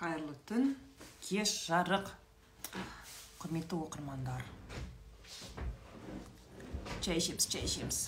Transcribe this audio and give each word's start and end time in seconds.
қайырлы 0.00 0.32
түн 0.48 0.70
кеш 1.20 1.50
жарық. 1.66 2.06
Құрметті 3.36 3.76
оқырмандар. 3.76 4.40
Чай 7.04 7.20
ішеміз 7.20 7.44
чай 7.52 7.66
ішеміз. 7.68 7.98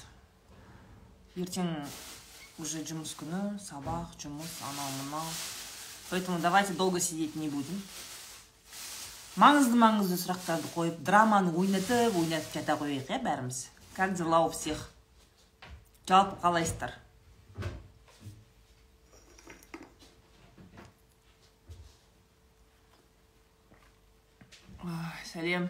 Ертең 1.36 1.68
уже 2.64 2.80
жұмыс 2.88 3.12
күні 3.20 3.42
сабақ 3.60 4.16
жұмыс 4.24 4.56
анау 4.70 4.88
мынау. 5.02 5.28
Поэтому 6.08 6.38
давайте 6.40 6.72
долго 6.72 6.98
сидеть 7.00 7.36
не 7.36 7.52
будем. 7.52 7.84
Маңызды 9.36 9.76
маңызды 9.76 10.16
сұрақтарды 10.16 10.72
қойып 10.72 11.04
драманы 11.04 11.52
ойнатып 11.52 12.16
ойнатып 12.16 12.56
жата 12.56 12.80
қояйық 12.80 13.12
иә 13.12 13.20
бәріміз? 13.20 13.66
Как 13.92 14.16
дела 14.16 14.46
у 14.46 14.50
всех? 14.50 14.88
Жалпы 16.08 16.40
қалайсыздар? 16.40 16.96
Ай, 24.82 25.18
сәлем 25.22 25.68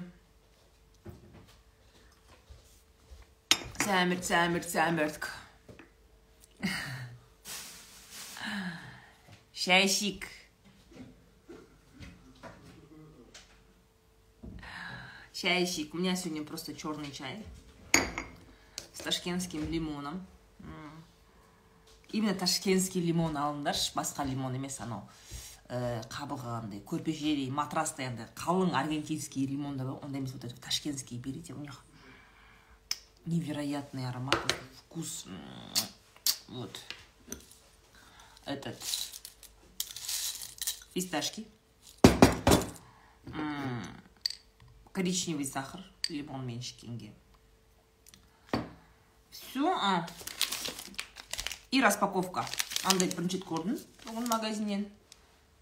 сәмірт 3.84 4.24
сәмірт 4.24 4.68
сәміртк 4.72 5.26
шәйшик 9.52 10.24
чайщик 15.34 15.92
у 15.92 15.98
меня 15.98 16.16
сегодня 16.16 16.42
просто 16.42 16.74
черный 16.74 17.12
чай 17.12 17.44
с 18.94 19.00
ташкентским 19.00 19.70
лимоном. 19.70 20.26
Именно 22.12 22.34
ташкентский 22.34 23.02
лимон 23.04 23.36
алыңдаршы 23.36 23.92
басқа 23.92 24.24
лимон 24.24 24.56
емес 24.56 24.80
анау 24.80 25.04
қабығы 25.72 26.50
андай 26.58 26.82
көрпешедей 26.84 27.48
матрастай 27.50 28.10
андай 28.10 28.26
қалың 28.36 28.74
аргентинский 28.76 29.46
лимондар 29.46 29.86
бар 29.86 30.04
ондай 30.04 30.20
емес 30.20 30.32
вот 30.32 30.44
это 30.44 30.60
ташкентский 30.60 31.18
берите 31.18 31.54
у 31.54 31.60
них 31.60 31.82
невероятный 33.24 34.08
аромат 34.08 34.36
вкус 34.78 35.26
вот. 36.48 36.78
Этот. 38.44 38.76
Фисташки. 40.92 41.46
Коричневый 44.92 45.46
сахар 45.46 45.80
лимонмен 46.10 46.58
ішкенге 46.58 47.14
все 49.30 49.66
а. 49.80 50.06
и 51.70 51.80
распаковка. 51.80 52.44
Андай 52.84 53.08
бірінші 53.08 53.38
рет 53.38 53.46
көрдім 53.46 53.78
бүгін 54.04 54.28
магазиннен 54.28 54.84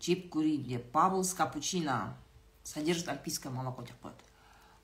жеп 0.01 0.29
көрейін 0.33 0.67
деп 0.69 0.91
баблс 0.93 1.35
капучино 1.35 2.17
содержит 2.65 3.09
альпийское 3.09 3.53
молоко 3.53 3.83
деп 3.83 3.97
қояды 4.03 4.25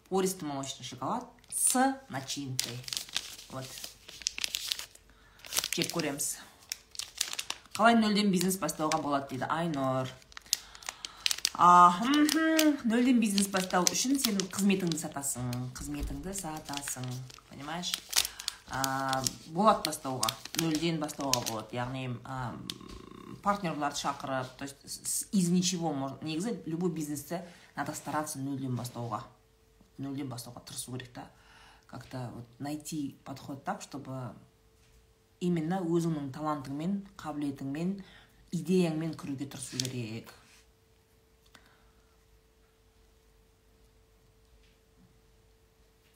пористый 0.08 0.48
молочный 0.48 0.84
шоколад 0.84 1.24
с 1.48 1.96
начинкой. 2.08 2.78
Вот. 3.50 3.66
Жеп 5.74 5.92
көреміз 5.92 6.36
қалай 7.76 7.98
нөлден 7.98 8.30
бизнес 8.32 8.56
бастауға 8.56 9.02
болады 9.04 9.34
дейді 9.34 9.48
айнұр 9.52 10.08
нөлден 12.88 13.20
бизнес 13.20 13.50
бастау 13.52 13.84
үшін 13.92 14.16
сен 14.20 14.38
қызметіңді 14.52 14.96
сатасың 15.00 15.50
қызметіңді 15.76 16.32
сатасың 16.36 17.04
понимаешь? 17.50 17.92
А, 18.70 19.22
болады 19.52 19.84
бастауға 19.90 20.32
нөлден 20.62 20.98
бастауға 21.02 21.44
болады 21.50 21.76
яғни 21.76 22.08
партнерларды 23.46 24.02
шақырып 24.02 24.50
то 24.58 24.66
есть 24.66 25.28
из 25.32 25.48
ничего 25.50 25.92
можно 25.92 26.18
негізі 26.22 26.58
любой 26.66 26.90
бизнесті 26.90 27.40
надо 27.76 27.94
стараться 27.94 28.42
нөлден 28.42 28.74
бастауға 28.74 29.22
нөлден 29.98 30.28
бастауға 30.28 30.66
тырысу 30.66 30.92
керек 30.92 31.12
та 31.14 31.30
как 31.86 32.04
то 32.06 32.30
вот 32.34 32.46
найти 32.58 33.16
подход 33.24 33.64
так 33.64 33.82
чтобы 33.82 34.34
именно 35.40 35.80
өзіңнің 35.84 36.30
талантыңмен 36.34 36.96
қабілетіңмен 37.20 37.92
идеяңмен 38.56 39.14
кіруге 39.18 39.48
тырысу 39.50 39.80
керек. 39.82 40.32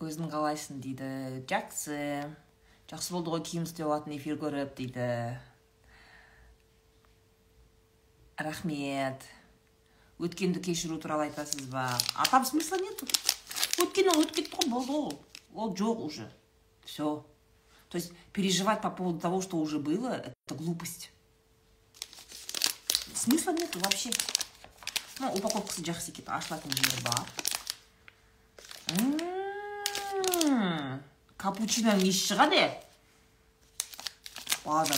Өзің 0.00 0.30
қалайсың 0.32 0.80
дейді 0.80 1.10
жақсы 1.50 1.98
жақсы 2.88 3.12
болды 3.12 3.34
ғой 3.34 3.44
киім 3.44 3.66
істеп 3.68 3.84
алатын 3.90 4.16
эфир 4.16 4.40
көріп 4.40 4.72
дейді. 4.78 5.08
Рахмет. 8.42 9.22
Өткенді 10.20 10.60
кешіру 10.60 10.98
туралы 11.00 11.30
айтасыз 11.30 11.66
ба? 11.72 11.88
А 12.14 12.26
там 12.26 12.44
смысла 12.44 12.76
нету. 12.76 13.08
Өткен 13.80 14.12
ол 14.12 14.24
өтіп 14.24 14.36
кетті 14.36 14.56
ғой 14.56 14.70
болды 14.70 14.92
ол. 14.92 15.20
Ол 15.54 15.74
жоқ 15.74 16.04
уже. 16.04 16.30
Все 16.84 17.24
то 17.90 17.96
есть 17.98 18.12
переживать 18.32 18.80
по 18.80 18.90
поводу 18.90 19.18
того 19.18 19.42
что 19.42 19.56
уже 19.58 19.78
было 19.78 20.14
это 20.14 20.54
глупость. 20.54 21.10
Смысла 23.14 23.50
нету 23.52 23.80
вообще. 23.80 24.10
Ну 25.18 25.28
упаковкасы 25.36 25.82
жақсы 25.84 26.14
екен 26.14 26.24
ашылатын 26.32 26.72
жері 26.72 27.02
бар 27.04 27.28
капучиноның 31.36 32.06
иісі 32.08 32.30
шығады 32.30 32.56
е 32.56 32.68
базар 34.64 34.96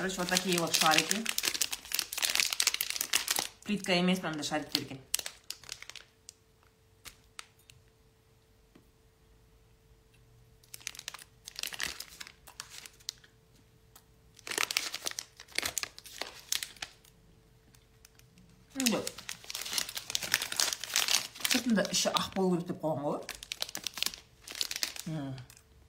короче 0.00 0.16
вот 0.16 0.28
такие 0.28 0.58
вот 0.58 0.74
шарики. 0.74 1.22
Плитка 3.64 3.92
емес 3.92 4.22
мынандай 4.22 4.44
шариктер 4.44 4.80
екен 4.80 4.98
сыртында 21.50 21.84
іші 21.92 22.08
ақ 22.08 22.32
болу 22.34 22.56
керек 22.56 22.66
деп 22.72 22.80
қойған 22.80 23.04
ғой 23.04 23.20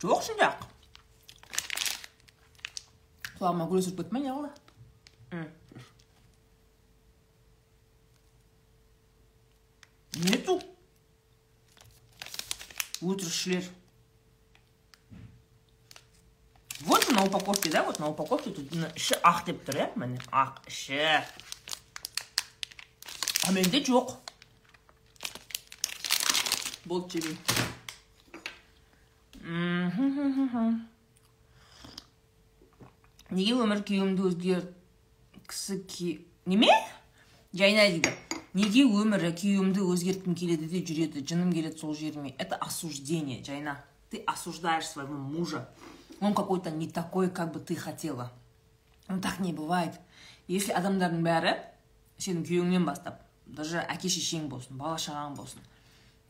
жоқ 0.03 0.19
ішінде 0.19 0.45
ақ 0.51 0.67
гүл 3.41 3.81
түсіріп 3.81 3.97
кетті 3.97 4.13
ма 4.13 4.19
не 4.21 4.29
қылды 4.29 4.49
М. 5.31 5.47
нету 10.29 10.61
өтірікшілер 13.01 13.65
вот 16.81 17.09
на 17.11 17.23
упаковке 17.25 17.69
да 17.69 17.83
вот 17.83 17.99
на 17.99 18.07
упаковке 18.07 18.51
тут 18.51 18.67
іші 18.95 19.15
ақ 19.23 19.45
деп 19.45 19.63
тұр 19.65 19.75
иә 19.81 19.87
міне 19.97 20.19
ақ 20.31 20.61
іші 20.67 20.99
а 23.41 23.51
менде 23.51 23.81
жоқ 23.81 24.17
болды 26.85 27.21
жебеймін. 27.21 27.37
Неге 33.31 33.55
өмір 33.63 33.81
күйеуімді 33.87 34.27
өзгерткісі 34.29 35.77
ке 35.87 36.09
неме? 36.45 36.71
Жайна 37.53 37.87
дейді. 37.89 38.11
Неге 38.53 38.83
өмірі 38.85 39.31
күйеуімді 39.35 39.85
өзгерткім 39.87 40.35
келеді 40.35 40.67
де 40.71 40.83
жүреді 40.83 41.23
жыным 41.23 41.53
келеді 41.55 41.79
сол 41.79 41.95
жеріме? 41.95 42.35
Это 42.37 42.55
осуждение 42.55 43.43
жайна 43.43 43.79
ты 44.11 44.21
осуждаешь 44.27 44.87
своего 44.87 45.13
мужа. 45.13 45.69
Он 46.19 46.35
какой 46.35 46.61
то 46.61 46.69
не 46.69 46.87
такой 46.87 47.29
как 47.29 47.53
бы 47.53 47.59
ты 47.59 47.75
хотела. 47.75 48.31
Ну 49.07 49.19
так 49.21 49.39
не 49.39 49.53
бывает. 49.53 49.99
Если 50.47 50.73
адамдардың 50.75 51.23
бәрі 51.23 51.53
сенің 52.19 52.43
күйеуіңнен 52.43 52.85
бастап 52.85 53.21
даже 53.45 53.79
әке 53.79 54.11
шешең 54.11 54.49
болсын 54.51 54.77
бала 54.77 54.97
шағаң 54.99 55.37
болсын 55.37 55.63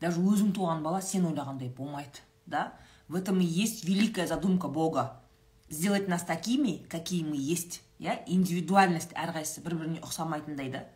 даже 0.00 0.20
өзің 0.20 0.52
туған 0.54 0.82
бала 0.82 1.02
сен 1.02 1.26
ойлағандай 1.26 1.70
болмайды 1.74 2.22
да? 2.46 2.72
В 3.08 3.16
этом 3.16 3.40
и 3.40 3.44
есть 3.44 3.84
великая 3.84 4.26
задумка 4.26 4.68
бога. 4.68 5.21
Сделать 5.72 6.06
нас 6.06 6.22
такими 6.22 6.84
какие 6.92 7.24
мы 7.24 7.36
есть 7.40 7.80
иә 7.98 8.20
индивидуальность 8.26 9.16
әрқайсысы 9.16 9.64
бір 9.64 9.80
біріне 9.80 10.04
ұқсамайтындай 10.04 10.70
да 10.70 10.86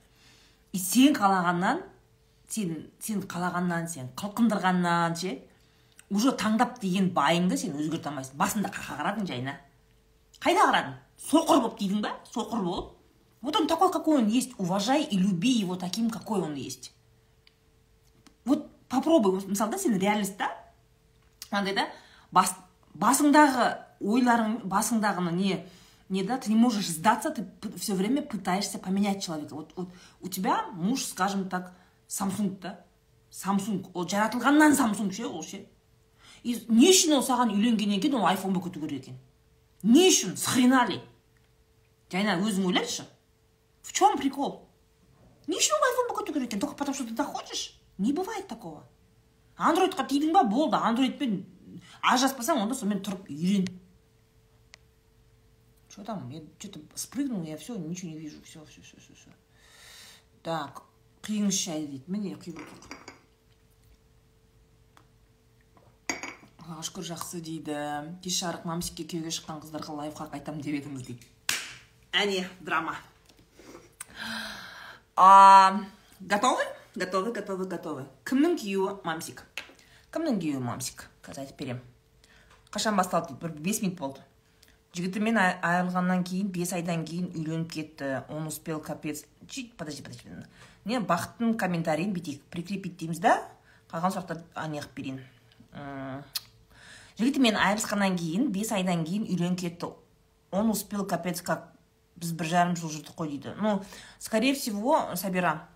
и 0.72 0.78
сен 0.78 1.16
қалағаннан 1.16 1.82
сен 2.52 2.90
сен 3.00 3.22
қалағаннан 3.24 3.88
сен 3.88 4.10
қылқындырғаннан 4.20 5.16
ше 5.16 5.38
уже 6.10 6.32
таңдап 6.38 6.78
деген 6.80 7.08
байыңды 7.14 7.56
сен 7.58 7.74
өзгерте 7.78 8.10
алмайсың. 8.10 8.36
Басында 8.38 8.70
қақа 8.74 8.98
қарадың 9.00 9.26
жайна 9.26 9.56
қайда 10.42 10.68
қарадың? 10.68 10.94
Соқыр 11.26 11.62
болып 11.64 11.78
кидің 11.80 12.02
ба? 12.04 12.12
Соқыр 12.30 12.62
болып. 12.62 12.92
Вот 13.40 13.56
он 13.56 13.66
такой 13.66 13.90
какой 13.92 14.18
он 14.18 14.28
есть. 14.28 14.52
Уважай 14.58 15.02
и 15.02 15.18
люби 15.18 15.48
его 15.48 15.76
таким 15.76 16.10
какой 16.10 16.40
он 16.40 16.54
есть. 16.54 16.92
Вот 18.44 18.70
попробуй. 18.88 19.40
Мысалы 19.46 19.72
да 19.72 19.78
сен 19.78 19.98
реальностьта 19.98 20.50
андай 21.50 21.74
да? 21.74 21.88
Бас, 22.30 22.54
басыңдағы 22.94 23.85
ойларың 24.00 24.62
басыңдағыны 24.64 25.32
не 25.32 25.66
не 26.08 26.22
да, 26.22 26.38
ты 26.38 26.50
не 26.50 26.56
можешь 26.56 26.88
сдаться, 26.88 27.30
ты 27.30 27.48
все 27.78 27.94
время 27.94 28.22
пытаешься 28.22 28.78
поменять 28.78 29.24
человека. 29.24 29.54
Вот, 29.54 29.72
вот 29.74 29.88
у 30.20 30.28
тебя 30.28 30.66
муж, 30.72 31.04
скажем 31.04 31.48
так, 31.48 31.74
Samsung 32.08 32.60
да, 32.60 32.84
Samsung, 33.32 33.90
ол 33.92 34.06
жаратылғаннан 34.06 34.72
Samsung 34.72 35.10
ше 35.10 35.26
ол 35.26 35.42
ше. 35.42 35.66
И 36.44 36.54
не 36.68 36.92
үшін 36.92 37.16
ол 37.18 37.24
саған 37.26 37.50
үйленгеннен 37.50 38.00
кейін 38.00 38.20
ол 38.20 38.26
айфон 38.26 38.52
болып 38.54 38.68
кету 38.70 38.86
керек 38.86 39.02
екен? 39.02 39.18
Не 39.82 40.06
үшін? 40.08 40.36
С 40.36 40.46
хрена 40.46 40.86
ли? 40.86 41.00
Жайна 42.12 42.38
өзің 42.38 42.68
ойлашы. 42.70 43.02
В 43.82 43.92
чем 43.92 44.16
прикол? 44.16 44.68
Не 45.48 45.58
үшін 45.58 45.74
ол 45.74 45.88
айфон 45.90 46.08
болып 46.08 46.20
кету 46.20 46.34
керек 46.34 46.48
екен? 46.52 46.60
Только 46.60 46.76
потому 46.76 46.94
что 46.94 47.04
ты 47.04 47.16
так 47.16 47.26
хочешь 47.26 47.80
не 47.98 48.12
бывает 48.12 48.46
такого. 48.46 48.86
Андроидқа 49.56 50.04
тидің 50.04 50.34
ба 50.36 50.42
болды 50.44 50.76
андроидпен 50.76 51.38
ажыраспасаң 52.04 52.60
онда 52.60 52.76
сонымен 52.76 53.00
тұрып 53.04 53.30
үйрен. 53.32 53.68
Что 55.96 56.04
там? 56.04 56.28
Я 56.28 56.42
что 56.58 56.68
то 56.68 56.80
спрыгнул 56.94 57.42
я 57.42 57.56
все 57.56 57.74
ничего 57.76 58.10
не 58.10 58.18
вижу. 58.18 58.42
Все 58.44 58.62
все 58.66 58.82
все 58.82 59.00
все 59.00 59.14
все 59.14 59.30
так 60.44 60.84
құйыңызшы 61.26 61.72
шайды 61.72 61.86
дейді 61.96 62.12
міне 62.12 62.36
аллаға 66.66 66.82
шүкір 66.86 67.04
жақсы 67.06 67.40
дейді. 67.46 67.74
Кеш 68.22 68.40
жарық 68.42 68.66
мамсикке 68.66 69.06
күйеуге 69.06 69.30
шыққан 69.34 69.60
қыздарға 69.62 69.94
лайфхак 70.00 70.34
айтамын 70.34 70.62
деп 70.62 70.74
едіңіз 70.80 71.04
дейді. 71.06 71.28
Әне 72.12 72.48
драма. 72.60 72.96
А, 75.16 75.80
готовы? 76.20 76.64
Готовы 76.96 77.32
готовы 77.32 77.66
готовы. 77.70 78.06
Кімнің 78.26 78.58
күйеуі 78.58 78.96
мамсик? 79.06 79.44
Кімнің 80.12 80.40
күйеуі 80.42 80.64
мамсик? 80.64 81.06
Қазір 81.22 81.44
айтып 81.44 81.60
беремін. 81.60 81.82
Қашан 82.74 82.98
басталды 82.98 83.34
дейді? 83.34 83.42
Бір 83.46 83.62
бес 83.62 83.82
минут 83.82 83.98
болды. 83.98 84.26
Жігітімен 84.96 85.36
айырылғаннан 85.38 86.24
кейін 86.24 86.48
бес 86.54 86.72
айдан 86.72 87.04
кейін 87.04 87.28
үйленіп 87.34 87.68
кетті. 87.72 88.22
Он 88.32 88.46
успел 88.48 88.80
капец. 88.80 89.24
Подожди 89.76 90.02
подожди 90.02 90.30
не 90.86 91.00
бақыттың 91.02 91.56
комментарийін 91.58 92.14
бүйтейік. 92.14 92.42
Прикрепить 92.50 92.96
дейміз 92.96 93.20
да? 93.20 93.36
Қалған 93.90 94.14
сұрақтарды 94.14 94.66
неғып 94.72 94.92
берейін. 94.96 95.20
Жігітімен 97.18 97.58
айырылысқаннан 97.58 98.16
кейін 98.16 98.50
бес 98.54 98.72
айдан 98.72 99.04
кейін 99.04 99.26
үйленіп 99.26 99.60
кетті. 99.60 99.92
Он 100.50 100.70
успел 100.70 101.04
капец 101.04 101.42
как 101.42 101.72
біз 102.16 102.32
бір 102.32 102.48
жарым 102.52 102.76
жыл 102.78 102.92
жүрдік 102.94 103.18
қой 103.18 103.34
дейді. 103.34 103.56
Ну 103.60 103.82
скорее 104.18 104.54
всего 104.54 105.16
сабира 105.16 105.68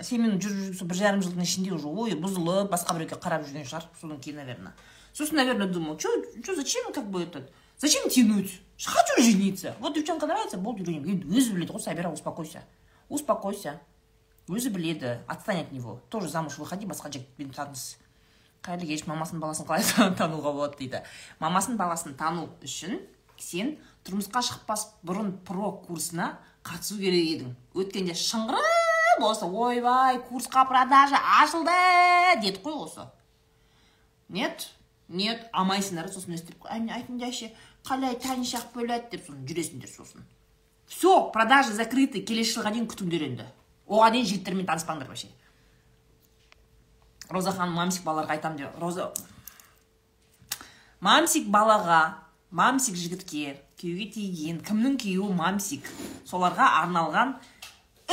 сенімен 0.00 0.40
жүріп 0.42 0.82
бір 0.82 0.96
жарым 0.96 1.22
жылдың 1.22 1.46
ішінде 1.46 1.72
уже 1.72 1.88
ойы 1.88 2.18
бұзылып 2.20 2.72
басқа 2.74 2.98
біреуге 2.98 3.16
қарап 3.22 3.46
жүрген 3.46 3.64
шығар. 3.64 3.86
Содан 4.00 4.20
кейін 4.20 4.42
наверное 4.42 4.74
сосын 5.16 5.36
наверное 5.36 5.68
думал 5.68 5.96
че 5.96 6.08
зачем 6.54 6.92
как 6.92 7.10
бы 7.10 7.22
этот? 7.22 7.50
Зачем 7.78 8.08
тянуть 8.10 8.60
хочу 8.84 9.22
жениться. 9.22 9.74
Вот 9.80 9.94
девчонка 9.94 10.26
нравится 10.26 10.58
болды 10.58 10.84
үйленемін 10.84 11.22
енді 11.22 11.38
өзі 11.38 11.54
біледі 11.54 11.72
ғой 11.72 11.82
сабира 11.82 12.10
успокойся 12.12 12.64
успокойся. 13.08 13.80
Өзі 14.48 14.70
біледі 14.70 15.18
отстань 15.26 15.60
от 15.60 15.72
него. 15.72 16.00
Тоже 16.08 16.28
замуж 16.28 16.58
выходи 16.58 16.86
басқа 16.86 17.10
жігітпен 17.10 17.50
таныс 17.50 17.96
қайырлы 18.62 18.86
кеш 18.92 19.06
мамасын 19.06 19.40
баласын 19.40 19.66
қалай 19.66 20.14
тануға 20.18 20.52
болады 20.52 20.78
дейді. 20.78 21.02
Мамасын 21.40 21.76
баласын 21.76 22.14
тану 22.14 22.48
үшін 22.62 23.00
сен 23.38 23.76
тұрмысқа 24.06 24.42
шықпас 24.42 24.88
бұрын 25.06 25.32
про 25.46 25.72
курсына 25.86 26.36
қатысу 26.66 26.98
керек 27.00 27.26
едің. 27.32 27.54
Өткенде 27.74 28.14
шыңғырып 28.14 29.26
осы 29.26 29.46
ойбай 29.46 30.20
курсқа 30.28 30.66
продажа 30.68 31.18
ашылды! 31.42 31.74
деді 32.42 32.60
қой 32.62 32.84
осы. 32.84 33.08
Нет? 34.28 34.70
Нет 35.08 35.46
алмайсыңдар 35.52 36.08
сосын 36.12 36.36
өстіп 36.36 36.66
айтыңдаршы 36.66 37.50
қалай 37.86 38.18
танышақ 38.20 38.72
болады? 38.74 39.10
деп 39.10 39.26
сосын 39.26 39.46
жүресіңдер 39.46 39.90
сосын. 39.90 40.26
Все 40.86 41.30
продажа 41.32 41.74
закрыты 41.74 42.22
келесі 42.22 42.56
жылға 42.58 42.72
дейін 42.74 42.88
күтіңдер 42.90 43.26
енді. 43.26 43.46
Оған 43.86 44.16
дейін 44.16 44.26
жігіттермен 44.26 44.66
таныспаңдар 44.66 45.08
вообще. 45.08 45.28
Роза 47.30 47.52
ханым 47.52 47.74
мамсик 47.74 48.04
балаларға 48.06 48.36
айтамын 48.36 48.58
деп 48.58 48.78
роза 48.82 49.12
мамсик 51.00 51.48
балаға 51.50 52.00
мамсик 52.50 52.94
жігітке 52.94 53.56
күйеуге 53.80 54.06
тиген 54.14 54.60
кімнің 54.64 54.96
күйеуі 55.02 55.34
мамсик 55.36 55.90
соларға 56.26 56.70
арналған 56.82 57.34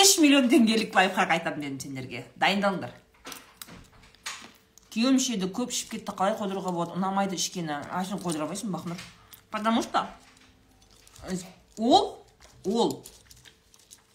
үш 0.02 0.18
миллион 0.22 0.50
теңгелік 0.52 0.96
лайфхак 0.98 1.38
айтамын 1.38 1.62
дедім 1.62 1.80
сендерге. 1.80 2.26
Дайындалыңдар. 2.42 3.03
Күйеуім 4.94 5.18
ішеді 5.18 5.50
көп 5.50 5.74
ішіп 5.74 5.98
кетті 5.98 6.14
қалай 6.14 6.38
қойдыруға 6.38 6.72
болады 6.72 6.98
ұнамайды 6.98 7.36
ішкені. 7.40 7.82
Сен 8.06 8.22
қойдыра 8.22 8.46
алмайсың 8.46 8.72
бақнұр 8.74 9.02
потому 9.54 9.84
что 9.84 10.08
ол 11.78 12.26
ол 12.66 13.04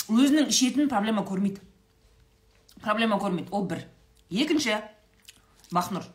өзінің 0.09 0.49
ішетін 0.51 0.89
проблема 0.91 1.23
көрмейді. 1.23 1.61
Проблема 2.83 3.19
көрмейді. 3.21 3.51
Ол 3.53 3.67
бір. 3.71 3.85
Екінші 4.31 4.79
бақнұр 5.71 6.09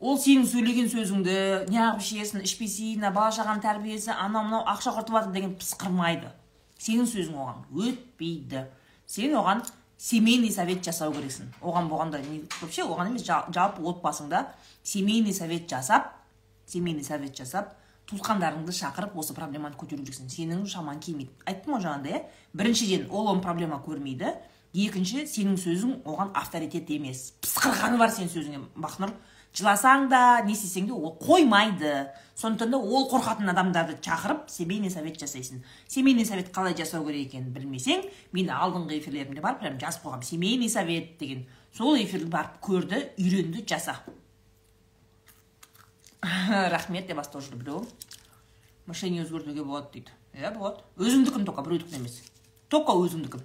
ол 0.00 0.18
сенің 0.20 0.44
сөйлеген 0.50 0.90
сөзіңді 0.92 1.36
неғып 1.70 2.02
ішесің 2.02 2.42
ішпесейін 2.44 3.06
бала 3.14 3.30
шағаның 3.32 3.62
тәрбиесі 3.64 4.12
анау 4.12 4.44
мынау 4.44 4.66
ақша 4.74 4.92
құртып 4.96 5.16
жатыр 5.16 5.32
деген 5.32 5.54
пысқырмайды. 5.56 6.32
Сенің 6.76 7.08
сөзің 7.08 7.38
оған 7.40 7.62
өтпейді. 7.72 8.66
Сен 9.06 9.38
оған 9.40 9.62
семейный 9.98 10.50
совет 10.52 10.84
жасау 10.84 11.12
керексің. 11.12 11.48
Оған 11.62 11.88
болғанда 11.88 12.20
вообще 12.60 12.84
оған 12.84 13.12
емес 13.12 13.24
жалпы 13.24 13.82
отбасыңда 13.82 14.46
семейный 14.82 15.32
совет 15.34 15.68
жасап 15.70 16.12
семейный 16.66 17.04
совет 17.04 17.36
жасап 17.36 17.76
туысқандарыңды 18.06 18.74
шақырып 18.76 19.16
осы 19.18 19.34
проблеманы 19.34 19.74
көтеру 19.74 20.04
керексің 20.04 20.28
сенің 20.30 20.66
шамаң 20.70 21.00
келмейді. 21.02 21.32
Айттым 21.46 21.74
ғой 21.74 21.82
жаңағыдай 21.86 22.12
иә? 22.12 22.20
Біріншіден 22.54 23.08
ол 23.10 23.32
оны 23.32 23.42
проблема 23.42 23.80
көрмейді. 23.82 24.34
Екінші 24.76 25.24
сенің 25.26 25.56
сөзің 25.58 26.02
оған 26.04 26.30
авторитет 26.36 26.90
емес. 26.94 27.32
Пысқырғаны 27.42 27.98
бар 27.98 28.12
сенің 28.12 28.30
сөзіңе 28.30 28.60
бақнұр. 28.76 29.14
Жыласаң 29.56 30.08
да 30.10 30.42
не 30.44 30.52
істесең 30.52 30.86
де 30.90 30.92
ол 30.94 31.16
қоймайды. 31.20 32.08
Сондықтан 32.36 32.74
да 32.74 32.78
ол 32.78 33.08
қорқатын 33.08 33.48
адамдарды 33.50 33.96
шақырып 34.04 34.50
семейный 34.52 34.90
совет 34.90 35.16
жасайсың. 35.20 35.62
Семейный 35.88 36.26
совет 36.28 36.52
қалай 36.52 36.76
жасау 36.76 37.06
керек 37.06 37.30
екенін 37.30 37.54
білмесең 37.54 38.04
мен 38.36 38.52
алдыңғы 38.52 38.98
эфирлерімде 39.00 39.40
бар 39.40 39.56
прям 39.58 39.78
жазып 39.80 40.04
қойғанмын 40.04 40.28
семейный 40.28 40.68
совет 40.68 41.16
деген. 41.18 41.46
Сол 41.72 41.96
эфирді 41.96 42.28
барып 42.28 42.60
көрді 42.60 43.02
үйренді 43.16 43.64
жаса. 43.66 43.96
Рахмет 46.26 47.06
деп 47.06 47.24
жүр 47.32 47.56
біреу 47.56 47.86
мышление 48.86 49.24
өзгертуге 49.24 49.64
болады 49.64 49.92
дейді. 49.92 50.12
Иә 50.36 50.52
болады. 50.52 50.84
Өзіңдікін 51.00 51.48
только 51.48 51.62
біреудікін 51.62 52.02
емес. 52.02 52.20
Только 52.68 52.92
өзіңдікін 52.92 53.42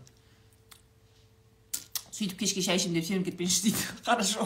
сөйтіп 2.22 2.44
кешке 2.44 2.62
шай 2.62 2.78
ішемін 2.78 3.00
деп 3.00 3.08
сеніп 3.08 3.26
кетпеңізші 3.30 3.64
дейді. 3.66 3.86
Хорошо. 4.06 4.46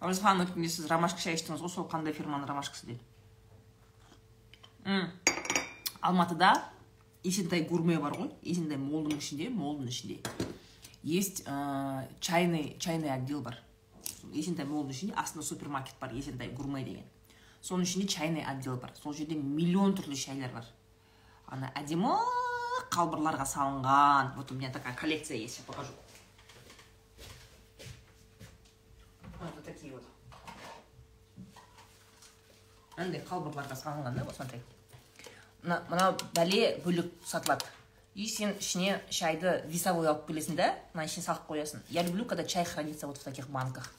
Ханым 0.00 0.46
өткенде 0.46 0.68
сіз 0.68 0.86
ромашка 0.90 1.20
шай 1.20 1.34
іштіңіз 1.38 1.60
ғой 1.64 1.72
сол 1.72 1.88
қандай 1.90 2.14
фирманың 2.14 2.46
ромашкасы 2.48 2.86
дейді 2.86 3.02
алматыда 6.00 6.52
есентай 7.24 7.66
гурме 7.68 7.98
бар 7.98 8.14
ғой 8.18 8.30
есентай 8.42 8.78
молдың 8.78 9.18
ішінде 9.18 9.50
молдың 9.50 9.88
ішінде 9.90 10.20
есть 11.02 11.44
чайный 12.20 12.76
чайный 12.78 13.10
отдел 13.10 13.40
бар. 13.40 13.58
Есентай 14.32 14.66
молдың 14.66 14.90
ішінде 14.92 15.14
астында 15.16 15.44
супермаркет 15.46 15.94
бар 16.00 16.12
есентай 16.12 16.50
гурме 16.50 16.84
деген. 16.84 17.04
Соның 17.62 17.86
ішінде 17.86 18.06
чайный 18.08 18.44
отдел 18.44 18.76
бар. 18.76 18.92
Сол 18.98 19.14
жерде 19.14 19.34
миллион 19.34 19.94
түрлі 19.96 20.16
шайлар 20.18 20.52
бар. 20.52 20.66
Ана 21.46 21.70
әдемі 21.78 22.12
қалбырларға 22.92 23.46
салынған. 23.46 24.36
Вот 24.36 24.52
у 24.52 24.54
меня 24.54 24.70
такая 24.70 24.94
коллекция 24.94 25.36
есть 25.36 25.58
я 25.58 25.64
покажу 25.64 25.92
вот 29.40 30.02
мынандай 32.98 33.22
қалбырларға 33.22 33.76
салынған 33.78 34.18
да 34.18 34.24
смотри. 34.34 34.60
Мына 35.62 35.82
мынау 35.88 36.16
бәле 36.34 36.80
бөлек 36.84 37.12
сатылады. 37.24 37.64
И 38.14 38.26
сен 38.26 38.56
ішіне 38.58 39.00
шайды 39.10 39.62
весовой 39.66 40.08
алып 40.08 40.26
келесің 40.28 40.56
да 40.58 40.74
мына 40.94 41.06
ішіне 41.06 41.24
салып 41.24 41.46
қоясың. 41.46 41.80
Я 41.88 42.02
люблю 42.02 42.24
когда 42.24 42.44
чай 42.44 42.64
хранится 42.64 43.06
вот 43.06 43.18
в 43.18 43.22
таких 43.22 43.48
банках. 43.48 43.92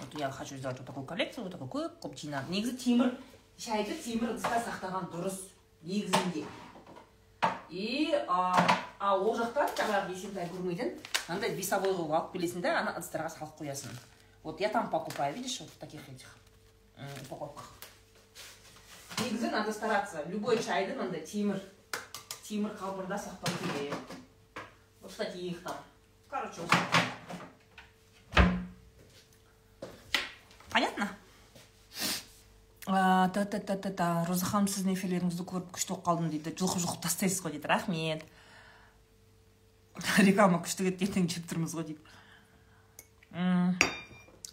Вот 0.00 0.18
я 0.18 0.30
хочу 0.30 0.56
сделать 0.56 0.78
вот 0.78 0.86
такую 0.86 1.06
коллекцию 1.06 1.44
вот 1.44 1.52
такой 1.52 1.68
көп 1.68 2.00
көп 2.02 2.16
жинап 2.18 2.48
негізі 2.50 2.76
темір 2.76 3.14
шайды 3.58 3.94
темір 4.02 4.34
ыдыста 4.34 4.58
сақтаған 4.66 5.06
дұрыс 5.12 5.38
негізінде. 5.82 6.44
И 7.70 8.10
а 8.26 9.14
ол 9.14 9.36
жақтан 9.38 9.70
жаңағы 9.78 10.16
есентай 10.16 10.48
гурмеден 10.50 10.96
мынандай 11.28 11.54
весовой 11.54 11.94
қылып 11.94 12.10
алып 12.10 12.34
келесің 12.34 12.66
да 12.66 12.78
ана 12.80 12.96
ыдыстарға 12.98 13.30
салып 13.36 13.54
қоясың. 13.60 13.94
Вот 14.42 14.60
я 14.60 14.68
там 14.68 14.90
покупаю, 14.90 15.34
видишь, 15.34 15.60
вот 15.60 15.70
в 15.70 15.78
таких 15.78 16.06
этих 16.08 16.36
упаковках. 17.24 17.70
Негізі 19.20 19.50
надо 19.50 19.72
стараться. 19.72 20.24
Любой 20.28 20.58
чайды 20.58 20.94
мындай 20.98 21.20
темір 21.20 21.60
темір 22.48 22.76
қалбырда 22.78 23.18
сақтау 23.18 23.52
керек 23.62 23.94
вот 25.00 25.16
таких 25.16 25.62
там. 25.62 25.76
Короче 26.28 26.60
понятно 30.70 31.08
та 32.84 33.44
та 33.44 33.58
та 33.58 33.76
та 33.76 33.90
та 33.90 34.24
роза 34.28 34.44
ханым 34.46 34.68
сіздің 34.68 34.92
эфирлеріңізді 34.92 35.44
көріп 35.48 35.70
күшті 35.72 35.94
болып 35.94 36.04
қалдым 36.04 36.28
дейді. 36.28 36.52
Жұлқып 36.52 36.82
жұлқып 36.84 37.00
тастайсыз 37.06 37.40
ғой 37.40 37.56
дейді. 37.56 37.68
Рахмет. 37.70 38.24
Реклама 40.20 40.60
күшті 40.60 40.90
кетті 40.90 41.08
ертең 41.08 41.28
жеп 41.32 41.48
тұрмыз 41.48 41.72
ғой 41.72 41.88
дейді. 41.88 42.02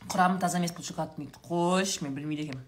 Құрамы 0.08 0.40
таза 0.40 0.62
емес 0.62 0.72
бұл 0.72 0.88
шоколад 0.88 1.18
дейді. 1.18 1.36
Қойшы 1.44 2.06
мен 2.06 2.16
білмейді 2.16 2.48
екенмін. 2.48 2.64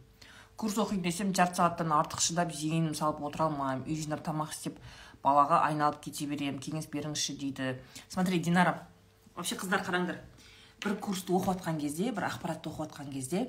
Курс 0.58 0.78
оқиын 0.78 1.02
десем 1.04 1.34
жарты 1.36 1.60
сағаттан 1.62 1.94
артық 1.96 2.22
шыдап 2.24 2.54
зейінім 2.54 2.94
салып 2.98 3.22
отыра 3.24 3.50
алмаймын. 3.50 3.86
Үй 3.88 4.00
жинап 4.00 4.24
тамақ 4.26 4.54
істеп 4.54 4.80
балаға 5.24 5.64
айналып 5.68 6.02
кете 6.04 6.28
беремін. 6.28 6.60
Кеңес 6.64 6.90
беріңізші 6.94 7.38
дейді. 7.40 7.78
Смотри 8.10 8.40
динара 8.40 8.88
вообще 9.36 9.56
қыздар 9.56 9.84
қараңдар. 9.86 10.20
Бір 10.84 10.98
курсты 11.00 11.34
оқып 11.34 11.58
жатқан 11.58 11.80
кезде 11.80 12.12
бір 12.12 12.28
ақпаратты 12.28 12.70
оқып 12.70 12.92
жатқан 12.92 13.12
кезде 13.14 13.48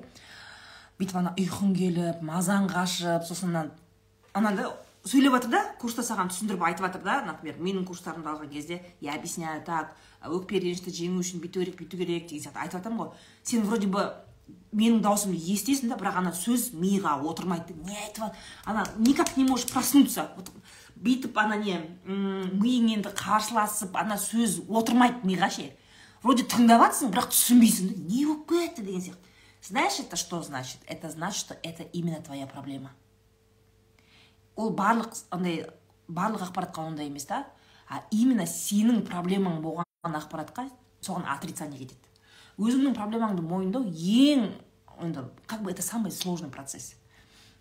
бүйтіп 0.99 1.17
ана 1.19 1.33
ұйқың 1.35 1.73
келіп 1.75 2.21
мазаң 2.23 2.69
қашып 2.71 3.25
сосын 3.27 3.57
анандай 4.33 4.69
сөйлеп 5.05 5.35
жатыр 5.35 5.51
да 5.51 5.61
курста 5.81 6.05
саған 6.05 6.31
түсіндіріп 6.31 6.63
айтып 6.63 6.87
жатыр 6.87 7.03
да 7.03 7.17
например 7.27 7.59
менің 7.59 7.83
курстарымды 7.89 8.31
алған 8.31 8.53
кезде 8.53 8.81
я 9.01 9.17
объясняю 9.19 9.61
так 9.67 9.91
өкпе 10.23 10.61
ренішті 10.63 10.93
жеңу 10.95 11.19
үшін 11.21 11.43
бүйту 11.43 11.61
керек 11.61 11.75
бүйту 11.81 11.99
керек 11.99 12.29
деген 12.29 12.45
сияқты 12.45 12.63
айтып 12.63 12.79
жатамын 12.79 13.03
ғой. 13.03 13.11
Сен 13.43 13.67
вроде 13.67 13.87
бы 13.87 14.07
менің 14.75 15.01
даусымды 15.03 15.39
естисің 15.39 15.91
да 15.91 15.97
бірақ 15.99 16.19
ана 16.21 16.33
сөз 16.35 16.71
миға 16.75 17.15
отырмайды. 17.23 17.75
Не 17.85 17.95
айтып 17.95 18.35
ана 18.65 18.85
никак 18.97 19.37
не 19.37 19.45
можешь 19.45 19.71
проснуться. 19.71 20.31
Вот 20.35 20.51
бүйтіп 20.95 21.37
ана 21.37 21.55
не 21.55 21.79
миың 22.05 22.91
енді 22.97 23.13
қарсыласып 23.15 23.95
ана 23.97 24.17
сөз 24.19 24.61
отырмайды 24.67 25.27
миға 25.27 25.49
ше. 25.49 25.69
Вроде 26.23 26.43
тыңдап 26.49 26.83
жатрсың 26.83 27.13
бірақ 27.13 27.31
түсінбейсің 27.31 27.95
не 28.09 28.25
болып 28.25 28.49
кетті 28.49 28.83
деген 28.83 29.01
сияқты. 29.01 29.33
Знаешь, 29.61 29.99
это 29.99 30.15
что 30.15 30.41
значит? 30.43 30.79
Это 30.85 31.09
значит, 31.09 31.39
что 31.39 31.57
это 31.63 31.83
именно 31.83 32.21
твоя 32.21 32.45
проблема. 32.45 32.91
Ол 34.55 34.75
барлық 34.75 35.15
андай 35.31 35.65
барлық 36.07 36.45
ақпаратқа 36.49 36.85
ондай 36.85 37.07
емес 37.07 37.25
та. 37.25 37.47
А 37.89 38.03
именно 38.11 38.45
сенің 38.45 39.03
проблемаң 39.05 39.61
болған 39.61 40.19
ақпаратқа 40.19 40.69
соған 41.01 41.25
отрицание 41.25 41.79
кетеді. 41.79 42.14
Өзіңнің 42.57 42.95
проблемаңды 42.95 43.41
мойындау 43.43 43.83
ең 43.85 44.51
енді 45.01 45.25
как 45.45 45.63
бы 45.63 45.71
это 45.71 45.81
самый 45.81 46.11
сложный 46.11 46.49
процесс. 46.49 46.95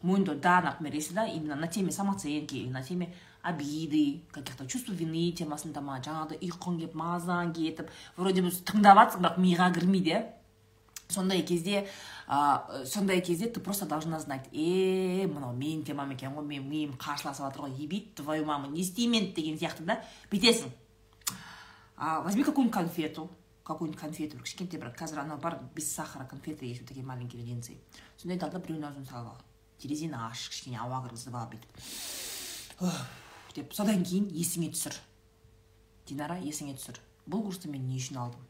Мойындау 0.02 0.36
да 0.36 0.60
например 0.60 0.94
если 0.94 1.14
да 1.14 1.26
именно 1.26 1.56
на 1.56 1.68
теме 1.68 1.90
самооценки 1.90 2.66
на 2.70 2.82
теме 2.82 3.14
обиды 3.42 4.22
каких 4.32 4.56
то 4.56 4.66
чувств 4.66 4.90
вины 4.90 5.32
темасында 5.32 5.80
ма 5.80 5.98
жаңағыдай 6.00 6.38
ұйқың 6.40 6.78
келіп 6.78 6.94
мазаң 6.94 7.52
кетіп 7.52 7.90
вроде 8.16 8.42
бы 8.42 8.48
тыңдап 8.48 9.00
жатрсың 9.00 9.24
бірақ 9.24 9.38
миға 9.38 9.68
кірмейді 9.74 10.10
иә. 10.14 10.22
Сондай 11.08 11.42
кезде 11.42 11.86
ә, 12.26 12.86
сондай 12.86 13.20
кезде 13.20 13.46
ты 13.48 13.60
просто 13.60 13.84
должна 13.84 14.18
знать 14.20 14.48
е 14.52 15.26
мынау 15.26 15.52
менің 15.52 15.84
темам 15.84 16.10
екен 16.12 16.32
ғой 16.32 16.46
менің 16.48 16.68
миым 16.68 16.94
қарсыласып 16.96 17.44
жатыр 17.44 17.66
ғой 17.66 17.76
ебить 17.76 18.14
твою 18.14 18.46
маму 18.46 18.70
не 18.70 18.80
істеймін 18.80 19.34
деген 19.34 19.58
сияқты 19.58 19.84
да. 19.84 20.00
Бүйтесің. 20.30 20.72
Возьми 22.24 22.42
какую 22.42 22.64
нибудь 22.64 22.74
конфету 22.74 23.30
какую 23.64 23.88
нибудь 23.88 24.00
конфету 24.00 24.36
бір 24.36 24.44
кішкентай 24.44 24.80
бір 24.80 24.92
қазір 24.92 25.20
анау 25.24 25.38
бар 25.38 25.58
без 25.74 25.90
сахара 25.92 26.24
конфеты 26.24 26.66
есть 26.66 26.80
вот 26.80 26.88
такие 26.88 27.04
маленькие 27.04 27.42
леденцы. 27.42 27.78
Сондайды 28.16 28.44
ал 28.44 28.52
да 28.52 28.58
біреудің 28.58 28.86
аузына 28.90 29.06
салып 29.06 29.28
ал 29.32 29.40
терезені 29.78 30.14
аш 30.14 30.48
кішкене 30.50 30.78
ауа 30.78 31.00
кіргізіп 31.06 31.34
ал 31.34 31.48
бүйтіп 31.48 31.70
деп 33.56 33.72
содан 33.72 34.04
кейін 34.04 34.28
есіңе 34.34 34.68
түсір 34.74 35.00
динара 36.08 36.36
есіңе 36.44 36.76
түсір 36.76 37.00
бұл 37.26 37.46
курсты 37.46 37.70
мен 37.72 37.86
не 37.88 37.96
үшін 37.96 38.18
алдым. 38.20 38.42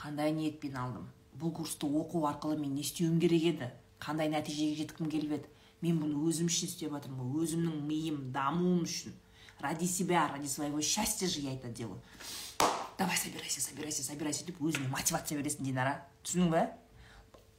Қандай 0.00 0.32
ниетпен 0.32 0.76
алдым. 0.80 1.10
Бұл 1.36 1.52
курсты 1.52 1.86
оқу 1.86 2.24
арқылы 2.28 2.56
мен 2.60 2.74
не 2.74 2.80
істеуім 2.80 3.20
керек 3.20 3.44
еді. 3.50 3.68
Қандай 4.00 4.30
нәтижеге 4.32 4.78
жеткім 4.80 5.10
келіп 5.12 5.36
еді. 5.36 5.50
Мен 5.84 6.00
бұны 6.00 6.16
өзім 6.24 6.48
үшін 6.48 6.70
істеп 6.70 6.94
жатырмын 6.96 7.34
ғой 7.34 7.44
өзімнің 7.44 7.82
миым 7.84 8.20
дамуым 8.32 8.84
үшін. 8.88 9.12
Ради 9.60 9.86
себя 9.86 10.26
ради 10.28 10.46
своего 10.46 10.80
счастья 10.80 11.28
же 11.28 11.40
я 11.40 11.54
это 11.54 11.68
делаю. 11.68 12.00
Давай 12.98 13.16
собирайся 13.16 13.60
собирайся 13.60 14.02
собирайся 14.02 14.44
деп 14.46 14.60
өзіңе 14.60 14.88
мотивация 14.88 15.38
бересің 15.38 15.68
динара 15.68 16.00
түсіндің 16.24 16.50
ба 16.50 16.66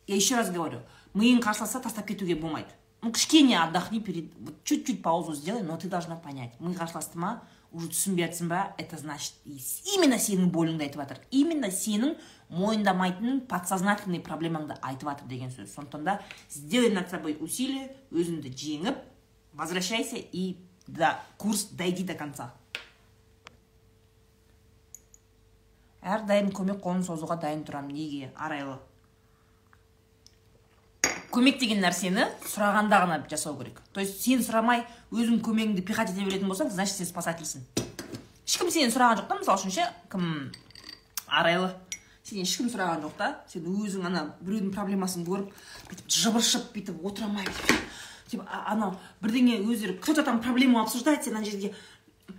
я 0.08 0.16
еще 0.16 0.36
раз 0.36 0.52
говорю 0.52 0.82
миың 1.14 1.42
қарсыласса 1.42 1.82
тастап 1.82 2.08
кетуге 2.08 2.36
болмайды 2.36 2.74
ну 3.02 3.12
кішкене 3.12 3.60
отдохни 3.60 4.00
перед 4.00 4.34
вот 4.40 4.64
чуть 4.64 4.86
чуть 4.86 5.04
паузу 5.04 5.34
сделай 5.34 5.62
но 5.62 5.78
ты 5.78 5.88
должна 5.88 6.16
понять. 6.16 6.60
Ми 6.60 6.74
қарсыласты 6.74 7.18
ма 7.18 7.44
уже 7.72 7.90
түсінбей 7.90 8.26
жатрсың 8.26 8.50
ба 8.50 8.74
это 8.78 8.98
значит 8.98 9.34
именно 9.46 10.18
сенің 10.18 10.50
болыңды 10.52 10.88
айтып 10.88 11.02
жатыр 11.02 11.20
именно 11.32 11.70
сенің 11.70 12.18
мойындамайтын 12.50 13.42
подсознательный 13.48 14.20
проблемаңды 14.20 14.78
айтып 14.82 15.10
жатыр 15.10 15.28
деген 15.28 15.52
сөз. 15.52 15.74
Сондықтан 15.74 16.04
да 16.04 16.22
сделай 16.50 16.90
над 16.90 17.10
собой 17.10 17.38
усилие 17.40 17.92
өзіңді 18.12 18.54
жеңіп 18.56 18.98
возвращайся 19.54 20.18
и 20.18 20.58
да 20.88 21.22
курс 21.38 21.66
дойди 21.66 22.04
до 22.04 22.16
конца. 22.16 22.54
Әрдайым 26.04 26.52
көмек 26.56 26.82
қолын 26.84 27.04
созуға 27.06 27.40
дайын 27.42 27.64
тұрамын 27.68 27.94
неге? 27.94 28.32
Арайлы. 28.36 28.78
Көмек 31.32 31.60
деген 31.60 31.82
нәрсені 31.84 32.28
сұрағанда 32.48 33.02
ғана 33.04 33.18
жасау 33.30 33.58
керек. 33.60 33.82
То 33.94 34.00
есть 34.00 34.22
сен 34.24 34.40
сұрамай 34.46 34.86
өзің 35.12 35.42
көмегіңді 35.46 35.84
пихать 35.86 36.14
ете 36.14 36.24
беретін 36.24 36.48
болсаң 36.50 36.72
значит 36.72 36.96
сен 36.96 37.10
спасательсің. 37.10 37.66
Ешкім 38.48 38.72
сенен 38.72 38.94
сұраған 38.94 39.22
жоқ 39.22 39.28
та 39.28 39.40
мысалы 39.42 39.60
үшін 39.60 39.76
ше 39.76 39.90
кім? 40.12 40.52
Арайлы. 41.28 41.74
Сенен 42.24 42.48
ешкім 42.48 42.72
сұраған 42.72 43.04
жоқ 43.04 43.18
та 43.20 43.30
сен 43.52 43.68
өзің 43.68 44.08
ана 44.08 44.24
біреудің 44.40 44.72
проблемасын 44.76 45.28
көріп 45.28 45.52
бүйтіп 45.90 46.16
жыбыршып 46.16 46.72
бүйтіп 46.74 47.06
отыра 47.06 47.28
алмай 47.28 47.46
бүйтіп 47.48 48.48
анау 48.48 48.96
бірдеңе 49.22 49.60
өздері 49.64 50.00
кто 50.00 50.14
то 50.14 50.24
там 50.24 50.42
проблему 50.42 50.82
обсуждает 50.82 51.24
сен 51.24 51.36
ана 51.36 51.46
жерге. 51.46 51.74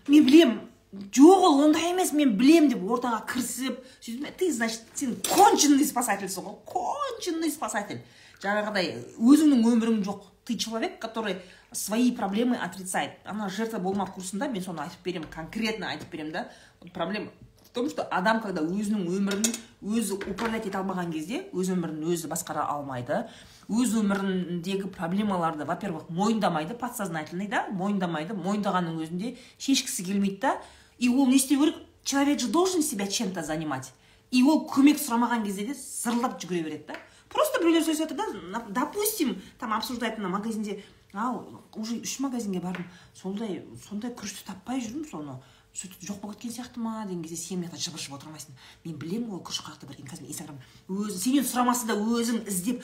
Мен 0.07 0.25
білем 0.27 0.68
жоқ 0.93 1.43
ол 1.49 1.65
ондай 1.67 1.91
емес 1.93 2.13
мен 2.13 2.37
білем 2.39 2.69
деп 2.69 2.85
ортаға 2.85 3.25
кірісіп 3.29 3.83
сөйтіп 4.01 4.39
ты 4.39 4.53
значит 4.53 4.83
сен 4.95 5.17
конченый 5.29 5.85
спасательсің 5.85 6.47
ғой 6.49 6.57
конченый 6.65 7.51
спасатель 7.53 8.01
жаңағыдай 8.43 8.93
өзіңнің 9.19 9.65
өмірің 9.67 10.03
жоқ. 10.07 10.27
Ты 10.45 10.57
человек 10.57 10.99
который 11.01 11.37
свои 11.73 12.13
проблемы 12.13 12.57
отрицает. 12.57 13.19
Ана 13.25 13.49
жертва 13.51 13.79
болмақ 13.79 14.15
курсында 14.15 14.49
мен 14.49 14.63
соны 14.63 14.81
айтып 14.87 15.03
беремін 15.05 15.29
конкретно 15.31 15.91
айтып 15.91 16.11
беремін 16.11 16.33
да. 16.33 16.49
Проблема 16.95 17.31
в 17.63 17.71
том 17.75 17.91
что 17.91 18.07
адам 18.11 18.41
когда 18.41 18.63
өзінің 18.63 19.05
өмірін 19.11 19.45
өзі 19.83 20.15
управлять 20.15 20.67
ете 20.67 20.79
алмаған 20.79 21.13
кезде 21.13 21.45
өз 21.53 21.69
өмірін 21.75 22.07
өзі 22.09 22.31
басқара 22.31 22.65
алмайды. 22.65 23.27
Өз 23.69 23.93
өміріндегі 24.01 24.89
проблемаларды 24.89 25.67
во 25.67 25.77
первых 25.77 26.09
мойындамайды 26.09 26.75
подсознательный 26.75 27.49
да 27.49 27.67
мойындамайды. 27.69 28.33
Мойындағанның 28.33 29.03
өзінде 29.03 29.37
шешкісі 29.59 30.07
келмейді 30.07 30.41
да. 30.47 30.57
И 30.99 31.09
ол 31.09 31.27
не 31.27 31.37
істеу 31.37 31.61
керек? 31.61 31.77
Человек 32.05 32.41
же 32.41 32.49
должен 32.49 32.83
себя 32.83 33.07
чем 33.07 33.33
то 33.33 33.43
занимать. 33.43 33.93
И 34.31 34.43
ол 34.43 34.67
көмек 34.69 34.99
сұрамаған 35.01 35.45
кезде 35.45 35.67
де 35.67 35.75
зырлап 35.75 36.41
жүгіре 36.41 36.63
береді 36.65 36.85
да. 36.89 36.97
Просто 37.29 37.61
біреулер 37.61 37.85
сөйлесіп 37.85 38.09
жатыр 38.09 38.17
да 38.53 38.65
допустим 38.69 39.41
там 39.59 39.73
обсуждать 39.73 40.19
ана 40.19 40.29
магазинде 40.29 40.83
ал 41.13 41.63
уже 41.75 42.01
үш 42.01 42.19
магазинге 42.21 42.61
бардым 42.61 42.85
сондай 43.15 43.63
сондай 43.89 44.13
күрішті 44.13 44.47
таппай 44.47 44.81
жүрмін 44.81 45.09
соны 45.09 45.39
сөйтіп 45.75 46.09
жоқ 46.09 46.21
болып 46.21 46.37
кеткен 46.37 46.53
сияқты 46.53 46.81
ма? 46.81 47.05
деген 47.07 47.23
кезде 47.23 47.37
сен 47.37 47.61
мына 47.61 47.71
жақта 47.77 47.99
жыбыр 47.99 48.19
отырмайсың. 48.19 48.57
Мен 48.85 48.97
білемін 48.99 49.31
ғой 49.31 49.43
күріш 49.47 49.61
қаяқта 49.63 49.87
бар 49.87 49.95
екенін 49.95 50.11
қазір 50.11 50.29
инстаграм 50.29 50.59
өзі 50.89 51.19
сенен 51.19 51.45
сұрамаса 51.45 51.87
да 51.87 51.95
өзің 51.95 52.49
іздеп 52.49 52.83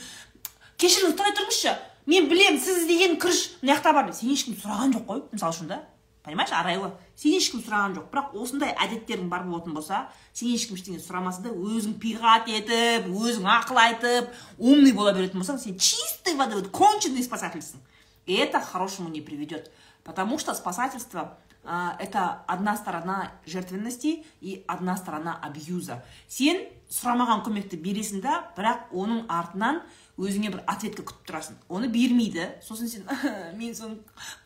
кешіріңіз 0.79 1.17
тұра 1.19 1.33
тұрыңызшы. 1.35 1.75
Мен 2.07 2.29
білемін 2.31 2.61
сіз 2.61 2.85
іздеген 2.85 3.19
күріш 3.19 3.43
мына 3.63 3.75
жақта 3.75 3.95
бар 3.97 4.13
сен 4.15 4.31
ешкім 4.31 4.57
сұраған 4.61 4.95
жоқ 4.95 5.07
қой 5.09 5.25
мысалы 5.33 5.57
үшін 5.57 5.73
да. 5.73 5.81
Понимаешь 6.25 6.53
арайлы? 6.53 6.91
Сен 7.15 7.37
ешкім 7.37 7.63
сұраған 7.63 7.97
жоқ. 7.99 8.11
Бірақ 8.13 8.35
осындай 8.41 8.75
әдеттерің 8.75 9.29
бар 9.29 9.45
болатын 9.47 9.77
болса 9.77 10.09
сен 10.33 10.51
ешкім 10.55 10.79
ештеңе 10.79 11.01
сұрамаса 11.05 11.45
да 11.45 11.53
өзің 11.53 11.99
пиғат 12.03 12.49
етіп 12.51 13.11
өзің 13.13 13.49
ақыл 13.59 13.81
айтып 13.85 14.33
умный 14.59 14.97
бола 14.97 15.13
беретін 15.13 15.43
болсаң 15.43 15.61
сен 15.61 15.79
чистой 15.79 16.35
воды 16.35 16.63
конченый 16.69 17.23
спасательсің. 17.23 17.85
И 18.27 18.35
это 18.35 18.59
к 18.59 18.65
хорошему 18.65 19.11
не 19.11 19.21
приведет 19.21 19.71
потому 20.05 20.39
что 20.39 20.55
спасательство 20.55 21.39
это 21.65 22.45
одна 22.47 22.77
сторона 22.77 23.33
жертвенности 23.47 24.25
и 24.43 24.65
одна 24.69 24.99
сторона 24.99 25.39
абьюза. 25.41 26.05
Сен 26.29 26.61
сұрамаған 26.93 27.41
көмекті 27.47 27.79
бересің 27.81 28.21
да 28.21 28.43
бірақ 28.55 28.93
оның 28.93 29.25
артынан 29.33 29.81
өзіңе 30.21 30.53
бір 30.53 30.61
ответка 30.69 31.07
күтіп 31.09 31.25
тұрасың. 31.25 31.57
Оны 31.73 31.89
бермейді. 31.89 32.51
Сосын 32.63 32.91
сен 32.93 33.09
мен 33.59 33.73
соны 33.75 33.97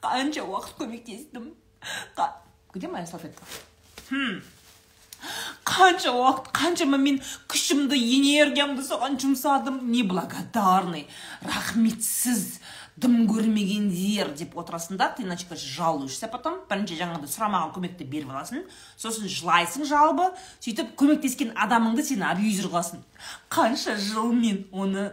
қанша 0.00 0.46
уақыт 0.46 0.78
көмектестім? 0.78 1.50
Где 2.74 2.88
моя 2.88 3.06
салфетка? 3.06 3.44
Хм. 4.10 4.42
Қанша 5.66 6.12
уақыт 6.14 6.52
қаншама 6.54 6.96
мен 6.96 7.18
күшімді 7.50 7.98
энергиямды 7.98 8.84
соған 8.86 9.18
жұмсадым. 9.18 9.80
Неблагодарный 9.90 11.08
рахметсіз 11.42 12.60
дым 12.98 13.26
көрмегендер 13.30 14.30
деп 14.38 14.56
отырасың 14.58 14.96
да 14.98 15.08
ты 15.10 15.26
начинаешь 15.26 15.62
жалуешься 15.62 16.28
потом. 16.28 16.60
Бірінші 16.70 16.98
жаңағыдай 16.98 17.30
сұрамаған 17.30 17.74
көмекті 17.74 18.06
беріп 18.06 18.30
аласың. 18.30 18.64
Сосын 18.96 19.28
жылайсың 19.30 19.86
жалобы 19.90 20.30
сөйтіп 20.62 20.94
көмектескен 20.98 21.52
адамыңды 21.54 22.06
сен 22.06 22.22
абьюзер 22.26 22.70
қыласың. 22.70 23.02
Қанша 23.50 23.96
жыл 23.98 24.32
мен 24.32 24.66
оны 24.72 25.12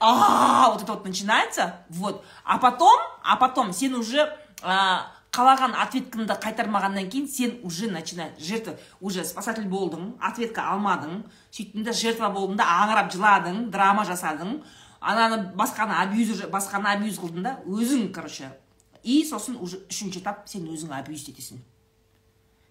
а 0.00 0.70
вот 0.70 0.82
это 0.82 0.92
вот 0.92 1.04
начинается. 1.04 1.76
Вот. 1.88 2.24
А 2.44 2.58
потом 2.58 2.98
а 3.24 3.36
потом 3.36 3.72
сен 3.72 3.94
уже 3.94 4.32
қалаған 5.30 5.76
ответкаңды 5.78 6.34
қайтармағаннан 6.42 7.08
кейін 7.10 7.28
сен 7.30 7.58
уже 7.62 7.90
начинает 7.90 8.40
жертва 8.40 8.74
уже 9.00 9.24
спасатель 9.24 9.68
болдың 9.70 10.16
ответка 10.20 10.64
алмадың 10.72 11.22
сөйттің 11.54 11.86
да 11.86 11.92
жертва 11.94 12.30
болдың 12.34 12.58
да 12.58 12.66
аңырап 12.82 13.12
жыладың 13.14 13.68
драма 13.70 14.04
жасадың 14.08 14.56
ананы 15.00 15.52
басқаны 15.54 15.94
абьюз 16.02 16.42
басқаны 16.50 16.90
абьюз 16.96 17.20
қылдың 17.22 17.46
да 17.46 17.56
өзің 17.66 18.10
короче. 18.12 18.50
И 19.02 19.24
сосын 19.24 19.56
уже 19.56 19.80
үшінші 19.88 20.20
этап 20.20 20.48
сен 20.48 20.66
өзің 20.66 20.92
абьюз 20.98 21.28
етесің. 21.30 21.62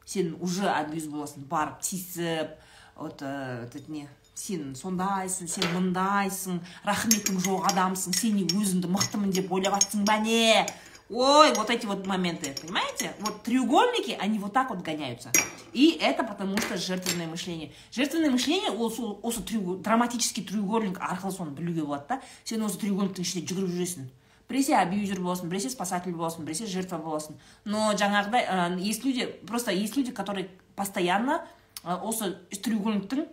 Сен 0.05 0.35
уже 0.41 0.67
абьюз 0.69 1.07
боласың 1.07 1.47
барып 1.49 1.79
тиісіп 1.81 2.59
вот 2.99 3.21
этот 3.21 3.87
не 3.87 4.07
сен 4.35 4.75
сондайсың 4.75 5.49
сен 5.51 5.65
мындайсың 5.73 6.59
рахметің 6.87 7.39
жоқ 7.43 7.71
адамсың 7.71 8.15
сен 8.15 8.37
не 8.39 8.45
өзіңді 8.45 8.91
мықтымын 8.91 9.33
деп 9.35 9.51
ойлап 9.51 9.79
жатсың 9.79 10.05
ба 10.07 10.19
не? 10.23 10.67
Ой, 11.09 11.53
вот 11.55 11.71
эти 11.71 11.87
вот 11.87 12.05
моменты, 12.05 12.55
понимаете? 12.61 13.13
Вот 13.19 13.41
треугольники, 13.41 14.15
они 14.19 14.37
вот 14.37 14.53
так 14.53 14.69
вот 14.69 14.81
гоняются. 14.81 15.31
И 15.73 15.97
это 15.99 16.23
потому 16.23 16.55
что 16.59 16.77
жертвенное 16.77 17.25
мышление. 17.25 17.71
Жертвенное 17.91 18.29
мышление 18.29 18.69
осы 18.69 19.01
осы 19.01 19.41
драматический 19.41 20.43
треугольник 20.43 20.99
арқылы 20.99 21.31
соны 21.31 21.51
білуге 21.51 21.81
болады 21.81 22.05
да 22.09 22.21
сен 22.43 22.61
осы 22.61 22.77
треугольниктің 22.77 23.25
ішінде 23.25 23.47
жүгіріп 23.49 23.73
жүресің 23.73 24.09
біресе 24.49 24.75
абьюзер 24.77 25.21
боласың 25.21 25.49
біресе 25.49 25.69
спасатель 25.69 26.13
боласың 26.13 26.45
біресе 26.45 26.65
жертва 26.65 26.97
боласың 26.97 27.37
но 27.65 27.93
жаңағыдай 27.93 28.45
ә, 28.45 28.79
есть 28.79 29.05
люди 29.05 29.25
просто 29.47 29.71
есть 29.71 29.95
люди 29.95 30.11
которые 30.11 30.49
постоянно 30.75 31.45
ә, 31.83 32.01
осы 32.01 32.35
треугольниктің 32.49 33.27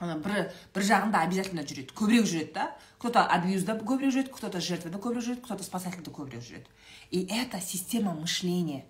бір 0.00 0.52
бір 0.74 0.82
жағында 0.82 1.24
обязательно 1.26 1.62
жүреді. 1.62 1.94
Көбірек 1.94 2.26
жүреді 2.26 2.52
да. 2.54 2.76
Кто 2.98 3.10
то 3.10 3.24
абьюзда 3.24 3.78
көбірек 3.78 4.14
жүреді 4.14 4.30
кто 4.34 4.48
то 4.48 4.60
жертвада 4.60 4.98
көбірек 4.98 5.24
жүреді 5.26 5.42
кто 5.42 5.56
то 5.56 5.64
спасательда 5.64 6.10
көбірек 6.10 6.42
жүреді. 6.42 6.66
И 7.10 7.26
это 7.26 7.60
система 7.60 8.14
мышления. 8.14 8.84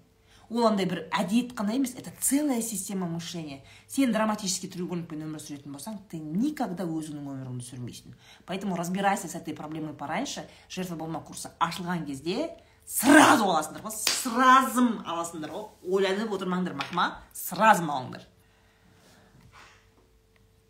Ол 0.50 0.64
андай 0.64 0.86
бір 0.88 1.02
әдет 1.12 1.52
қана 1.52 1.74
емес 1.76 1.94
это 1.94 2.10
целая 2.20 2.62
система 2.62 3.06
мышления. 3.06 3.60
Сен 3.86 4.12
драматический 4.12 4.70
треугольникпен 4.72 5.26
өмір 5.26 5.42
сүретін 5.44 5.76
болсаң 5.76 5.98
ты 6.08 6.16
никогда 6.16 6.84
өзіңнің 6.88 7.28
өміріңді 7.28 7.66
сүрмейсің. 7.66 8.14
Поэтому 8.46 8.76
разбирайся 8.76 9.28
с 9.28 9.34
этой 9.34 9.54
проблемой 9.54 9.92
пораньше. 9.92 10.48
Жертва 10.70 10.96
болма 10.96 11.20
курсы 11.20 11.50
ашылған 11.60 12.06
кезде 12.06 12.48
сразу 12.86 13.44
аласыңдар 13.44 13.84
ғой 13.84 13.92
сразу 13.92 14.86
аласыңдар 15.04 15.52
ғой 15.52 15.68
ойланып 15.84 16.32
отырмаңдар 16.32 16.72
мақма. 16.80 17.10
Сразу 17.34 17.84
алыңдар. 17.84 18.24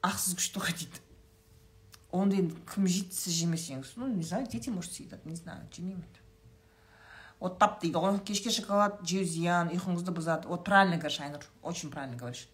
Ақсыз 0.02 0.38
күшті 0.38 0.62
ғой 0.62 0.76
дейді. 0.78 1.02
Оны 2.12 2.40
енді 2.40 2.56
кім 2.70 2.86
жейді 2.86 3.12
сіз 3.14 3.42
жемесеңіз 3.42 3.96
ну 3.96 4.08
не 4.08 4.22
знаю 4.22 4.46
дети 4.46 4.70
может 4.70 4.92
съедят 4.92 5.26
не 5.26 5.36
знаю 5.36 5.66
жемеймін 5.74 6.06
вот 7.40 7.58
тап 7.58 7.80
дейді 7.80 7.98
ғой. 7.98 8.18
Кешке 8.24 8.50
шоколад 8.50 9.00
жеу 9.06 9.24
зиян 9.24 9.70
ұйқыңызды 9.70 10.12
бұзады. 10.14 10.48
Вот 10.48 10.64
правильно 10.64 10.96
говоришь 10.96 11.20
айнұр 11.20 11.44
очень 11.62 11.90
правильно 11.90 12.16
говоришь. 12.16 12.48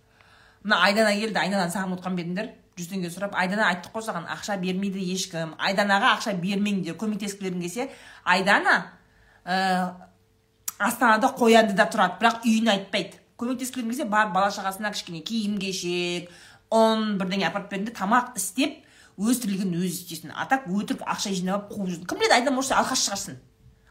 Мына 0.62 0.82
айдана 0.84 1.14
келді 1.14 1.40
айдананы 1.40 1.72
сағынып 1.72 2.00
отқан 2.00 2.16
ба 2.16 2.24
едіңдер? 2.24 2.50
Жүз 2.76 2.90
теңге 2.90 3.10
сұрап 3.12 3.36
айдана 3.38 3.68
айттық 3.70 3.94
қой 3.94 4.04
саған 4.04 4.28
ақша 4.34 4.58
бермейді 4.60 5.02
ешкім. 5.14 5.54
Айданаға 5.58 6.14
ақша 6.18 6.34
бермеңдер 6.40 6.96
көмектескілерің 7.00 7.60
келсе. 7.64 7.88
Айдана 8.24 8.78
ә, 9.44 9.92
астанада 10.78 11.30
қояндыда 11.38 11.88
тұрады 11.92 12.18
бірақ 12.20 12.48
үйін 12.48 12.72
айтпайды. 12.74 13.20
Көмектескілерің 13.38 13.92
келсе 13.92 14.08
барып 14.08 14.34
бала 14.34 14.50
шағасына 14.52 14.92
кішкене 14.92 15.22
киім 15.22 15.58
кешек 15.62 16.32
ұн 16.72 17.18
бірдеңе 17.20 17.48
апарып 17.50 17.72
беріңдер 17.72 17.96
тамақ 17.98 18.36
істеп 18.40 18.80
өз 19.18 19.42
тірлігін 19.42 19.74
өзі 19.78 20.04
істесін. 20.04 20.32
А 20.34 20.46
так 20.50 20.68
өтірік 20.68 21.04
ақша 21.04 21.34
жинап 21.34 21.68
алып 21.68 21.74
қуып 21.74 21.90
жүрсің 21.92 22.08
кім 22.08 22.22
біледі 22.22 22.38
айдан 22.38 22.56
может 22.56 22.72
алқаш 22.78 23.04
шығарсың 23.08 23.42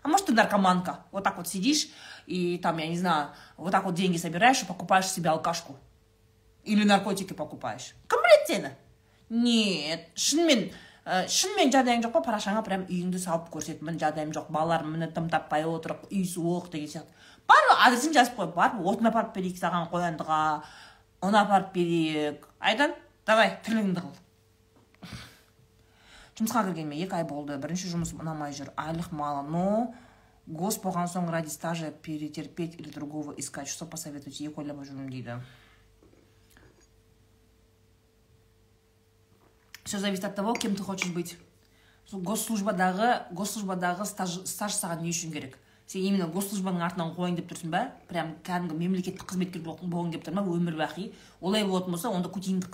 а 0.04 0.08
может 0.08 0.28
ты 0.28 0.34
наркоманка. 0.34 1.06
Вот 1.12 1.24
так 1.24 1.38
вот 1.38 1.48
сидишь 1.48 1.88
и 2.28 2.58
там 2.58 2.78
я 2.78 2.88
не 2.88 2.98
знаю 2.98 3.30
вот 3.58 3.72
так 3.72 3.86
вот 3.86 3.96
деньги 3.96 4.18
собираешь 4.18 4.62
и 4.62 4.66
покупаешь 4.66 5.08
себе 5.08 5.30
алкашку. 5.30 5.78
Или 6.64 6.84
наркотики 6.84 7.34
покупаешь. 7.34 7.96
Кім 8.08 8.20
біледі 8.20 8.54
сені? 8.54 8.70
Нет. 9.30 10.12
Шынымен 10.16 10.72
ә, 11.06 11.26
шынымен 11.28 11.72
жағдайың 11.72 12.04
жоқ 12.06 12.14
па? 12.14 12.22
Парақшаңа 12.24 12.64
прям 12.64 12.86
үйіңді 12.88 13.20
салып 13.20 13.50
көрсет. 13.52 13.82
Міне 13.82 14.00
жағдайым 14.00 14.32
жоқ. 14.36 14.52
Балаларым 14.52 14.94
міне 14.96 15.10
тым 15.12 15.30
таппай 15.32 15.66
отыр 15.68 15.98
үй 16.12 16.24
суық 16.28 16.70
деген 16.72 16.88
сияқты. 16.88 17.12
Барып 17.48 17.74
адресін 17.88 18.14
жазып 18.16 18.38
қой. 18.38 18.52
Барып 18.56 18.80
отын 18.80 19.10
апарып 19.12 19.34
берейік 19.36 19.60
саған 19.60 19.90
қояндыға. 19.92 20.40
Ұн 21.24 21.38
апарып 21.40 21.72
берейік 21.76 22.48
айдан 22.60 22.94
давай 23.28 23.56
тірлігіңді 23.64 24.04
қыл. 24.04 24.20
Жұмысқа 26.38 26.66
кіргеніме 26.68 26.98
екі 27.06 27.20
ай 27.22 27.28
болды. 27.30 27.56
Бірінші 27.62 27.92
жұмыс 27.94 28.12
ұнамай 28.18 28.56
жүр. 28.58 28.74
Айлық 28.76 29.12
мало 29.16 29.44
но 29.48 29.66
гос 30.48 30.80
болған 30.84 31.08
соң 31.08 31.30
ради 31.32 31.54
стажа 31.54 31.92
перетерпеть 31.92 32.76
или 32.80 32.90
другого 32.90 33.32
искать. 33.38 33.70
Что 33.70 33.86
посоветуете? 33.86 34.50
Екі 34.50 34.64
ойлап 34.66 34.84
жүрмін 34.84 35.10
дейді. 35.10 35.40
Все 39.86 40.00
зависит 40.00 40.26
от 40.26 40.36
того 40.36 40.54
кем 40.56 40.76
ты 40.76 40.84
хочешь 40.84 41.12
быть. 41.14 41.38
Госслужбадағы 42.12 43.32
госслужбадағы 43.32 44.06
стаж 44.06 44.76
саған 44.76 45.02
не 45.02 45.14
үшін 45.14 45.32
керек. 45.32 45.58
Сен 45.88 46.06
именно 46.08 46.28
госслужбаның 46.32 46.84
артынан 46.88 47.14
қояйын 47.18 47.38
деп 47.40 47.52
тұрсың 47.52 47.74
ба? 47.74 47.86
Прям 48.10 48.36
кәдімгі 48.46 48.80
мемлекеттік 48.80 49.28
қызметкер 49.30 49.64
болғың 49.66 50.14
келіп 50.14 50.28
тұр 50.28 50.38
ма? 50.40 50.46
Өмір 50.48 50.80
бақи. 50.80 51.12
Олай 51.42 51.66
болатын 51.68 51.96
болса 51.96 52.10
онда 52.10 52.30
кутинді 52.30 52.68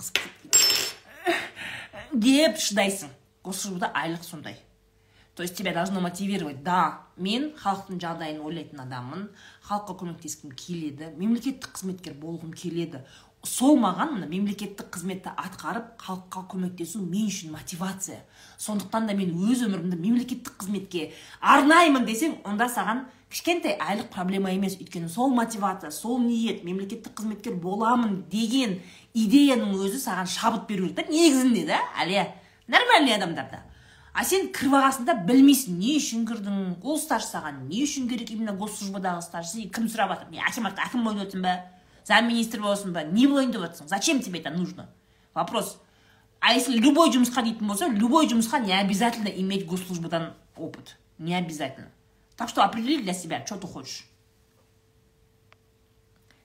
деп 2.12 2.58
шыдайсың. 2.58 3.10
Госслужбада 3.44 3.92
айлық 3.94 4.24
сондай. 4.24 4.58
То 5.34 5.42
есть 5.42 5.56
тебя 5.56 5.72
должно 5.72 6.00
мотивировать. 6.00 6.62
Да 6.62 7.06
мен 7.16 7.52
халықтың 7.56 8.00
жағдайын 8.02 8.40
ойлайтын 8.44 8.82
адаммын. 8.82 9.28
Халыққа 9.64 9.94
көмектескім 10.02 10.52
келеді. 10.52 11.12
Мемлекеттік 11.16 11.70
қызметкер 11.70 12.18
болғым 12.20 12.52
келеді. 12.52 13.04
Сол 13.46 13.78
маған 13.80 14.16
мына 14.16 14.26
мемлекеттік 14.28 14.90
қызметті 14.92 15.32
атқарып 15.32 15.94
халыққа 16.02 16.42
көмектесу 16.50 17.00
мен 17.00 17.30
үшін 17.30 17.54
мотивация. 17.54 18.18
Сондықтан 18.60 19.06
да 19.08 19.14
мен 19.16 19.32
өз 19.32 19.64
өмірімді 19.64 19.96
мемлекеттік 19.96 20.58
қызметке 20.60 21.12
арнаймын 21.40 22.04
десең 22.04 22.36
онда 22.44 22.68
саған 22.68 23.06
кішкентай 23.32 23.78
айлық 23.80 24.10
проблема 24.12 24.52
емес. 24.52 24.76
Өйткені 24.76 25.08
сол 25.08 25.32
мотивация 25.32 25.90
сол 25.90 26.20
ниет 26.20 26.64
мемлекеттік 26.64 27.16
қызметкер 27.16 27.56
боламын 27.56 28.26
деген 28.30 28.76
идеяның 29.14 29.72
өзі 29.72 30.02
саған 30.04 30.28
шабыт 30.28 30.68
беру 30.68 30.90
керек 30.90 31.00
та 31.00 31.08
негізінде 31.08 31.64
да 31.72 31.80
әлия? 31.96 32.28
Нормальный 32.68 33.16
адамдарда. 33.16 33.64
А 34.12 34.24
сен 34.24 34.50
кіріп 34.52 34.74
алғансың 34.74 35.06
да 35.06 35.14
білмейсің 35.24 35.80
не 35.80 35.96
үшін 35.96 36.26
кірдің 36.28 36.82
ол 36.82 36.98
стаж 36.98 37.24
саған 37.24 37.68
не 37.70 37.84
үшін 37.86 38.08
керек 38.10 38.30
именно 38.34 38.52
госслужбадағы 38.52 39.22
стаж 39.22 39.54
кім 39.72 39.86
сұрап 39.88 40.12
жатыр? 40.12 40.42
Акиматқа 40.44 40.90
әкім 40.90 41.06
болып 41.06 41.34
ба 41.40 41.54
замминистр 42.04 42.60
боласың 42.60 42.92
ба 42.92 43.04
не 43.04 43.26
болайын 43.26 43.52
деп 43.52 43.62
жатрсың 43.62 43.88
зачем 43.88 44.20
тебе 44.20 44.40
это 44.40 44.50
нужно? 44.50 44.88
Вопрос. 45.34 45.78
А 46.40 46.54
если 46.54 46.76
любой 46.76 47.10
жұмысқа 47.10 47.42
дейтін 47.44 47.68
болса 47.68 47.88
любой 47.88 48.28
жұмысқа 48.28 48.60
не 48.64 48.72
обязательно 48.72 49.28
иметь 49.28 49.66
госслужбадан 49.66 50.34
опыт. 50.56 50.96
Не 51.18 51.34
обязательно. 51.34 51.90
Так 52.36 52.48
что 52.48 52.64
определи 52.64 53.02
для 53.02 53.12
себя 53.12 53.44
что 53.46 53.56
ты 53.56 53.66
хочешь. 53.66 54.06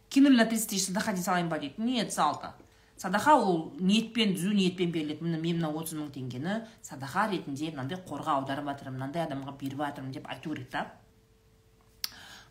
Кинули 0.10 0.38
на 0.38 0.46
30 0.46 0.70
тысяч 0.70 0.88
садаха 0.88 1.14
дей 1.14 1.24
салайын 1.24 1.50
ба 1.50 1.60
дейді 1.60 1.82
нет 1.82 2.14
салды 2.14 2.54
садаха 2.98 3.36
ол 3.36 3.74
ниетпен 3.80 4.36
түзу 4.36 4.54
ниетпен 4.56 4.92
беріледі. 4.92 5.24
Міне 5.24 5.40
мен 5.42 5.60
мына 5.60 5.72
отыз 5.76 5.98
мың 6.00 6.12
теңгені 6.16 6.62
садаха 6.82 7.28
ретінде 7.32 7.72
мынандай 7.74 8.00
қорға 8.00 8.40
аударып 8.40 8.70
жатырмын 8.72 9.00
мынандай 9.00 9.26
адамға 9.26 9.56
беріп 9.60 9.82
жатырмын 9.84 10.14
деп 10.16 10.30
айту 10.32 10.54
керек 10.54 10.70
та. 10.70 10.86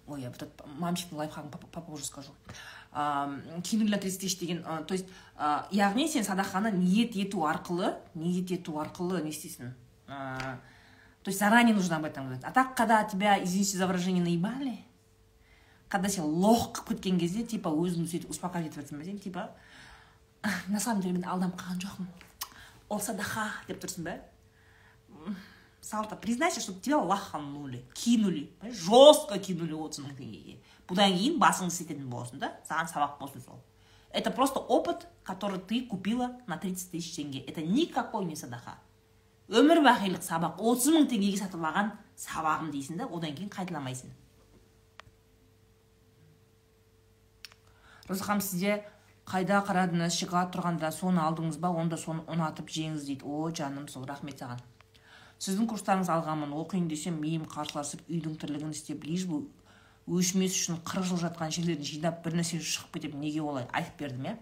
Ой 0.06 0.20
я 0.20 0.28
этот 0.28 0.60
мамчиктің 0.78 1.16
лайфхагын 1.16 1.50
попозже 1.72 2.04
скажу. 2.04 2.32
30 2.94 4.00
тысяч 4.20 4.38
деген 4.38 4.62
то 4.62 4.94
есть 4.94 5.06
яғни 5.36 6.06
сен 6.08 6.22
садақаны 6.22 6.70
ниет 6.70 7.16
ету 7.16 7.44
арқылы 7.44 7.96
ниет 8.14 8.50
ету 8.52 8.78
арқылы 8.78 9.20
не 9.22 9.30
істейсің. 9.30 9.72
То 10.06 11.28
есть 11.28 11.40
заранее 11.40 11.74
нужно 11.74 11.96
об 11.96 12.04
этом 12.04 12.24
говорить. 12.26 12.44
А 12.44 12.52
так 12.52 12.76
когда 12.76 13.02
тебя 13.02 13.42
извините 13.42 13.78
за 13.78 13.86
выражение 13.88 14.22
наебали 14.22 14.78
когда 15.88 16.08
сен 16.08 16.24
лох 16.24 16.70
қылып 16.70 16.88
кеткен 16.94 17.18
кезде 17.18 17.42
типа 17.42 17.68
өзіңді 17.68 18.06
сөйтіп 18.10 18.30
успокаивать 18.30 18.70
етіп 18.70 18.82
жатрсың 18.82 18.98
ба? 18.98 19.04
Сен 19.04 19.18
типа 19.18 19.50
на 20.68 20.78
самом 20.78 21.02
деле 21.02 21.14
мен 21.14 21.24
алданып 21.24 21.56
қалған 21.58 21.80
жоқпын. 21.82 22.06
Ол 22.88 23.00
садаха 23.00 23.50
деп 23.66 23.82
тұрсың 23.82 24.04
ба 24.04 24.18
салта 25.80 26.16
признайся 26.16 26.60
что 26.60 26.72
тебя 26.74 26.98
лаханули 26.98 27.84
кинули. 27.92 28.50
Жестко 28.62 29.38
кинули 29.38 29.72
отыз 29.74 30.04
мың 30.04 30.14
теңгеге 30.16 30.58
бұдан 30.88 31.14
кейін 31.16 31.38
басыңды 31.42 31.74
істететін 31.74 32.08
боласың 32.10 32.40
да 32.40 32.54
саған 32.68 32.90
сабақ 32.92 33.18
болсын 33.20 33.44
сол. 33.44 33.60
Это 34.10 34.30
просто 34.30 34.60
опыт 34.60 35.08
который 35.24 35.58
ты 35.58 35.86
купила 35.86 36.36
на 36.46 36.56
30 36.56 36.90
тысяч 36.90 37.16
теңге 37.16 37.40
это 37.40 37.62
никакой 37.62 38.24
не 38.24 38.36
садаха 38.36 38.78
өмір 39.48 39.82
бақилық 39.84 40.24
сабақ 40.24 40.60
отыз 40.60 40.92
мың 40.94 41.06
теңгеге 41.10 41.38
сатып 41.42 41.60
алған 41.60 41.90
сабағым 42.16 42.70
дейсің 42.72 43.00
да 43.02 43.08
одан 43.12 43.34
кейін 43.36 43.50
қайталамайсың. 43.52 44.12
Ханым 48.08 48.40
сізде 48.40 48.78
қайда 49.28 49.60
қарадыңыз 49.68 50.16
шоколад 50.16 50.52
тұрғанда 50.54 50.90
соны 50.92 51.20
алдыңыз 51.20 51.58
ба 51.60 51.70
онда 51.72 51.96
соны 52.00 52.24
ұнатып 52.28 52.68
жеңіз 52.72 53.04
дейді. 53.08 53.24
О 53.24 53.50
жаным 53.50 53.88
сол 53.88 54.06
рахмет 54.08 54.40
саған. 54.40 54.60
Сіздің 55.40 55.68
курстарыңызды 55.68 56.12
алғанмын 56.14 56.52
оқиын 56.56 56.88
десем 56.88 57.20
миым 57.20 57.44
қарсыласып 57.48 58.04
үйдің 58.08 58.36
тірлігін 58.40 58.72
істеп 58.72 59.04
лишь 59.04 59.26
бы 59.28 59.42
өшмес 60.04 60.52
үшін 60.52 60.82
қырық 60.84 61.06
жыл 61.08 61.20
жатқан 61.22 61.52
жерлерін 61.54 61.84
жинап 61.86 62.20
бір 62.24 62.36
нәрсе 62.40 62.58
шығып 62.60 62.98
кетіп 62.98 63.14
неге 63.16 63.40
олай 63.40 63.64
айтып 63.72 64.02
бердім 64.02 64.26
иә? 64.28 64.34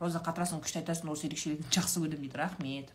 Роза 0.00 0.20
қатырасың 0.20 0.60
күшті 0.60 0.82
айтасың 0.82 1.08
осы 1.08 1.26
ерекшелігін 1.30 1.70
жақсы 1.72 2.02
көремін 2.02 2.26
дейді 2.26 2.36
рахмет. 2.36 2.90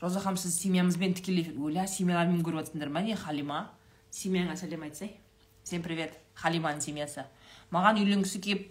Роза 0.00 0.20
ханым 0.20 0.40
сіз 0.40 0.56
семьямызбен 0.62 1.14
тікелей 1.18 1.52
ойла 1.60 1.86
семьялармен 1.86 2.40
көріп 2.40 2.62
жатсыңдар 2.62 2.88
ма 2.88 3.04
не 3.04 3.16
халима? 3.16 3.70
Семьяңа 4.10 4.56
сәлем 4.56 4.88
айтсай. 4.88 5.18
Всем 5.64 5.82
привет 5.82 6.16
халиманың 6.40 6.80
семьясы. 6.80 7.26
Маған 7.72 8.00
үйленгісі 8.00 8.40
келіп 8.40 8.66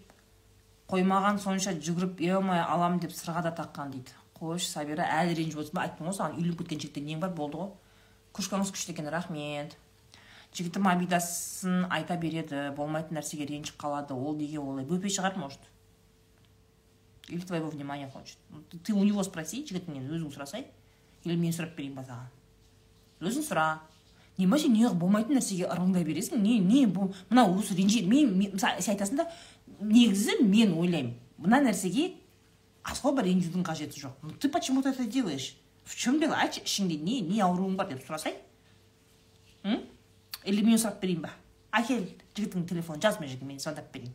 қоймаған 0.90 1.38
сонша 1.42 1.74
жүгіріп 1.78 2.22
е 2.26 2.34
алам 2.34 3.00
деп 3.00 3.14
сырға 3.14 3.42
да 3.46 3.54
таққан 3.54 3.94
дейді. 3.94 4.14
Қойшы 4.38 4.70
сабира 4.70 5.06
әлі 5.22 5.38
ренжіп 5.38 5.62
отырсың 5.62 5.78
ба? 5.78 5.86
Айттым 5.86 6.10
ғой 6.10 6.18
саған 6.18 6.38
үйленіп 6.40 6.62
кеткен 6.62 6.82
жігіттен 6.82 7.06
нең 7.10 7.22
бар? 7.22 7.34
Болды 7.38 7.58
ғой. 7.58 7.72
Кружкаңыз 8.36 8.72
күшті 8.76 8.94
екен 8.94 9.08
рахмет. 9.12 9.78
Жігітім 10.56 10.88
обидасын 10.88 11.86
айта 11.92 12.18
береді 12.20 12.70
болмайтын 12.76 13.18
нәрсеге 13.18 13.48
ренжіп 13.50 13.80
қалады 13.80 14.16
ол 14.16 14.36
неге 14.36 14.60
олай? 14.60 14.86
Бөпе 14.88 15.12
шығар 15.12 15.36
может. 15.40 15.60
Или 17.28 17.42
твоего 17.42 17.70
внимания 17.70 18.10
хочет. 18.10 18.38
Ты 18.84 18.94
у 18.94 19.04
него 19.04 19.24
спроси 19.24 19.64
жігітіңнен 19.66 20.08
өзің 20.12 20.32
сұрасай 20.36 20.68
или 21.24 21.36
мен 21.36 21.52
сұрап 21.52 21.76
берейін 21.76 21.96
ба 21.98 22.06
саған? 22.06 22.32
Өзің 23.26 23.48
сұра. 23.48 23.66
Неме 24.38 24.60
сен 24.60 24.76
неғып 24.76 25.00
болмайтын 25.00 25.40
нәрсеге 25.40 25.68
ырыңдай 25.72 26.04
бересің 26.06 26.42
не 26.44 26.60
не 26.60 26.86
бұл 26.86 27.14
мына 27.30 27.48
осы 27.48 27.76
ренжи 27.76 28.04
мен, 28.06 28.34
мен 28.38 28.60
сен 28.60 28.94
айтасың 28.94 29.22
да 29.24 29.30
негізі 29.80 30.42
мен 30.44 30.76
ойлаймын 30.76 31.16
мына 31.38 31.62
нәрсеге 31.64 32.14
особо 32.84 33.24
ренжудің 33.24 33.64
қажеті 33.64 34.00
жоқ. 34.00 34.12
Ну 34.22 34.32
ты 34.32 34.50
почему 34.50 34.84
то 34.84 34.90
это 34.90 35.06
делаешь? 35.06 35.56
В 35.86 35.96
чем 35.96 36.20
дело? 36.20 36.36
Айтшы 36.36 36.66
ішіңде 36.66 36.98
не 37.00 37.22
не 37.22 37.42
ауруың 37.46 37.78
бар 37.78 37.88
деп 37.94 38.04
сұрасай 38.04 38.36
или 39.64 40.62
мен 40.62 40.78
сұрап 40.78 41.00
берейін 41.02 41.24
ба? 41.26 41.32
Әкел 41.72 42.06
жігітіңнің 42.36 42.68
телефонын 42.70 43.02
жаз 43.02 43.20
мына 43.20 43.32
жерге 43.32 43.46
мен 43.46 43.60
звондап 43.60 43.92
берейін 43.94 44.14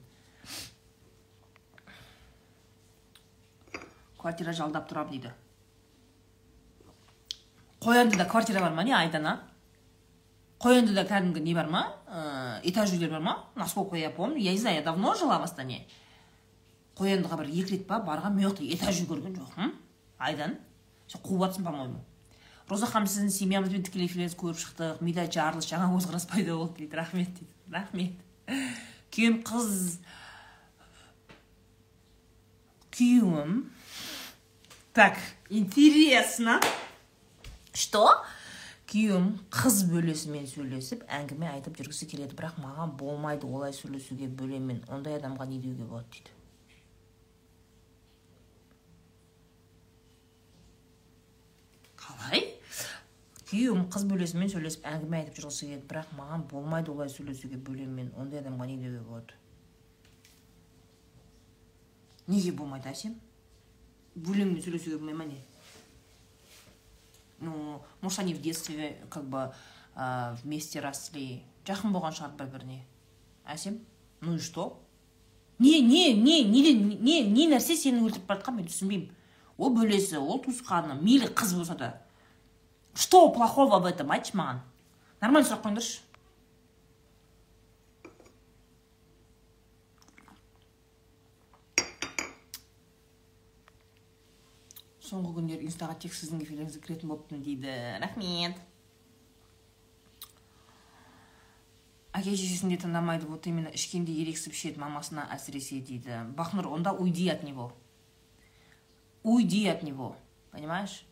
квартира 4.21 4.53
жалдап 4.53 4.89
тұрамын 4.91 5.15
дейді. 5.15 5.31
Қояндыда 7.81 8.27
квартира 8.29 8.61
бар 8.61 8.75
ма? 8.77 8.85
Не 8.85 8.93
айдана 8.97 9.39
қояндыда 10.61 11.07
кәдімгі 11.09 11.41
не 11.41 11.55
бар 11.57 11.71
ма? 11.73 11.87
Ә, 12.07 12.61
этаж 12.69 12.93
үйлер 12.93 13.15
бар 13.15 13.23
ма? 13.25 13.37
Насколько 13.57 13.97
я 13.97 14.11
помню. 14.11 14.37
Я 14.37 14.53
не 14.53 14.59
знаю 14.59 14.77
я 14.77 14.83
давно 14.83 15.15
жила 15.15 15.39
в 15.39 15.45
астане. 15.45 15.87
Қояндыға 16.99 17.39
бір 17.41 17.49
екі 17.49 17.79
рет 17.79 17.87
па 17.89 18.03
барған 18.05 18.37
мен 18.37 18.51
этаж 18.51 19.01
үй 19.01 19.09
көрген 19.09 19.39
жоқпын. 19.39 19.73
Айдан. 20.19 20.59
Қуып 21.19 21.43
жатрсың 21.43 21.67
по 21.67 21.75
моему 21.75 22.05
роза 22.71 22.87
ханым 22.87 23.09
сіздің 23.11 23.33
семьямызбен 23.35 23.83
тікелей 23.83 24.07
эфиріңізді 24.07 24.39
көріп 24.39 24.59
шықтық 24.63 25.01
мида 25.03 25.27
жарылыс 25.27 25.67
жаңа 25.67 25.91
көзқарас 25.91 26.27
пайда 26.31 26.55
болды 26.55 26.85
дейді. 26.85 26.97
Рахмет 26.97 27.33
дейді. 27.35 27.53
Рахмет. 27.75 28.15
Күйеуім 29.11 29.41
қыз. 29.43 29.99
Күйеуім. 32.95 33.57
Так 34.95 35.19
интересно. 35.49 36.61
Что? 37.75 38.07
Күйеуім 38.91 39.33
қыз 39.55 39.85
бөлесімен 39.91 40.47
сөйлесіп 40.51 41.03
әңгіме 41.11 41.51
айтып 41.51 41.79
жүргісі 41.79 42.07
келеді 42.11 42.39
бірақ 42.39 42.63
маған 42.63 42.95
болмайды 42.99 43.51
олай 43.51 43.75
сөйлесуге 43.75 44.31
бөлемен 44.31 44.85
ондай 44.91 45.19
адамға 45.19 45.47
не 45.51 45.59
деуге 45.63 45.87
болады 45.87 46.11
дейді. 46.15 46.40
Қалай 52.21 52.45
күйеуім 53.51 53.87
қыз 53.91 54.05
бөлесімен 54.07 54.51
сөйлесіп 54.53 54.85
әңгіме 54.87 55.23
айтып 55.25 55.41
жүргісі 55.41 55.67
келеді 55.67 55.87
бірақ 55.91 56.11
маған 56.15 56.45
болмайды 56.51 56.93
олай 56.93 57.09
сөйлесуге 57.11 57.59
бөлемен 57.59 58.13
ондай 58.15 58.45
адамға 58.45 58.67
не 58.69 58.77
деуге 58.79 59.01
болады. 59.03 59.35
Неге 62.29 62.53
болмайды 62.55 62.93
әсем 62.93 63.17
бөлеңмен 64.15 64.63
сөйлесуге 64.63 64.99
болмай 64.99 65.15
ма 65.15 65.25
не? 65.25 65.41
Ну 67.41 67.83
может 68.01 68.21
они 68.21 68.35
в 68.35 68.41
детстве 68.41 68.99
как 69.11 69.25
бы 69.25 69.53
ә, 69.97 70.37
вместе 70.43 70.81
росли. 70.81 71.43
Жақын 71.65 71.91
болған 71.91 72.15
шығар 72.15 72.37
бір 72.39 72.53
біріне 72.55 72.85
әсем 73.45 73.81
ну 74.21 74.37
и 74.37 74.39
что? 74.39 74.81
Не 75.59 75.81
не 75.81 76.15
не 76.15 76.45
не 76.45 76.73
не 76.73 77.25
не 77.25 77.49
нәрсе 77.51 77.75
сені 77.77 78.05
өлтіріп 78.07 78.29
бара 78.29 78.41
жатқан 78.41 78.61
мен 78.61 78.71
түсінбеймін. 78.71 79.11
Ол 79.59 79.75
бөлесі 79.75 80.17
ол 80.23 80.39
туысқаны 80.45 80.95
мейлі 81.03 81.35
қыз 81.35 81.57
болса 81.59 81.75
да. 81.75 81.91
Что 82.95 83.29
плохого 83.33 83.79
в 83.79 83.87
этом 83.87 84.11
айтшы 84.11 84.37
маған 84.37 84.63
нормально 85.21 85.49
сұрақ 85.49 85.67
қойыңдаршы 85.67 86.11
соңғы 95.11 95.33
күндері 95.41 95.67
инстаға 95.67 95.97
тек 95.99 96.15
сіздің 96.15 96.45
эфиріңізге 96.45 96.83
кіретін 96.85 97.11
болыппын 97.11 97.43
дейді. 97.43 97.73
Рахмет. 98.03 98.59
Әке 102.15 102.35
шешесін 102.35 102.71
де 102.71 102.79
тыңдамайды 102.79 103.27
вот 103.27 103.47
именно 103.51 103.73
ішкенде 103.75 104.15
ерегісіп 104.23 104.55
ішеді 104.55 104.83
мамасына 104.83 105.27
әсіресе 105.35 105.81
дейді. 105.83 106.23
Бахнұр 106.39 106.71
онда 106.71 106.93
уйди 106.95 107.29
от 107.33 107.43
него. 107.43 107.73
Уйди 109.23 109.67
от 109.67 109.83
него 109.83 110.17
понимаешь? 110.51 111.05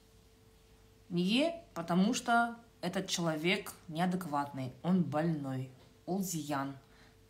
Неге? 1.09 1.55
Потому 1.79 2.13
что 2.13 2.57
этот 2.81 3.07
человек 3.07 3.73
неадекватный 3.87 4.73
он 4.83 5.05
больной 5.05 5.71
ол 6.07 6.25
зиян 6.25 6.73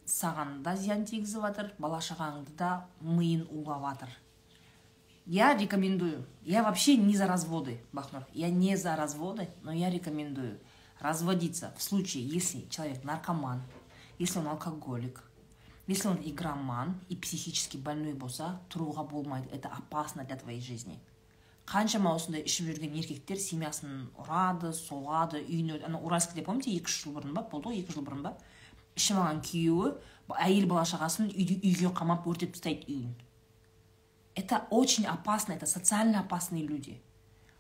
саған 0.06 0.62
да 0.64 0.72
зиян 0.74 1.04
тигізіп 1.04 1.42
жатыр 1.44 1.66
бала 1.78 1.98
шағаңды 2.06 2.54
да 2.56 2.70
миын 3.02 3.42
улап 3.50 3.84
жатыр 3.84 4.08
Я 5.26 5.54
рекомендую. 5.54 6.24
Я 6.42 6.62
вообще 6.62 6.96
не 6.96 7.14
за 7.14 7.26
разводы, 7.26 7.82
Бахнур. 7.92 8.24
Я 8.32 8.48
не 8.48 8.74
за 8.76 8.96
разводы, 8.96 9.50
но 9.62 9.70
я 9.70 9.90
рекомендую 9.90 10.58
разводиться 10.98 11.74
в 11.76 11.82
случае, 11.82 12.26
если 12.26 12.66
человек 12.70 13.04
наркоман, 13.04 13.60
если 14.18 14.38
он 14.38 14.48
алкоголик, 14.48 15.22
если 15.86 16.08
он 16.08 16.16
игроман 16.24 16.98
и 17.10 17.16
психически 17.16 17.76
больной 17.76 18.14
болса 18.14 18.58
тұруға 18.70 19.06
болмайды 19.10 19.50
это 19.52 19.68
опасно 19.68 20.24
для 20.24 20.36
твоей 20.36 20.62
жизни 20.62 20.98
қаншама 21.68 22.14
осындай 22.16 22.42
ішіп 22.48 22.70
жүрген 22.72 22.96
еркектер 22.96 23.38
семьясын 23.40 24.08
ұрады 24.16 24.72
соғады 24.72 25.42
үйіне 25.44 25.82
ана 25.84 26.00
уральскіде 26.00 26.44
помните 26.46 26.72
екі 26.72 26.88
үш 26.88 27.02
жыл 27.04 27.16
бұрын 27.18 27.34
ба? 27.36 27.44
Болды 27.50 27.68
ғой 27.68 27.82
екі 27.82 27.92
жыл 27.96 28.06
бұрын 28.06 28.24
ба? 28.24 28.32
Ішіп 28.96 29.20
алған 29.20 29.42
күйеуі 29.44 29.90
әйел 30.48 30.68
бала 30.70 30.86
шағасын 30.88 31.28
үйге 31.28 31.92
қамап 31.92 32.26
өртеп 32.28 32.56
тастайды 32.56 32.88
үйін. 32.88 33.12
Это 34.34 34.66
очень 34.70 35.04
опасно, 35.06 35.52
это 35.52 35.66
социально 35.66 36.20
опасные 36.20 36.64
люди. 36.64 37.00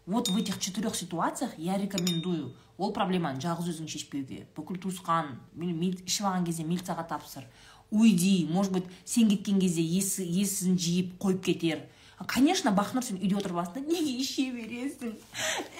Вот 0.06 0.28
в 0.28 0.36
этих 0.36 0.58
четырех 0.58 0.94
ситуациях 0.94 1.58
я 1.58 1.76
рекомендую 1.76 2.54
ол 2.78 2.92
проблеманы 2.94 3.42
жалғыз 3.42 3.74
өзің 3.74 3.88
шешпеуге. 3.92 4.46
Бүкіл 4.56 4.78
туысқан 4.80 5.34
ішіп 5.58 6.24
алған 6.24 6.46
кезде 6.46 6.64
милицияға 6.64 7.04
тапсыр. 7.10 7.44
Уйди 7.90 8.46
может 8.48 8.72
быть 8.72 8.84
сен 9.04 9.28
кеткен 9.28 9.60
кезде 9.60 9.82
есін 9.82 10.78
жиып 10.78 11.18
қойып 11.20 11.42
кетер. 11.44 11.82
Конечно 12.26 12.72
бақнұр 12.74 13.04
сен 13.06 13.20
үйде 13.20 13.38
отырып 13.38 13.60
аласың 13.60 13.78
да 13.78 13.92
неге 13.92 14.16
іше 14.18 14.48
бересің 14.56 15.14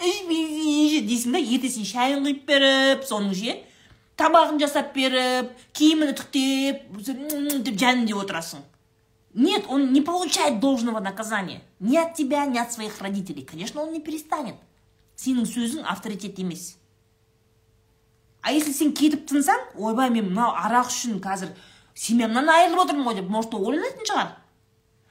ішпесеңші 0.07 1.03
дейсің 1.09 1.35
да 1.35 1.43
ертесіне 1.43 1.89
шайын 1.89 2.25
құйып 2.27 2.45
беріп 2.47 3.07
соның 3.09 3.35
ше 3.35 3.57
тамағын 4.21 4.61
жасап 4.63 4.95
беріп 4.95 5.51
киімін 5.75 6.15
үтіктеп 6.15 6.85
деп 7.03 7.75
жәнінде 7.75 8.15
отырасың 8.19 8.63
Нет, 9.35 9.67
он 9.69 9.93
не 9.93 10.01
получает 10.01 10.59
должного 10.59 11.01
наказания. 11.01 11.61
Ни 11.79 11.97
от 11.97 12.15
тебя, 12.15 12.45
ни 12.47 12.59
от 12.59 12.73
своих 12.73 13.01
родителей. 13.01 13.45
Конечно, 13.45 13.83
он 13.83 13.93
не 13.93 14.01
перестанет. 14.01 14.57
Сенің 15.15 15.45
сөзің 15.47 15.85
авторитет 15.85 16.39
емес. 16.39 16.79
А 18.41 18.51
если 18.51 18.73
сен 18.73 18.93
кетіп 18.95 19.29
тынсаң, 19.29 19.61
ойбай 19.77 20.11
мен 20.11 20.31
мынау 20.31 20.55
арақ 20.57 20.89
үшін 20.91 21.19
қазір 21.23 21.51
семьямнан 21.95 22.49
айырылып 22.49 22.85
отырмын 22.87 23.07
ғой 23.09 23.17
деп 23.19 23.31
может 23.31 23.55
ойланатын 23.55 24.07
шығар 24.07 24.31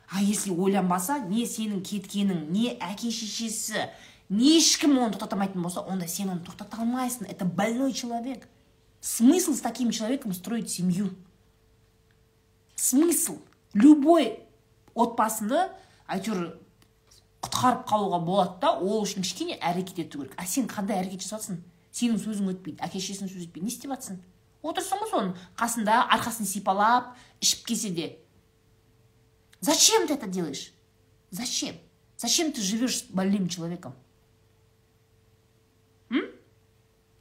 а 0.10 0.22
если 0.22 0.52
ойланбаса 0.52 1.20
не 1.20 1.46
сенің 1.46 1.82
кеткенің 1.84 2.48
не 2.52 2.78
әке 2.80 3.12
шешесі 3.12 3.90
не 4.30 4.58
ешкім 4.58 4.98
оны 4.98 5.14
тоқтата 5.16 5.36
алмайтын 5.36 5.62
болса 5.62 5.82
онда 5.82 6.08
сен 6.08 6.30
оны 6.30 6.44
тоқтата 6.44 6.80
алмайсың. 6.80 7.28
Это 7.28 7.46
больной 7.46 7.94
человек. 7.94 8.48
Смысл 9.02 9.54
с 9.54 9.62
таким 9.62 9.92
человеком 9.92 10.34
строить 10.34 10.70
семью? 10.70 11.10
Смысл? 12.76 13.40
Любой 13.74 14.40
отбасында 14.96 15.70
әйтеуір 16.08 16.58
құтқарып 17.44 17.86
қалуға 17.88 18.20
болады 18.24 18.60
да 18.62 18.72
ол 18.80 19.04
үшін 19.04 19.24
кішкене 19.24 19.58
әрекет 19.60 20.00
ету 20.08 20.24
керек. 20.24 20.34
А 20.38 20.46
сен 20.46 20.68
қандай 20.68 21.00
әрекет 21.02 21.24
жасап 21.24 21.44
жатрсың 21.44 21.62
сенің 21.94 22.20
сөзің 22.24 22.52
өтпейді 22.54 22.84
әке 22.84 23.00
шешесінің 23.00 23.32
сөзі 23.32 23.48
өтпейді 23.48 23.68
не 23.68 23.74
істеп 23.74 23.94
жатрсың 23.94 24.20
отырсың 24.68 25.02
ғой 25.04 25.12
соның 25.12 25.34
қасында 25.60 26.00
арқасын 26.18 26.50
сипалап 26.50 27.14
ішіп 27.42 27.66
келсе 27.70 27.92
де. 27.94 28.08
Зачем 29.60 30.08
ты 30.08 30.14
это 30.14 30.28
делаешь? 30.28 30.72
Зачем? 31.32 31.76
Зачем 32.18 32.52
ты 32.52 32.62
живешь 32.62 33.00
с 33.00 33.04
больным 33.04 33.50
человеком? 33.50 33.94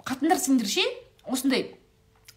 Қатындар 0.07 0.38
сендер 0.38 0.68
ше? 0.68 0.85
Осындай 1.27 1.81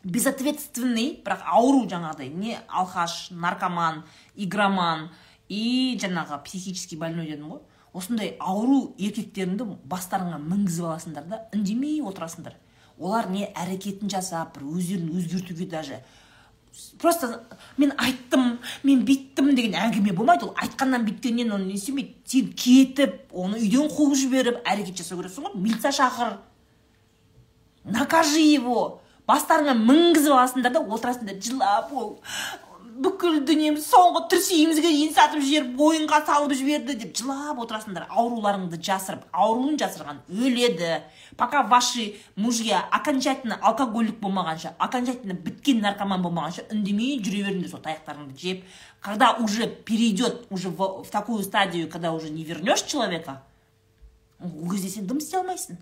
безответственный 0.03 1.19
бірақ 1.21 1.43
ауру 1.45 1.83
жаңағыдай. 1.85 2.31
Не 2.33 2.57
алқаш 2.65 3.29
наркоман 3.29 4.05
игроман 4.35 5.11
и 5.49 5.97
жаңағы 6.01 6.41
психически 6.45 6.95
больной 6.95 7.27
дедім 7.29 7.51
ғой. 7.53 7.61
Осындай 7.93 8.33
ауру 8.39 8.95
еркектеріңді 8.97 9.67
бастарыңа 9.85 10.39
мінгізіп 10.41 10.87
аласыңдар 10.89 11.29
да 11.29 11.43
үндемей 11.53 12.01
отырасыңдар. 12.01 12.55
Олар 12.97 13.29
не 13.29 13.45
әрекетін 13.53 14.09
жасап 14.09 14.57
бір 14.57 14.65
өздерін 14.73 15.13
өзгертуге 15.13 15.69
даже 15.69 16.01
просто 16.99 17.43
мен 17.77 17.93
айттым 17.97 18.59
мен 18.83 19.03
бүйттім 19.07 19.53
деген 19.55 19.75
әңгіме 19.79 20.13
болмайды 20.15 20.47
ол. 20.47 20.53
Айтқаннан 20.59 21.05
бүйткеннен 21.07 21.51
оны 21.55 21.69
не 21.71 21.77
істемейді 21.79 22.15
сен 22.25 22.53
кетіп 22.53 23.33
оны 23.33 23.59
үйден 23.59 23.91
қуып 23.93 24.15
жіберіп 24.19 24.63
әрекет 24.67 25.01
жасау 25.01 25.21
керексің 25.21 25.49
ғой. 25.49 25.55
Милиция 25.55 25.91
шақыр. 25.95 26.37
Накажи 27.83 28.41
его. 28.41 29.01
Бастарыңа 29.29 29.75
мінгізіп 29.77 30.33
аласыңдар 30.33 30.73
да 30.73 30.81
отырасыңдар. 30.81 31.41
Жылап 31.41 31.93
ол. 31.93 32.17
Бүкіл 33.03 33.39
дүниеміз 33.47 33.85
соңғы 33.87 34.25
тірсегімізге 34.33 34.89
дейін 34.91 35.13
сатып 35.15 35.43
жіберіп 35.45 35.81
ойынға 35.87 36.19
салып 36.27 36.53
жіберді 36.59 36.95
деп 36.99 37.15
жылап 37.17 37.61
отырасыңдар. 37.63 38.07
Ауруларыңды 38.09 38.79
жасырып 38.83 39.25
ауруын 39.31 39.79
жасырған 39.79 40.21
өледі. 40.29 41.01
Пока 41.37 41.63
ваши 41.63 42.15
мужья 42.35 42.83
окончательно 42.91 43.59
алкоголик 43.61 44.19
болмағанша 44.19 44.73
окончательно 44.77 45.33
біткен 45.33 45.81
наркоман 45.81 46.23
болмағанша 46.23 46.67
үндемей 46.73 47.21
жүре 47.23 47.45
беріңдер 47.47 47.71
сол 47.71 47.83
таяқтарыңды 47.85 48.37
жеп. 48.37 48.65
Когда 48.99 49.33
уже 49.37 49.67
перейдет 49.67 50.47
уже 50.49 50.69
в, 50.69 51.03
в 51.03 51.09
такую 51.09 51.43
стадию 51.43 51.89
когда 51.89 52.11
уже 52.11 52.29
не 52.29 52.43
вернешь 52.43 52.81
человека 52.81 53.43
ол 54.39 54.69
кезде 54.71 54.89
сен 54.89 55.07
дым 55.07 55.19
істей 55.19 55.39
алмайсың 55.39 55.77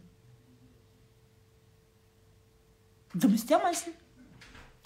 дым 3.14 3.36
істей 3.38 3.58
алмайсың 3.58 3.94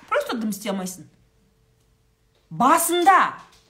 просто 0.10 0.38
дым 0.38 0.52
істей 0.52 0.72
алмайсың 0.72 1.08
басында 2.52 3.18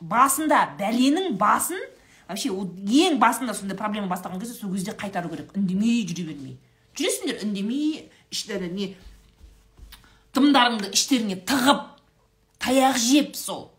басында 0.02 0.64
бәленің 0.80 1.38
басын 1.38 1.80
вообще 2.28 2.50
ең 2.50 3.20
басында 3.22 3.54
сондай 3.54 3.78
проблема 3.78 4.10
бастаған 4.12 4.42
кезде 4.42 4.58
сол 4.58 4.74
кезде 4.74 4.92
қайтару 4.98 5.30
керек. 5.30 5.54
Үндемей 5.56 6.06
жүре 6.10 6.32
бермей. 6.32 6.58
Жүресіңдер 6.98 7.46
үндемей 7.46 8.10
іштері 8.34 8.72
не 8.74 8.94
дымдарыңды 10.36 10.92
іштеріңе 10.96 11.38
тығып 11.48 11.86
таяқ 12.64 12.98
жеп 12.98 13.36
сол. 13.36 13.72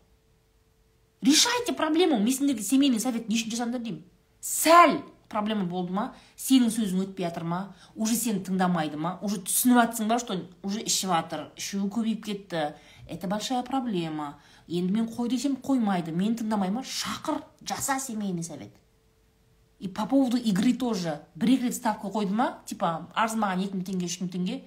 Решайте 1.23 1.73
проблему. 1.73 2.19
Мен 2.19 2.33
сендерге 2.33 2.63
семейный 2.63 2.99
совет 2.99 3.29
не 3.29 3.37
үшін 3.37 3.53
жасадыңдар 3.53 3.79
деймін 3.79 4.03
сәл 4.43 4.97
проблема 5.31 5.63
болды 5.65 5.95
ма? 5.95 6.09
Сенің 6.35 6.73
сөзің 6.73 7.05
өтпей 7.05 7.25
жатыр 7.29 7.45
ма? 7.47 7.61
Уже 7.95 8.17
сені 8.19 8.43
тыңдамайды 8.43 8.99
ма? 8.99 9.17
Уже 9.23 9.39
түсініп 9.39 9.79
жатсың 9.79 10.11
ба 10.11 10.19
что 10.19 10.35
уже 10.61 10.83
ішіп 10.83 11.13
жатыр. 11.15 11.47
Ішуі 11.55 11.87
көбейіп 11.87 12.25
кетті. 12.27 12.73
Это 13.07 13.27
большая 13.27 13.63
проблема. 13.63 14.35
Енді 14.67 14.93
мен 14.93 15.07
қой 15.07 15.29
десем 15.29 15.55
қоймайды. 15.55 16.11
Мені 16.11 16.35
тыңдамай 16.35 16.71
ма? 16.71 16.83
Шақыр 16.83 17.43
жаса 17.61 17.99
семейный 17.99 18.43
совет. 18.43 18.71
И 19.79 19.87
по 19.87 20.05
поводу 20.05 20.37
игры 20.37 20.73
тоже. 20.73 21.21
Бір 21.35 21.49
екі 21.57 21.67
рет 21.67 21.75
ставка 21.75 22.07
қойды 22.07 22.33
ма? 22.33 22.61
Типа 22.65 23.09
арзымаған 23.13 23.65
екі 23.65 23.77
мың 23.77 23.83
теңге 23.83 24.05
үш 24.05 24.21
мың 24.21 24.31
теңге. 24.31 24.63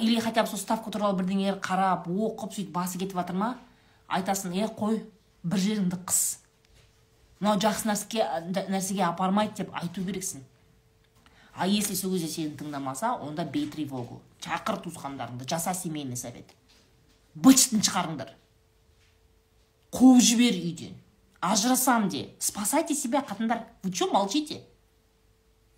Или 0.00 0.20
хотя 0.20 0.42
бы 0.42 0.48
сол 0.48 0.58
ставка 0.58 0.90
туралы 0.90 1.16
бірдеңелер 1.18 1.58
қарап 1.60 2.06
оқып 2.06 2.52
сөйтіп 2.52 2.72
басы 2.72 2.98
кетіп 2.98 3.16
жатыр 3.16 3.36
ма? 3.36 3.56
Айтасың 4.08 4.52
е 4.52 4.68
қой 4.68 5.02
бір 5.42 5.58
жеріңді 5.58 5.96
қыс. 6.04 6.38
Мынау 7.40 7.58
жақсы 7.58 7.88
нәрсеге, 7.88 8.26
нәрсеге 8.68 9.02
апармайды 9.08 9.64
деп 9.64 9.74
айту 9.74 10.04
керексің. 10.04 10.44
А 11.54 11.66
если 11.66 11.94
сол 11.94 12.12
кезде 12.12 12.28
сені 12.28 12.56
тыңдамаса 12.56 13.16
онда 13.20 13.44
бей 13.44 13.66
тревогу. 13.68 14.22
Шақыр 14.40 14.78
туысқандарыңды 14.84 15.48
жаса 15.48 15.74
семейный 15.74 16.16
совет. 16.16 16.54
Бычтын 17.34 17.80
шығарыңдар. 17.80 18.30
Қуып 19.92 20.20
жібер 20.20 20.56
үйден. 20.56 20.96
Ажырасам 21.40 22.08
де 22.08 22.34
спасайте 22.38 22.94
себя 22.94 23.20
қатындар. 23.20 23.66
Вы 23.82 23.92
че 23.92 24.06
молчите? 24.06 24.62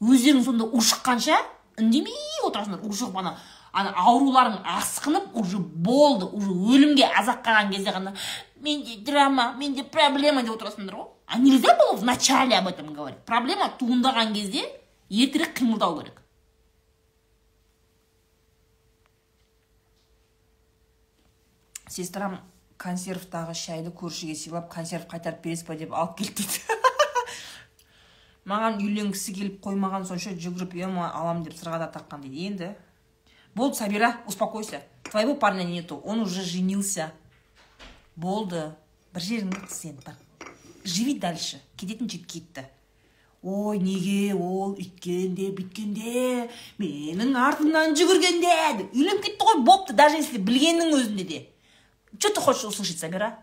Өздерің 0.00 0.44
сонда 0.44 0.64
ушыққанша 0.64 1.38
үндемей 1.80 2.44
отырасыңдар. 2.46 2.84
Ушығып 2.84 3.16
ана 3.18 3.36
ана 3.72 3.94
ауруларың 3.96 4.60
асқынып 4.76 5.34
уже 5.34 5.58
болды 5.58 6.26
уже 6.26 6.52
өлімге 6.52 7.08
азақ 7.10 7.42
қалған 7.46 7.72
кезде 7.72 7.90
ғана 7.90 8.14
менде 8.60 8.96
драма 9.02 9.54
менде 9.58 9.82
проблема 9.82 10.42
деп 10.42 10.54
отырасыңдар 10.54 10.94
ғой. 10.94 11.08
А 11.26 11.38
нельзя 11.38 11.74
было 11.74 11.96
в 11.96 12.04
начале 12.04 12.56
об 12.56 12.68
этом 12.68 12.94
говорить? 12.94 13.18
Проблема 13.26 13.72
туындаған 13.80 14.34
кезде 14.34 14.62
ертерек 15.08 15.58
қимылдау 15.58 15.98
керек. 16.00 16.20
Сестрам 21.88 22.40
консервтағы 22.84 23.54
шайды 23.56 23.92
көршіге 23.96 24.36
сыйлап 24.36 24.68
консерв 24.72 25.08
қайтарып 25.10 25.40
бересіз 25.44 25.66
ба 25.68 25.76
деп 25.80 25.94
алып 25.96 26.18
келді 26.18 26.44
дейді. 26.44 26.78
Маған 28.52 28.76
үйленгісі 28.84 29.34
келіп 29.38 29.56
қоймаған 29.64 30.04
сонша 30.08 30.34
жүгіріп 30.36 30.76
ема 30.84 31.08
алам 31.08 31.40
деп 31.46 31.56
сырғада 31.56 31.88
таққан 31.96 32.26
дейді. 32.26 32.44
Енді 32.50 32.74
болды 33.54 33.80
сабира 33.80 34.18
успокойся. 34.26 34.82
Твоего 35.10 35.34
парня 35.34 35.64
нету 35.64 35.96
он 35.96 36.20
уже 36.20 36.42
женился. 36.42 37.12
Болды. 38.16 38.74
Бір 39.14 39.22
жеріңді 39.22 39.64
қыс 39.64 39.82
енді 39.88 40.14
живи 40.84 41.18
дальше. 41.18 41.60
Кететін 41.76 42.10
жерге 42.10 42.26
кетті. 42.28 42.66
Ой 43.42 43.78
неге 43.78 44.34
ол 44.34 44.72
үйткенде 44.72 45.50
бүйткенде 45.52 46.48
менің 46.80 47.34
артымнан 47.36 47.96
жүгіргенде? 47.96 48.88
үйленіп 48.92 49.24
кетті 49.24 49.44
ғой 49.44 49.64
бопты. 49.64 49.92
Даже 49.92 50.16
если 50.16 50.38
білгеннің 50.38 50.94
өзінде 50.96 51.24
де. 51.24 51.40
Что 52.18 52.30
ты 52.30 52.40
хочешь 52.40 52.64
услышать, 52.64 52.98
Сабира? 52.98 53.38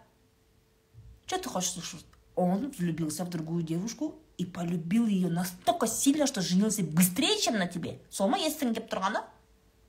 Что 1.25 1.38
ты 1.38 1.49
хочешь 1.49 1.71
услышать? 1.71 2.05
Он 2.36 2.71
влюбился 2.71 3.25
в 3.25 3.29
другую 3.29 3.63
девушку 3.63 4.15
и 4.38 4.45
полюбил 4.45 5.05
ее 5.07 5.29
настолько 5.29 5.88
сильно, 5.88 6.27
что 6.27 6.41
женился 6.41 6.84
быстрее, 6.84 7.39
чем 7.39 7.57
на 7.57 7.67
тебе. 7.67 7.99
Сол 8.10 8.29
ма 8.29 8.39
естің 8.39 8.73
кеп 8.73 8.89
тұрғаны? 8.91 9.21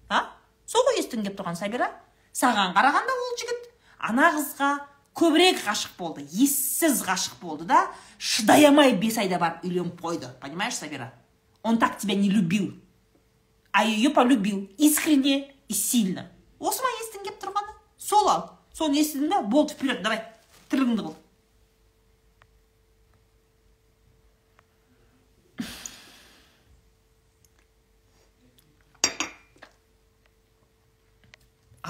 А? 0.08 0.26
Сол 0.66 0.82
ғой 0.88 1.00
естің 1.00 1.24
кеп 1.24 1.38
тұрған 1.38 1.56
Сабира? 1.56 1.90
Саған 2.32 2.72
қарағанда 2.76 3.12
ол 3.12 3.36
жігіт 3.40 3.68
ана 4.08 4.30
қызға 4.34 4.70
көбірек 5.18 5.60
ғашық 5.62 5.96
болды 5.98 6.24
ессіз 6.32 7.02
ғашық 7.06 7.38
болды 7.42 7.66
да 7.68 7.86
шыдай 8.18 8.66
бес 8.98 9.18
айда 9.18 9.38
барып 9.38 9.64
үйленіп 9.64 10.00
қойды 10.00 10.28
понимаешь 10.40 10.74
сабира 10.74 11.12
он 11.62 11.78
так 11.78 11.98
тебя 11.98 12.14
не 12.14 12.30
любил 12.30 12.74
а 13.70 13.84
ее 13.84 14.10
полюбил 14.10 14.70
искренне 14.78 15.54
и 15.68 15.74
сильно 15.74 16.30
осы 16.58 16.82
ма 16.82 16.88
естің 17.02 17.24
кеп 17.28 17.38
тұрғаны 17.42 17.76
сол 17.98 18.28
ал 18.28 18.58
соны 18.82 18.98
естідің 18.98 19.30
ба 19.30 19.42
болды 19.46 19.76
вперед 19.76 20.02
давай 20.02 20.24
тірлігіңді 20.72 21.04
қыл 21.06 21.18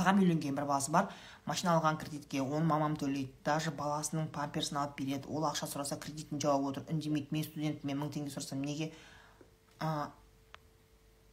ағам 0.03 0.21
үйленген 0.21 0.57
бір 0.57 0.67
баласы 0.67 0.93
бар 0.93 1.09
машина 1.47 1.77
алған 1.77 1.99
кредитке 2.01 2.43
оны 2.43 2.67
мамам 2.67 2.97
төлейді 3.01 3.33
даже 3.45 3.73
баласының 3.77 4.29
памперсін 4.35 4.81
алып 4.83 4.97
береді 5.01 5.29
ол 5.29 5.47
ақша 5.49 5.69
сұраса 5.71 5.99
кредитін 6.01 6.41
жауып 6.43 6.73
отыр 6.73 6.93
үндемейді 6.93 7.33
мен 7.33 7.45
студентпін 7.49 7.93
мен 7.93 8.01
мың 8.03 8.13
теңге 8.17 8.33
сұрасам 8.35 8.65
неге? 8.65 8.91
А, 9.81 10.11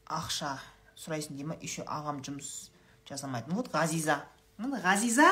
ақша 0.06 0.58
сұрайсың 0.96 1.40
дей 1.40 1.48
ма 1.48 1.58
еще 1.62 1.86
ағам 1.88 2.24
жұмыс 2.26 2.70
жасамайды. 3.10 3.54
Вот 3.56 3.72
ғазиза. 3.74 4.22
Ғазиза 4.60 5.32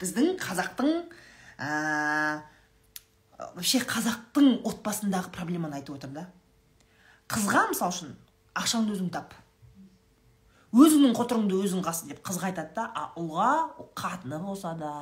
біздің 0.00 0.36
қазақтың 0.40 0.92
ә, 1.58 2.42
вообще 3.54 3.80
қазақтың 3.84 4.62
отбасындағы 4.68 5.32
проблеманы 5.34 5.80
айтып 5.80 5.96
отыр 5.96 6.12
да. 6.16 6.26
Қызға 7.32 7.68
мысалы 7.72 7.94
үшін 7.94 8.14
ақшаңды 8.56 8.96
өзің 8.96 9.10
тап. 9.14 9.34
Өзіңнің 10.76 11.14
қотырыңды 11.16 11.56
өзің 11.64 11.84
қасы 11.86 12.10
деп 12.10 12.20
қызға 12.26 12.50
айтады 12.50 12.74
да 12.76 12.90
а 12.94 13.06
ұлға 13.18 13.50
қатыны 13.96 14.38
болса 14.42 14.74
да 14.78 14.92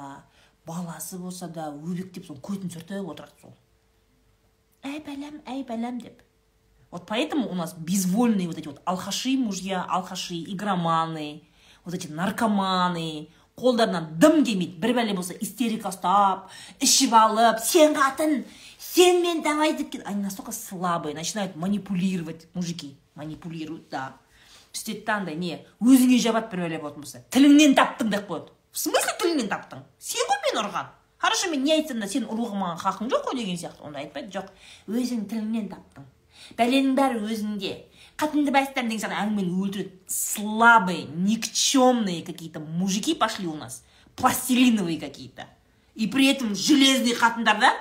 баласы 0.67 1.19
болса 1.19 1.49
да 1.49 1.71
өбектеп 1.73 2.27
сол 2.27 2.39
көзін 2.39 2.71
сүртіп 2.73 3.11
отырады 3.11 3.41
сол. 3.41 3.57
Әй 4.85 5.01
бәлем 5.05 5.41
әй 5.47 5.65
бәлем 5.67 6.01
деп. 6.01 6.23
Вот 6.91 7.07
поэтому 7.07 7.51
у 7.51 7.55
нас 7.55 7.75
безвольные 7.75 8.47
вот 8.47 8.59
эти 8.59 8.69
вот 8.69 8.81
алхаши 8.85 9.37
мужья 9.37 9.83
алхаши 9.83 10.35
игроманы 10.35 11.43
вот 11.85 11.95
эти 11.95 12.07
наркоманы 12.07 13.31
қолдарынан 13.61 14.15
дым 14.19 14.43
келмейді. 14.45 14.79
Бір 14.83 14.95
бәле 14.99 15.15
болса 15.15 15.35
истерика 15.41 15.91
ұстап 15.93 16.51
ішіп 16.83 17.15
алып 17.15 17.61
сен 17.63 17.95
қатын 17.95 18.43
сен 18.79 19.23
мен 19.23 19.43
давай 19.43 19.75
деп 19.77 19.95
они 20.05 20.23
настолько 20.23 20.53
слабые 20.53 21.15
начинают 21.15 21.57
манипулировать 21.57 22.49
мужики. 22.55 22.97
Манипулируют 23.15 23.89
да. 23.91 24.15
Сөйтеді 24.73 25.05
да 25.07 25.17
андай 25.17 25.37
не 25.37 25.61
өзіңе 25.81 26.19
жабады 26.19 26.51
бір 26.51 26.67
бәле 26.67 26.81
болатын 26.83 27.03
болса. 27.07 27.23
Тіліңнен 27.31 27.77
таптың 27.79 28.11
деп 28.11 28.27
қояды. 28.29 28.51
В 28.73 28.79
смысле 28.79 29.15
тіліңнен 29.21 29.49
таптың? 29.53 29.85
Сен 29.99 30.27
ғой 30.27 30.41
мені 30.49 30.65
ұрған. 30.65 30.91
Хорошо 31.19 31.51
мен 31.51 31.63
не 31.63 31.77
айтсам 31.77 32.01
да 32.03 32.09
сен 32.11 32.27
ұруға 32.27 32.59
маған 32.59 32.81
хақың 32.83 33.13
жоқ 33.13 33.29
қой 33.29 33.39
деген 33.39 33.57
сияқты. 33.57 33.87
Онда 33.87 34.03
айтпайды 34.03 34.35
жоқ. 34.35 34.51
Өзің 34.91 35.29
тіліңнен 35.31 35.71
таптың. 35.71 36.09
Бәленің 36.59 36.97
бәрі 36.99 37.23
өзіңде. 37.23 37.71
Қатынды 38.17 38.53
бастан 38.55 38.89
деген 38.89 39.03
сияқты 39.03 39.21
әңгімені 39.23 39.55
өлтіреді. 39.63 39.93
Слабые 40.07 41.07
никчемные 41.07 42.23
какие 42.23 42.51
то 42.51 42.61
мужики 42.61 43.15
пошли 43.15 43.47
у 43.47 43.55
нас. 43.55 43.83
Пластилиновые 44.17 45.01
какие 45.01 45.29
то 45.29 45.47
и 45.95 46.07
при 46.07 46.27
этом 46.27 46.55
железный 46.55 47.15
қатындар 47.15 47.59
да? 47.61 47.73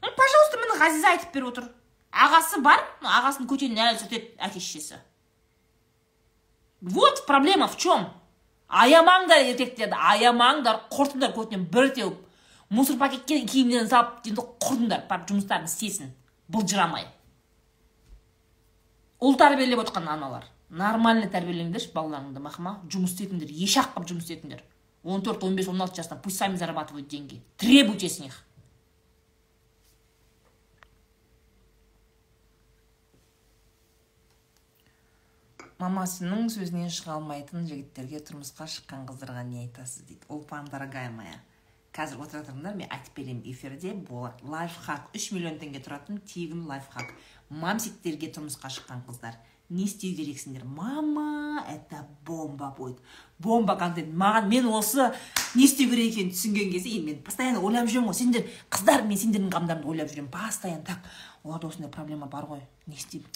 Пожалуйста 0.00 0.58
міне 0.58 0.78
ғазиза 0.78 1.10
айтып 1.14 1.32
беріп 1.32 1.48
отыр. 1.48 1.70
Ағасы 2.12 2.60
бар 2.62 2.82
ағасының 3.02 3.48
көтенін 3.50 3.80
әлі 3.82 3.98
сүртеді 3.98 4.34
әке 4.38 4.60
шешесі 4.60 5.00
вот 6.84 7.24
проблема 7.26 7.66
в 7.66 7.76
чем 7.78 8.10
аямаңдар 8.68 9.46
еркектерді 9.48 9.96
аямаңдар 9.96 10.82
құртыңдар 10.92 11.32
көтінен 11.32 11.64
бір 11.72 11.88
теуіп. 11.96 12.18
Мусор 12.68 12.98
пакетке 13.00 13.40
киімдерін 13.46 13.88
салып 13.88 14.26
енді 14.28 14.44
құртыңдар 14.60 15.04
барып 15.08 15.30
жұмыстарын 15.30 15.68
істесін. 15.68 16.12
Былжырамай. 16.48 17.06
Ұл 19.24 19.38
тәрбиелеп 19.40 19.86
отқан 19.86 20.10
аналар 20.12 20.50
нормально 20.68 21.30
тәрбиелеңдерші 21.32 21.94
балаларыңды 21.96 22.44
мақыма 22.44 22.78
жұмыс 22.92 23.14
істетіңдер 23.14 23.52
ешақ 23.64 23.94
қылып 23.94 24.10
жұмыс 24.12 24.28
істетіңдер 24.28 24.64
он 25.04 25.22
төрт 25.22 25.44
он 25.44 25.54
бес 25.54 25.68
он 25.68 25.80
алты 25.80 25.96
жастан 25.96 26.20
пусть 26.20 26.38
сами 26.38 26.56
зарабатывают 26.56 27.08
деньги. 27.08 27.42
Требуйте 27.58 28.08
с 28.08 28.18
них. 28.18 28.42
Мамасының 35.78 36.46
сөзінен 36.48 36.88
шыға 36.88 37.18
алмайтын 37.18 37.66
жігіттерге 37.68 38.22
тұрмысқа 38.24 38.64
шыққан 38.70 39.04
қыздарға 39.10 39.42
не 39.44 39.66
айтасыз 39.66 40.06
дейді. 40.08 40.24
Ұлпан 40.32 40.70
дорогая 40.72 41.10
моя. 41.10 41.36
Қазір 41.94 42.18
тұрыңдар 42.26 42.74
мен 42.74 42.90
айтып 42.90 43.16
беремін 43.16 43.42
эфирде. 43.46 43.94
Болады 43.94 44.44
лайфхак 44.50 45.14
үш 45.14 45.30
миллион 45.32 45.60
теңге 45.60 45.82
тұратын 45.84 46.18
тегін 46.26 46.66
лайфхак. 46.66 47.14
Мамсиктерге 47.50 48.32
тұрмысқа 48.34 48.70
шыққан 48.72 49.04
қыздар 49.06 49.38
не 49.70 49.84
істеу 49.84 50.14
керексіңдер? 50.16 50.64
Мама 50.64 51.64
это 51.70 52.06
бомба 52.26 52.74
будет. 52.76 52.98
Бомба 53.38 53.76
контент. 53.76 54.12
Маған 54.12 54.48
мен 54.48 54.66
осы 54.66 55.12
не 55.54 55.64
істеу 55.64 55.88
керек 55.90 56.12
екенін 56.12 56.34
түсінген 56.34 56.72
кезде 56.72 56.90
енді 56.98 57.12
мен 57.12 57.22
постоянно 57.24 57.62
ойлап 57.64 57.88
жүремін 57.88 58.10
ғой. 58.10 58.18
Сендер 58.18 58.44
қыздар 58.70 59.06
мен 59.06 59.18
сендердің 59.18 59.54
қамдарыңды 59.54 59.88
ойлап 59.88 60.10
жүремін. 60.10 60.30
Постоянно 60.30 60.84
так. 60.84 60.98
Оларда 61.44 61.68
осындай 61.68 61.90
проблема 61.90 62.26
бар 62.26 62.44
ғой. 62.50 62.60
Не 62.86 62.98
істеймін. 62.98 63.30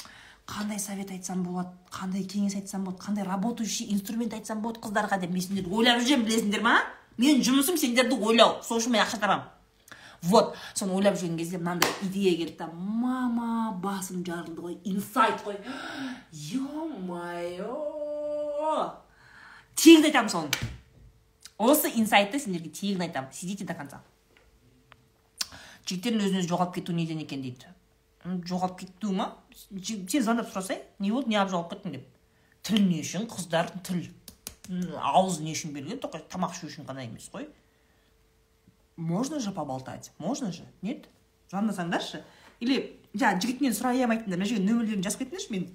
Қандай 0.49 0.79
совет 0.79 1.11
айтсам 1.11 1.42
болады 1.44 1.75
қандай 1.92 2.25
кеңес 2.25 2.57
айтсам 2.57 2.85
болады 2.85 3.03
қандай 3.05 3.25
работающий 3.25 3.90
инструмент 3.92 4.35
айтсам 4.35 4.62
болады 4.62 4.81
қыздарға 4.81 5.21
деп 5.21 5.33
мен 5.33 5.44
сендерді 5.44 5.75
ойлап 5.75 6.01
жүремін 6.01 6.25
білесіңдер 6.25 6.64
ма 6.64 6.79
менің 7.18 7.44
жұмысым 7.44 7.76
сендерді 7.78 8.16
ойлау. 8.16 8.62
Сол 8.62 8.78
үшін 8.81 8.94
мен 8.94 9.04
ақша 9.04 9.18
табамын. 9.20 9.46
Вот 10.22 10.57
соны 10.74 10.96
ойлап 10.98 11.14
жүрген 11.18 11.37
кезде 11.38 11.59
мынандай 11.59 11.90
идея 12.02 12.37
келді 12.37 12.57
да. 12.59 12.66
Мама 12.72 13.72
басым 13.83 14.24
жарылды 14.26 14.61
ғой 14.62 14.78
инсайт 14.85 15.42
қой. 15.44 15.59
Е 16.33 16.59
мое 17.07 17.68
тегін 19.76 20.09
айтамын 20.11 20.31
соны. 20.31 20.50
Осы 21.59 21.92
инсайтты 21.94 22.38
сендерге 22.38 22.70
тегін 22.70 23.02
айтамын. 23.07 23.33
Сидите 23.33 23.64
до 23.64 23.74
конца. 23.78 24.02
Жігіттердің 25.87 26.20
өзін 26.26 26.42
өзі 26.42 26.50
жоғалып 26.50 26.74
кетуі 26.81 26.98
неден 26.98 27.22
екен 27.22 27.42
дейді. 27.42 27.70
Жоғалып 28.26 28.83
кету 28.83 29.14
ма? 29.14 29.31
Сен 29.70 30.22
звондап 30.22 30.50
сұрасай 30.50 30.83
не 30.98 31.12
болды 31.14 31.31
неғып 31.33 31.54
жоғалып 31.54 31.70
кеттің 31.72 31.94
деп. 31.94 32.09
Тіл 32.66 32.83
не 32.85 32.98
үшін 33.00 33.24
қыздар 33.31 33.70
тіл. 33.87 34.02
Ауыз 34.68 35.40
не 35.40 35.54
үшін 35.57 35.72
берілген 35.72 36.00
тамақ 36.02 36.57
ішу 36.57 36.68
үшін 36.68 36.88
ғана 36.88 37.07
емес 37.07 37.31
қой. 37.33 37.48
Можно 38.96 39.40
же 39.40 39.52
поболтать? 39.52 40.12
Можно 40.18 40.52
же? 40.52 40.64
Нет? 40.83 41.09
Звондасаңдаршы 41.50 42.24
или 42.61 42.98
жаңағы 43.14 43.40
жігітінен 43.44 43.76
сұрай 43.76 44.02
алмайтындар 44.02 44.40
мына 44.40 44.48
жерге 44.50 44.66
нөмірлерін 44.66 45.04
жазып 45.07 45.22
кетіңдерші 45.22 45.52
мен 45.54 45.68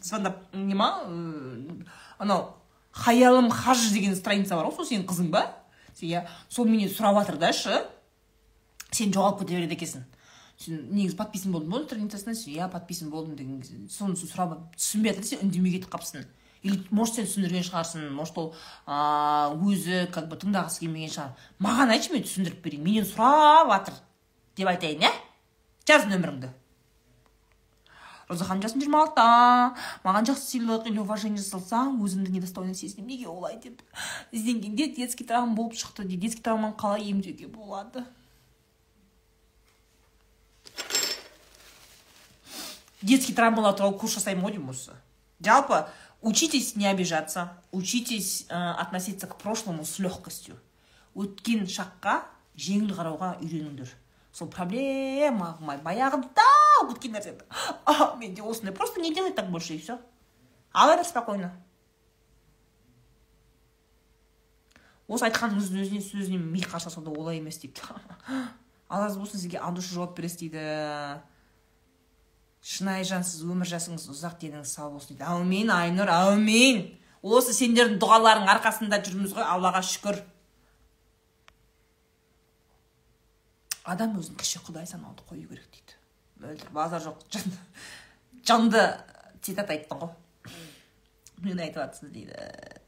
звондап 0.00 0.54
не 0.54 0.76
ма 0.78 0.88
анау 2.18 2.54
хаялым 2.92 3.50
хаж 3.50 3.90
деген 3.92 4.16
страница 4.16 4.56
бар 4.56 4.70
ғой 4.70 4.76
сол 4.78 4.88
сенің 4.88 5.04
қызың 5.10 5.28
ба? 5.34 5.42
Иә 6.00 6.24
сол 6.48 6.70
менен 6.70 6.88
сұрап 6.88 7.18
жатыр 7.20 7.36
да 7.42 7.52
шы 7.52 7.82
сен 8.90 9.12
жоғалып 9.12 9.42
кете 9.42 9.58
береді 9.58 9.76
екенсің. 9.76 10.06
Сен 10.56 10.86
негізі 10.94 11.18
подписан 11.18 11.52
болдың 11.52 11.74
ба 11.74 11.82
страницасына? 11.84 12.32
Иә 12.32 12.70
подписан 12.70 13.10
болдым 13.10 13.36
деген 13.36 13.60
кезде 13.60 13.76
соны 13.90 14.16
сұрап 14.16 14.56
түсінбей 14.78 15.12
жатыр 15.12 15.26
сен 15.26 15.44
үндемей 15.44 15.76
кетіп 15.76 15.92
қалыпсың. 15.92 16.24
Или 16.62 16.84
может 16.90 17.14
сен 17.16 17.26
түсіндірген 17.26 17.64
шығарсың 17.64 18.10
может 18.12 18.36
ол 18.38 18.54
өзі 18.86 20.06
как 20.12 20.28
бы 20.28 20.36
тыңдағысы 20.36 20.84
келмеген 20.84 21.12
шығар. 21.14 21.34
Маған 21.58 21.94
айтшы 21.96 22.12
мен 22.12 22.24
түсіндіріп 22.26 22.62
берейін 22.64 22.84
менен 22.84 23.08
сұрап 23.08 23.70
жатыр 23.72 24.00
деп 24.56 24.68
айтайын 24.68 25.06
иә 25.06 25.12
жаз 25.88 26.04
нөміріңді. 26.10 26.52
Роза 28.30 28.44
ханым 28.46 28.62
жасым 28.62 28.78
жиырма 28.84 29.00
алтыда 29.02 29.24
маған 30.04 30.28
жақсы 30.28 30.44
сыйлық 30.52 30.86
или 30.86 31.00
уважение 31.02 31.40
жасалса 31.40 31.88
өзімді 31.90 32.30
недостойно 32.30 32.74
сезінемін. 32.78 33.08
Неге 33.10 33.26
олай 33.26 33.56
деп 33.58 33.82
ізденгенде 34.30 34.86
детский 34.94 35.24
травма 35.26 35.56
болып 35.56 35.74
шықты 35.74 36.04
дейді. 36.04 36.28
Детский 36.28 36.42
травманы 36.42 36.76
қалай 36.78 37.08
емдеуге 37.10 37.48
болады? 37.48 38.04
Детский 43.02 43.34
травмалар 43.34 43.74
туралы 43.74 43.98
курс 43.98 44.14
жасаймын 44.20 44.44
ғой 44.44 44.52
деймін 44.52 44.76
осы. 44.76 44.94
Жалпы 45.40 45.88
учитесь 46.20 46.76
не 46.76 46.86
обижаться 46.86 47.60
учитесь 47.72 48.46
ә, 48.48 48.74
относиться 48.74 49.26
к 49.26 49.36
прошлому 49.36 49.84
с 49.84 49.98
легкостью. 49.98 50.58
Өткен 51.14 51.66
шаққа 51.66 52.22
жеңіл 52.54 52.94
қарауға 52.94 53.40
үйреніңдер. 53.42 53.90
Сол 54.32 54.48
проблема 54.48 55.56
баяғыда 55.60 56.46
өткен 56.86 57.16
нәрсені 57.16 57.42
менде 58.20 58.42
осындай 58.42 58.72
просто 58.74 59.00
не 59.00 59.12
делай 59.14 59.32
так 59.32 59.50
больше 59.50 59.74
и 59.74 59.78
все 59.78 59.98
ала 60.72 60.96
бер 60.96 61.04
спокойно. 61.04 61.50
Осы 65.10 65.26
айтқаныңыздың 65.26 65.82
өзіне 65.82 66.00
сөзіне 66.06 66.38
ми 66.38 66.62
қарсаса 66.62 67.02
да 67.02 67.10
олай 67.10 67.40
емес 67.40 67.58
дейді. 67.58 67.82
Алла 68.88 69.08
разы 69.08 69.18
болсын 69.18 69.40
сізге 69.40 69.58
душа 69.74 69.94
жауап 69.94 70.14
бересіз 70.16 70.38
дейді 70.38 70.62
шынайы 72.60 73.04
жансыз 73.08 73.42
өмір 73.46 73.68
жасыңыз 73.70 74.04
ұзақ 74.12 74.36
деніңіз 74.42 74.74
сау 74.74 74.90
болсын 74.92 75.14
дейді. 75.14 75.24
Әумин 75.24 75.72
айнұр 75.72 76.10
әумин. 76.12 76.82
Осы 77.20 77.54
сендердің 77.56 77.98
дұғаларың 78.00 78.48
арқасында 78.52 79.00
жүрміз 79.04 79.34
ғой 79.36 79.46
аллаға 79.48 79.82
шүкір. 79.84 80.20
Адам 83.90 84.18
өзін 84.20 84.36
кіші 84.40 84.60
құдай 84.66 84.86
санауды 84.88 85.24
қою 85.28 85.48
керек 85.48 85.68
дейді. 85.72 85.96
Мөлдір 86.44 86.72
базар 86.76 87.02
жоқ. 87.04 87.24
Жан, 87.32 87.56
жанды 88.44 88.84
цитат 89.42 89.72
айттың 89.72 90.04
ғой. 90.04 90.12
Нені 91.40 91.64
айтып 91.64 91.82
жатсыз 91.82 92.12
дейді. 92.12 92.36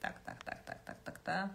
Так 0.05 0.21
так 0.25 0.45
так 0.45 0.65
так 0.65 0.85
так 0.85 0.99
так 1.05 1.21
-та 1.25 1.49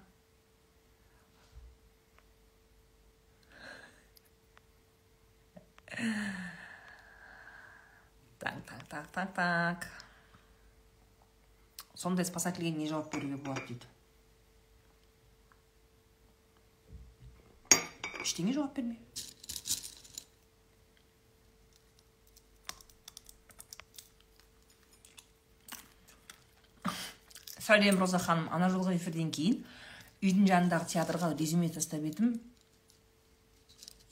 так 9.18 9.34
так. 9.34 9.88
Сондай 11.96 12.26
спасательге 12.26 12.70
не 12.70 12.86
жауап 12.86 13.10
беруге 13.10 13.38
болады 13.42 13.66
дейді 13.66 13.88
ештеңе 18.22 18.54
жауап 18.54 18.78
берме 18.78 19.00
сәлем 27.66 27.98
роза 27.98 28.22
ханым 28.22 28.46
ана 28.54 28.70
жолғы 28.70 28.94
эфирден 29.00 29.34
кейін 29.34 29.64
үйдің 30.22 30.46
жанындағы 30.52 30.92
театрға 30.94 31.32
резюме 31.34 31.72
тастап 31.74 32.06
едім 32.06 32.36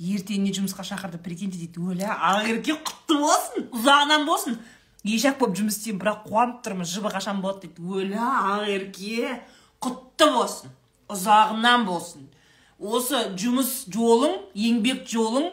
ертеңіне 0.02 0.58
жұмысқа 0.58 0.90
шақырды 0.90 1.22
прикиньте 1.22 1.62
дейді 1.62 1.86
өлә 1.94 2.10
ақерке 2.10 2.80
құтты 2.82 3.20
болсын 3.22 3.70
ұзағынан 3.70 4.26
болсын 4.26 4.58
ешақ 5.06 5.38
болып 5.40 5.60
жұмыс 5.60 5.78
істеймін 5.78 6.02
бірақ 6.02 6.24
қуанып 6.30 6.64
тұрмын 6.66 6.90
жыбы 6.90 7.12
қашан 7.14 7.42
болады 7.44 7.68
дейді. 7.68 7.86
Өлә 7.86 8.30
ақерке 8.56 9.42
құтты 9.84 10.30
болсын 10.34 10.74
ұзағынан 11.14 11.86
болсын. 11.86 12.26
Осы 12.80 13.22
жұмыс 13.40 13.86
жолың 13.94 14.40
еңбек 14.58 15.06
жолың 15.08 15.52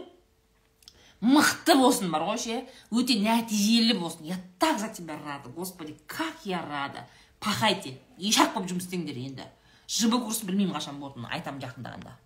мықты 1.23 1.77
болсын 1.79 2.11
бар 2.11 2.25
ғой 2.27 2.41
ше? 2.41 2.63
Өте 2.91 3.19
нәтижелі 3.21 3.99
болсын. 4.01 4.27
Я 4.27 4.41
так 4.59 4.81
за 4.81 4.89
тебя 4.89 5.19
рада 5.25 5.51
господи 5.51 5.97
как 6.07 6.45
я 6.45 6.63
рада. 6.65 7.07
Пахайте. 7.39 7.99
Ешақ 8.19 8.55
болып 8.55 8.73
жұмыс 8.73 8.89
істеңдер 8.89 9.21
енді. 9.21 9.47
Жб 9.93 10.17
курс 10.25 10.43
білмеймін 10.47 10.75
қашан 10.75 10.99
болатынын 11.03 11.31
айтамын 11.37 11.61
жақындағанда. 11.63 12.17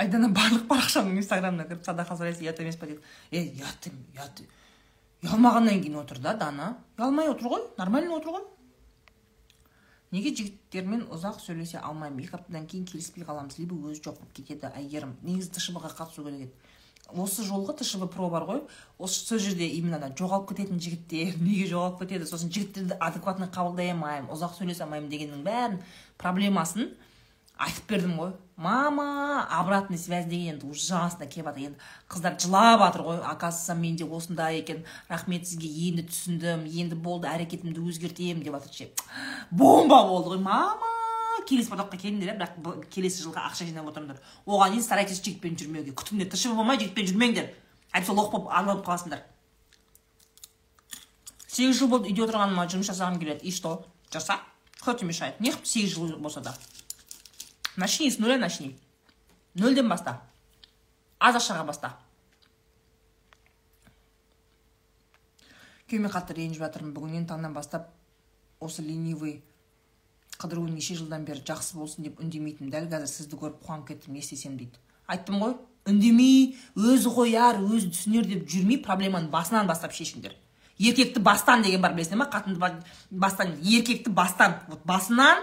Айдана 0.00 0.30
барлық 0.34 0.64
парақшамның 0.70 1.20
инстаграмына 1.20 1.66
кіріп 1.68 1.84
садақа 1.86 2.16
сұрайсың 2.16 2.46
ұят 2.46 2.62
емес 2.64 2.80
па 2.80 2.88
дейді 2.88 3.02
е 3.30 3.44
ұят 3.60 3.90
ұят 4.16 4.42
ұялмағаннан 5.20 5.82
кейін 5.82 6.00
отыр 6.00 6.18
да 6.24 6.32
дана. 6.34 6.70
Ұялмай 6.96 7.28
отыр 7.28 7.52
ғой 7.52 7.66
нормально 7.76 8.16
отыр 8.16 8.38
ғой. 8.38 8.46
Неге 10.10 10.32
жігіттермен 10.34 11.04
ұзақ 11.12 11.42
сөйлесе 11.44 11.78
алмаймын? 11.84 12.24
Екі 12.24 12.38
аптадан 12.38 12.64
кейін 12.66 12.86
келіспей 12.88 13.26
қаламыз. 13.28 13.60
Либо 13.60 13.76
өзі 13.90 14.00
жоқ 14.08 14.16
болып 14.22 14.32
кетеді 14.34 14.72
әйгерім. 14.72 15.12
Негізі 15.22 15.52
тшб 15.54 15.78
ға 15.78 15.92
қатысу 15.92 16.24
керек. 16.24 16.48
Еді 16.48 16.70
осы 17.20 17.44
жолғы 17.44 17.76
тшб 17.78 18.08
про 18.10 18.30
бар 18.32 18.46
ғой. 18.48 18.62
Осы 18.98 19.26
сол 19.26 19.38
жерде 19.38 19.68
именно 19.76 20.10
жоғалып 20.16 20.50
кететін 20.50 20.80
жігіттер 20.80 21.38
неге 21.44 21.68
жоғалып 21.70 22.00
кетеді? 22.02 22.26
Сосын 22.26 22.50
жігіттерді 22.50 22.98
адекватно 22.98 23.50
қабылдай 23.52 23.92
алмаймын 23.92 24.32
ұзақ 24.34 24.56
сөйлесе 24.56 24.86
алмаймын 24.86 25.10
дегеннің 25.12 25.44
бәрін 25.46 25.78
проблемасын 26.18 26.90
айтып 27.60 27.90
бердім 27.92 28.16
ғой. 28.18 28.34
Мама 28.60 29.48
обратный 29.48 29.98
связь 29.98 30.26
деген 30.28 30.60
енді 30.60 30.68
ужасно 30.68 31.26
келіп 31.26 31.48
жатыр. 31.48 31.72
Енді 31.72 31.78
қыздар 32.12 32.36
жылап 32.36 32.84
жатыр 32.84 33.02
ғой. 33.08 33.18
Оказывается 33.24 33.74
менде 33.74 34.04
осындай 34.04 34.60
екен. 34.60 34.84
Рахмет 35.08 35.48
сізге 35.48 35.68
енді 35.88 36.04
түсіндім. 36.12 36.68
Енді 36.68 36.94
болды 36.94 37.26
әрекетімді 37.32 37.80
өзгертемін 37.80 38.44
деп 38.44 38.60
жатыр 38.60 38.72
ше. 38.74 38.90
Бомба 39.50 40.04
болды 40.04 40.36
ғой. 40.36 40.42
Мама 40.44 40.92
келесі 41.48 41.72
потокқа 41.72 41.96
келіңдер 41.98 42.36
бірақ 42.36 42.84
келесі 42.92 43.24
жылға 43.24 43.48
ақша 43.48 43.64
жинап 43.64 43.88
отырыңдар 43.90 44.20
оған 44.44 44.74
дейін 44.74 44.84
старайтесь 44.84 45.22
жігітпен 45.24 45.56
жүрмеуге. 45.56 45.94
Күтіңдер 45.96 46.28
тіршілік 46.30 46.60
болмай 46.60 46.78
жігітпен 46.78 47.08
жүрмеңдер. 47.08 47.48
Әйтпесе 47.90 48.14
лох 48.14 48.30
болып 48.30 48.52
арбалып 48.52 48.84
қаласыңдар. 48.86 49.24
Сегіз 51.48 51.80
жыл 51.80 51.90
болды 51.90 52.12
үйде 52.12 52.22
отырғаныма 52.26 52.68
жұмыс 52.70 52.92
жасағым 52.92 53.18
келеді. 53.18 53.42
И 53.42 53.50
что? 53.50 53.86
Жаса 54.12 54.38
кто 54.80 54.94
тебе 54.94 55.08
мешает. 55.08 55.40
Неғып 55.40 55.66
сегіз 55.66 55.96
жыл 55.96 56.16
болса 56.18 56.40
да. 56.40 56.54
Начни 57.80 58.10
с 58.10 58.20
нуля 58.20 58.38
начни 58.38 58.74
нөлден 59.56 59.88
баста 59.88 60.20
аз 61.18 61.40
ақшаға 61.40 61.66
баста 61.72 61.94
күйеуіме 65.90 66.10
қатты 66.12 66.36
ренжіп 66.38 66.62
жатырмын. 66.62 66.94
Бүгіннен 66.94 67.26
таңнан 67.26 67.54
бастап 67.54 67.88
осы 68.62 68.82
ленивый 68.82 69.40
қыдыруын 70.38 70.76
неше 70.76 70.94
жылдан 70.96 71.24
бері 71.26 71.42
жақсы 71.46 71.76
болсын 71.76 72.06
деп 72.06 72.20
үндемейтінмін 72.22 72.70
дәл 72.72 72.86
қазір 72.92 73.10
сізді 73.10 73.38
көріп 73.40 73.64
қуанып 73.66 73.88
кеттім 73.90 74.14
не 74.14 74.22
істесем 74.22 74.56
дейді. 74.56 74.78
Айттым 75.10 75.40
ғой 75.42 75.56
үндемей 75.90 76.54
өзі 76.78 77.10
қояр 77.16 77.58
өзі 77.64 77.90
түсінер 77.90 78.28
деп 78.30 78.46
жүрмей 78.48 78.78
проблеманы 78.84 79.28
басынан 79.32 79.66
бастап 79.66 79.92
шешіңдер. 79.96 80.36
Еркекті 80.78 81.20
бастан 81.20 81.64
деген 81.66 81.82
бар 81.82 81.96
білесіңдер 81.96 82.22
ма 82.22 82.30
қатынды 82.30 82.84
бастан 83.10 83.56
еркекті 83.60 84.10
бастан. 84.14 84.60
Вот 84.68 84.86
басынан 84.86 85.42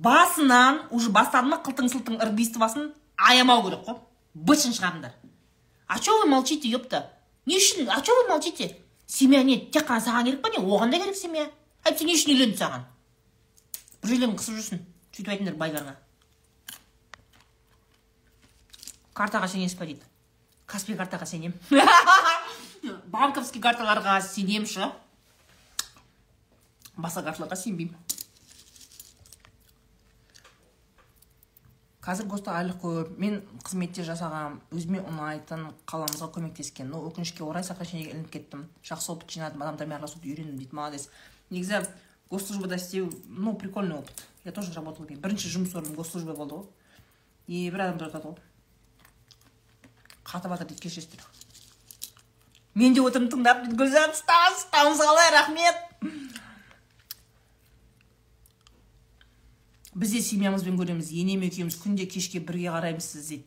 басынан 0.00 0.82
уже 0.90 1.10
бастады 1.12 1.50
ма 1.50 1.60
қылтың 1.64 1.90
сылтың 1.92 2.20
ырбистывасын 2.24 2.92
аямау 3.16 3.64
керек 3.66 3.84
қой. 3.86 3.98
Бытшын 4.34 4.72
шығарыңдар. 4.72 5.12
А 5.86 5.98
че 5.98 6.10
вы 6.10 6.28
молчите 6.28 6.68
епта 6.68 7.10
не 7.46 7.56
үшін 7.56 7.88
а 7.90 8.00
че 8.00 8.12
вы 8.12 8.28
молчите? 8.28 8.76
Семья 9.06 9.42
не 9.42 9.58
тек 9.70 9.88
қана 9.88 10.00
саған 10.00 10.24
керек 10.24 10.42
па 10.42 10.48
не? 10.48 10.58
Оған 10.62 10.90
да 10.90 10.98
керек 10.98 11.16
семья. 11.16 11.50
Әйтпесе 11.84 12.06
не 12.06 12.14
үшін 12.14 12.34
үйленді 12.34 12.60
саған? 12.60 12.84
Бір 14.02 14.12
жерлерін 14.12 14.36
қысып 14.38 14.56
жүрсін. 14.60 14.84
Сөйтіп 15.12 15.32
айтыңдар 15.34 15.56
байларға. 15.58 15.96
Картаға 19.12 19.48
сенесіз 19.50 19.76
ба 19.76 19.88
дейді? 19.88 20.06
Каспи 20.66 20.94
картаға 20.94 21.26
сенем. 21.26 21.56
Банковский 23.12 23.60
карталарға 23.60 24.20
сенемін 24.22 24.68
ше 24.70 24.92
басқа 26.96 27.24
карталарға 27.26 27.56
сенбеймін. 27.56 27.96
Қазір 32.00 32.30
госта 32.32 32.54
айлық 32.56 32.78
көп 32.80 33.16
мен 33.20 33.42
қызметте 33.60 34.04
жасаған 34.06 34.56
өзіме 34.72 35.02
ұнайтын 35.04 35.66
қаламызға 35.90 36.30
көмектескен 36.32 36.88
но 36.88 37.02
өкінішке 37.10 37.44
орай 37.44 37.64
сокращениеге 37.66 38.14
ілініп 38.14 38.30
кеттім. 38.32 38.62
Жақсы 38.80 39.12
опыт 39.12 39.34
жинадым 39.34 39.60
адамдармен 39.66 39.98
араласуды 39.98 40.30
үйрендім 40.32 40.56
дейді 40.56 40.76
молодец. 40.78 41.10
Негізі 41.50 41.82
госслужбада 42.30 42.76
істеу 42.80 43.10
ну 43.28 43.54
прикольный 43.54 43.98
опыт. 43.98 44.24
Я 44.44 44.52
тоже 44.52 44.72
работала 44.72 45.06
бірінші 45.06 45.52
жұмыс 45.52 45.76
орным 45.76 45.94
госслужба 45.94 46.32
болды 46.32 46.54
ғой. 46.54 46.66
И 47.46 47.68
бір 47.70 47.84
адамдар 47.90 48.08
айтады 48.08 48.32
ғой. 48.32 48.38
Қатып 50.24 50.56
жатыр 50.56 50.72
дейді 50.72 50.80
кешіресіздер. 50.80 51.26
Мен 52.74 52.94
де 52.94 53.04
отырмын 53.04 53.28
тыңдап 53.28 53.66
гүлзат 53.76 54.24
қалыңыз 54.24 55.04
қалай 55.04 55.32
рахмет. 55.36 55.76
Біз 59.94 60.12
де 60.12 60.20
семьямызбен 60.22 60.78
көреміз 60.78 61.10
енем 61.14 61.42
екеуміз 61.46 61.76
күнде 61.82 62.06
кешке 62.06 62.40
бірге 62.40 62.70
қараймыз 62.70 63.06
сіз 63.10 63.28
дейді. 63.28 63.44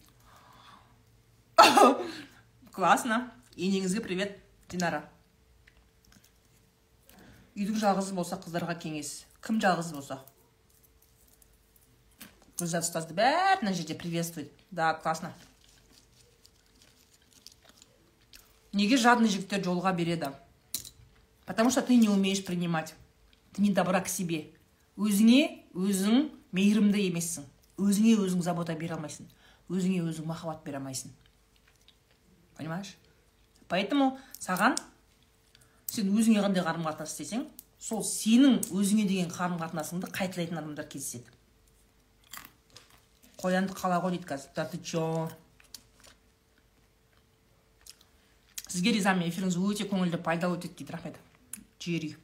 Классно. 2.76 3.32
Енеңізге 3.56 4.02
привет 4.04 4.38
динара. 4.70 5.04
Үйдің 7.56 7.78
жалғызы 7.80 8.16
болса 8.18 8.40
қыздарға 8.42 8.76
кеңес. 8.82 9.24
Кім 9.46 9.60
жалғыз 9.62 9.94
болса? 9.94 10.20
Гүлзат 12.60 12.88
ұстазды 12.88 13.16
бәрі 13.18 13.62
мына 13.62 13.74
жерде 13.78 13.96
приветствует. 13.96 14.52
Да 14.72 14.94
классно. 14.94 15.34
Неге 18.74 18.98
жадный 18.98 19.30
жігіттер 19.30 19.62
жолға 19.62 19.94
береді? 19.94 20.32
Потому 21.46 21.70
что 21.70 21.82
ты 21.82 21.96
не 21.96 22.10
умеешь 22.10 22.44
принимать. 22.44 22.96
Ты 23.54 23.62
не 23.62 23.70
добра 23.70 24.02
к 24.02 24.08
себе. 24.08 24.53
Өзіңе 24.98 25.42
өзің 25.74 26.30
мейірімді 26.54 27.02
емессің. 27.10 27.46
Өзіңе 27.82 28.18
өзің 28.22 28.44
забота 28.46 28.76
бере 28.78 28.94
алмайсың. 28.94 29.28
Өзіңе 29.70 30.04
өзің 30.06 30.28
махаббат 30.30 30.64
бере 30.66 30.78
алмайсың. 30.78 31.12
Понимаешь? 32.58 32.96
Поэтому 33.68 34.20
саған 34.40 34.78
сен 35.90 36.12
өзіңе 36.14 36.44
қандай 36.44 36.66
қарым 36.66 36.86
қатынас 36.86 37.16
істесең 37.16 37.48
сол 37.82 38.04
сенің 38.06 38.60
өзіңе 38.70 39.08
деген 39.10 39.32
қарым 39.34 39.58
қатынасыңды 39.62 40.12
қайталайтын 40.14 40.60
адамдар 40.62 40.86
кездеседі. 40.86 41.32
Қоянды 43.42 43.74
қала 43.74 43.98
ғой 44.04 44.14
дейді 44.14 44.30
қазір. 44.30 44.54
Да 44.56 44.66
ты 44.70 44.78
че 44.78 45.02
сізге 48.70 48.94
ризамын 48.94 49.28
эфиріңіз 49.28 49.58
өте 49.58 49.90
көңілді 49.90 50.22
пайдалы 50.24 50.58
өтеді 50.58 50.78
дейді. 50.78 50.94
Рахмет. 50.94 51.18
Жігер 51.80 52.16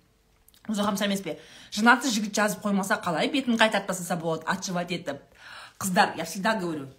мұзахам 0.69 0.97
емес 1.05 1.21
пе 1.25 1.39
женатый 1.71 2.11
жігіт 2.11 2.35
жазып 2.35 2.63
қоймаса 2.63 2.99
қалай 3.01 3.31
бетін 3.31 3.57
қайтарып 3.57 3.87
тастаса 3.87 4.15
болады 4.15 4.45
отшивать 4.45 4.91
етіп. 4.91 5.21
Қыздар 5.79 6.17
я 6.17 6.25
всегда 6.25 6.55
говорю 6.55 6.89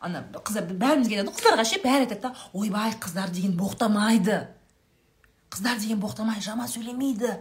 ана 0.00 0.22
қыздар 0.32 0.68
бәрімізге 0.70 1.18
айтады 1.18 1.34
қыздарға 1.34 1.64
ше 1.66 1.80
бәрі 1.82 2.06
айтады 2.06 2.28
да 2.28 2.34
ойбай 2.52 2.92
қыздар 3.02 3.30
деген 3.34 3.56
боқтамайды 3.58 4.46
қыздар 5.50 5.78
деген 5.80 6.00
боқтамайды 6.00 6.44
жаман 6.44 6.68
сөйлемейді. 6.68 7.32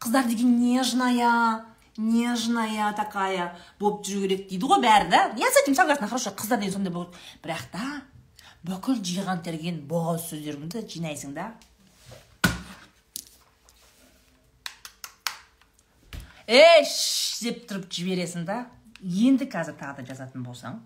Қыздар 0.00 0.28
деген 0.28 0.56
нежная 0.60 1.66
нежная 1.96 2.92
такая 2.96 3.50
болып 3.78 4.06
жүру 4.06 4.22
керек 4.24 4.48
дейді 4.48 4.66
ғой 4.70 4.80
бәрі 4.80 5.10
да. 5.10 5.32
Я 5.36 5.50
с 5.50 5.60
этим 5.62 5.74
согласна 5.74 6.08
хорошо 6.08 6.30
қыздар 6.30 6.58
деген 6.58 6.72
сондай 6.72 6.92
болады 6.92 7.12
бірақ 7.42 7.66
та 7.72 8.02
бүкіл 8.64 9.02
жиған 9.04 9.42
терген 9.44 9.82
боғауыз 9.88 10.30
сөздеріңді 10.30 10.86
жинайсың 10.88 11.34
да. 11.34 11.52
Ей 16.50 16.84
деп 17.44 17.64
тұрып 17.70 17.88
жібересің 17.94 18.46
да 18.48 18.64
енді 19.00 19.46
қазір 19.50 19.78
тағы 19.78 20.02
да 20.02 20.12
жазатын 20.12 20.44
болсаң 20.44 20.80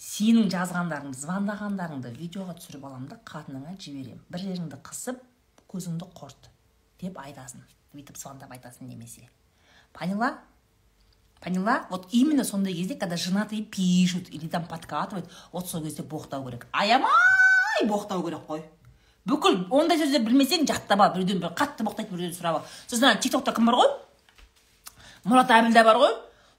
сенің 0.00 0.48
жазғандарыңды 0.54 1.18
звондағандарыңды 1.20 2.14
видеоға 2.18 2.56
түсіріп 2.58 2.86
аламын 2.86 3.10
да 3.12 3.20
қатыныңа 3.26 3.74
жіберемін 3.78 4.22
бір 4.30 4.44
жеріңді 4.46 4.80
қысып 4.86 5.22
көзіңді 5.74 6.08
құрт 6.14 6.50
деп 7.02 7.18
айтасың. 7.18 7.62
Бүйтіп 7.94 8.18
звондап 8.18 8.52
айтасың 8.54 8.88
немесе. 8.88 9.28
Поняла? 9.92 10.38
Поняла? 11.40 11.86
Вот 11.90 12.08
именно 12.12 12.44
сондай 12.44 12.74
кезде 12.74 12.94
когда 12.94 13.16
женатые 13.16 13.62
пишут 13.62 14.28
или 14.30 14.48
там 14.48 14.66
подкатывают 14.66 15.30
вот 15.52 15.68
сол 15.68 15.82
кезде 15.82 16.02
боқтау 16.02 16.44
керек. 16.46 16.66
Аямай 16.72 17.84
боқтау 17.84 18.24
керек 18.24 18.46
қой. 18.48 18.64
Бүкіл 19.28 19.58
ондай 19.72 19.98
сөздер 20.00 20.24
білмесең 20.26 20.66
жаттап 20.68 21.00
ал 21.00 21.12
біреуден 21.14 21.40
бір 21.40 21.54
қатты 21.56 21.86
боқтайды 21.86 22.12
біреуден 22.12 22.36
сұрап 22.36 22.60
ал. 22.60 22.66
Сосын 22.86 23.10
ана 23.10 23.20
тиктокта 23.20 23.54
кім 23.56 23.70
бар 23.70 23.78
ғой? 23.80 23.90
Мұрат 25.24 25.52
әбілда 25.56 25.84
бар 25.84 26.00
ғой. 26.02 26.14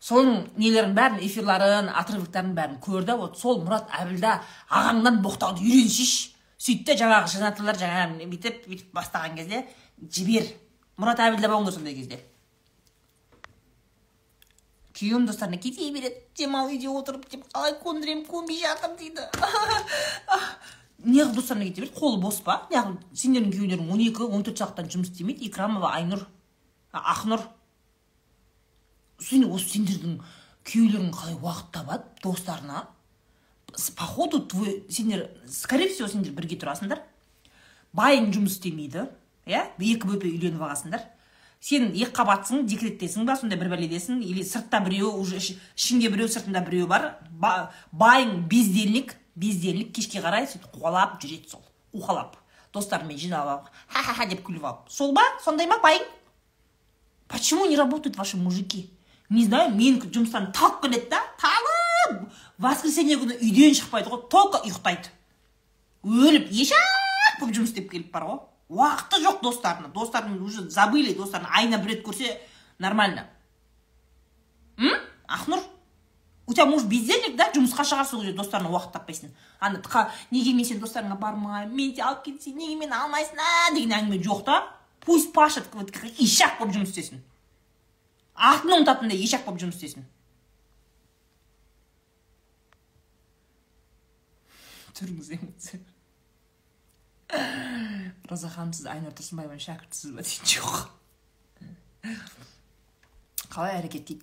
Соның 0.06 0.46
нелерін 0.58 0.94
бәрін 0.98 1.22
эфирларын 1.26 1.90
отрывоктарын 2.02 2.54
бәрін 2.58 2.80
көр 2.84 3.06
да 3.06 3.16
вот 3.18 3.40
сол 3.40 3.62
мұрат 3.64 3.90
әбілда 4.02 4.40
ағаңнан 4.70 5.22
боқтауды 5.24 5.66
үйренсейші 5.66 6.36
сөйт 6.62 6.86
те 6.86 6.98
жаңағы 7.00 7.32
женатылар 7.32 7.80
жаңағы 7.80 8.28
бүйтіп 8.30 8.68
бүйтіп 8.70 8.94
бастаған 8.94 9.38
кезде 9.40 9.64
жібер. 10.02 10.50
Мұрат 11.02 11.22
әбілда 11.26 11.50
болыңдар 11.52 11.74
сондай 11.74 11.96
кезде. 11.98 12.20
Күйеуім 14.96 15.26
достарына 15.28 15.58
кете 15.60 15.90
береді. 15.92 16.22
Демал 16.38 16.70
үйде 16.70 16.88
отырып 16.88 17.26
деп 17.32 17.44
қалай 17.52 17.76
көндіремін 17.82 18.26
көнбей 18.30 18.62
жатыр 18.62 18.96
дейді. 19.00 19.26
Неғып 21.06 21.36
достарына 21.38 21.68
кете 21.70 21.82
береді 21.82 22.00
қолы 22.00 22.20
бос 22.22 22.42
па 22.46 22.66
неғып 22.72 23.04
сендердің 23.14 23.54
күйеулерің 23.54 23.92
он 23.94 24.02
екі 24.04 24.26
он 24.26 24.44
төрт 24.46 24.62
сағаттан 24.62 24.90
жұмыс 24.92 25.12
істемейді. 25.12 25.46
Икрамова 25.48 25.94
айнұр 26.00 26.26
ақнұр. 26.96 27.46
Осы 29.20 29.70
сендердің 29.70 30.20
күйеулерің 30.66 31.12
қалай 31.16 31.40
уақыт 31.40 31.72
табады 31.74 32.04
достарына? 32.24 32.88
Походу 33.96 34.40
твой 34.46 34.86
сендер 34.90 35.30
скорее 35.48 35.90
всего 35.90 36.08
сендер 36.08 36.32
бірге 36.34 36.58
тұрасыңдар. 36.60 37.02
Байың 37.96 38.32
жұмыс 38.36 38.58
істемейді 38.58 39.10
иә? 39.46 39.66
Екі 39.80 40.08
бөпе 40.08 40.30
үйленіп 40.32 40.64
алғансыңдар. 40.64 41.04
Сен 41.60 41.90
екі 41.96 42.12
қабатсың 42.14 42.66
декреттесің 42.70 43.26
ба 43.26 43.36
сондай 43.40 43.58
бір 43.60 43.72
бәледесің 43.74 44.20
или 44.24 44.44
сыртта 44.46 44.80
біреу 44.86 45.10
уже 45.18 45.40
ішінде 45.40 46.12
біреу 46.14 46.28
сыртында 46.30 46.62
біреу 46.66 46.88
бар. 46.88 47.16
Ба, 47.32 47.72
байың 47.92 48.44
бездельник. 48.52 49.16
Бездельник 49.36 49.94
кешке 49.96 50.22
қарай 50.24 50.48
сөйтіп 50.48 50.80
қуалап 50.80 51.20
жүреді 51.22 51.50
сол. 51.50 51.64
Уқалап. 51.94 52.36
Достарымен 52.74 53.18
жиналып 53.18 53.52
алып 53.52 53.70
ха 53.88 54.04
ха 54.04 54.14
ха 54.14 54.26
деп 54.28 54.44
күліп 54.48 54.64
алып. 54.64 54.90
Сол 54.90 55.14
ба? 55.14 55.24
Сондай 55.44 55.68
ма 55.68 55.80
байың? 55.84 56.04
Почему 57.28 57.66
не 57.66 57.76
работают 57.76 58.18
ваши 58.18 58.38
мужики? 58.38 58.90
Не 59.30 59.46
знаю 59.46 59.74
мен 59.76 60.00
жұмыстан 60.00 60.52
талып 60.54 60.82
келеді 60.84 61.10
да 61.10 61.22
талып! 61.42 62.28
Воскресенье 62.58 63.18
күні 63.18 63.40
үйден 63.42 63.74
шықпайды 63.74 64.12
ғой 64.12 64.28
только 64.30 64.62
ұйықтайды. 64.64 65.10
Өліп 66.06 66.52
ешак 66.52 67.40
болып 67.40 67.56
жұмыс 67.56 67.74
істеп 67.74 67.90
келіп 67.92 68.12
бар 68.14 68.28
ғой. 68.30 68.40
Уақыты 68.70 69.22
жоқ 69.24 69.42
достарына 69.42 69.90
достарын 69.94 70.42
уже 70.42 70.70
забыли 70.70 71.14
достарын 71.14 71.48
айына 71.50 71.80
бір 71.82 71.96
рет 71.96 72.06
көрсе 72.06 72.38
нормально. 72.80 73.26
М? 74.78 74.94
Ақнұр? 75.28 75.64
У 76.48 76.54
тебя 76.54 76.66
муж 76.66 76.84
бездельник 76.84 77.36
да? 77.38 77.50
Жұмысқа 77.56 77.86
шығар 77.88 78.08
сол 78.08 78.22
кезде 78.22 78.36
достарына 78.38 78.70
уақыт 78.70 78.94
таппайсың. 78.94 79.32
Ана 79.60 79.82
неге 80.32 80.54
мен 80.54 80.66
сенің 80.66 80.84
достарыңа 80.84 81.18
бармаймын 81.20 81.76
мен 81.76 81.94
де 81.96 82.04
алып 82.04 82.26
кетсең 82.26 82.58
неге 82.58 82.76
мені 82.80 82.94
алмайсың 82.94 83.40
а 83.40 83.74
деген 83.74 83.96
әңгіме 84.00 84.22
жоқ 84.24 84.44
та. 84.46 84.60
Пусть 85.02 85.34
пашет 85.34 85.66
ишак 86.20 86.60
болып 86.60 86.76
жұмыс 86.76 86.94
істесін. 86.94 87.24
Атын 88.36 88.78
ұмытатындай 88.80 89.18
ешак 89.18 89.46
болып 89.46 89.62
жұмыс 89.64 89.80
істесін. 89.80 90.06
Тұрыңыз 94.96 95.34
эмоция 95.36 95.82
роза 98.30 98.50
ханым 98.50 98.74
сіз 98.74 98.88
айнұр 98.90 99.14
тұрсынбаеваның 99.18 99.62
шәкіртісіз 99.64 100.14
ба 100.16 100.24
дейді 100.26 100.56
жоқ. 100.56 100.76
Қалай 103.54 103.78
әрекет 103.80 104.14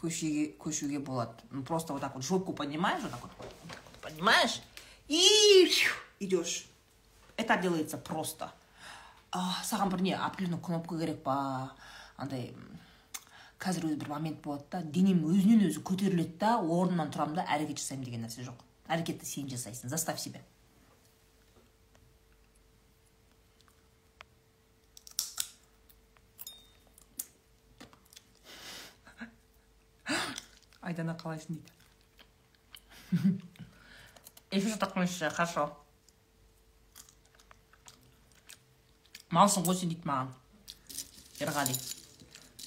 көшеге 0.00 0.56
көшуге 0.58 0.98
болады 0.98 1.34
ну 1.50 1.62
просто 1.62 1.92
вот 1.92 2.02
так 2.02 2.14
вот 2.14 2.24
жопку 2.24 2.52
поднимаешь 2.52 3.02
вот 3.02 3.10
так 3.10 3.22
вот, 3.22 3.30
вот 3.38 3.48
так 3.68 3.82
вот 3.92 4.00
поднимаешь 4.00 4.60
и 5.08 5.68
идешь. 6.20 6.66
Это 7.36 7.56
делается 7.56 7.98
просто. 7.98 8.52
А, 9.32 9.62
саған 9.64 9.90
бір 9.90 10.02
не 10.02 10.12
определенный 10.14 10.60
кнопка 10.60 10.98
керек 10.98 11.22
па 11.24 11.72
андай 12.16 12.52
қазір 13.62 13.86
өзі 13.88 13.98
бір 14.02 14.10
момент 14.10 14.40
болады 14.42 14.66
да 14.70 14.82
денем 14.82 15.22
өзінен 15.26 15.64
өзі 15.68 15.82
көтеріледі 15.86 16.38
да 16.40 16.56
орнымнан 16.58 17.12
тұрамын 17.14 17.38
да 17.38 17.44
әрекет 17.46 17.78
жасаймын 17.78 18.04
деген 18.06 18.24
нәрсе 18.26 18.44
жоқ. 18.46 18.58
Әрекетті 18.90 19.26
сен 19.26 19.48
жасайсың 19.50 19.90
заставь 19.90 20.18
себя. 20.18 20.42
Айдана 30.80 31.14
қалайсың 31.20 31.60
дейді. 31.60 31.70
Что 34.50 34.86
қойшы 34.86 35.30
хорошо. 35.30 35.70
Малсың 39.30 39.62
ғой 39.62 39.76
сен 39.78 39.92
дейді 39.92 40.08
маған. 40.10 40.32
Ерғали. 41.38 41.76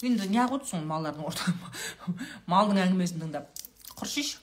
Енді 0.04 0.30
неғып 0.32 0.60
отырсың 0.60 0.86
малдардың 0.88 1.28
ортасында 1.28 1.68
малдың 2.54 2.80
әңгімесін 2.86 3.24
тыңдап. 3.26 3.50
Құршиш 4.00 4.38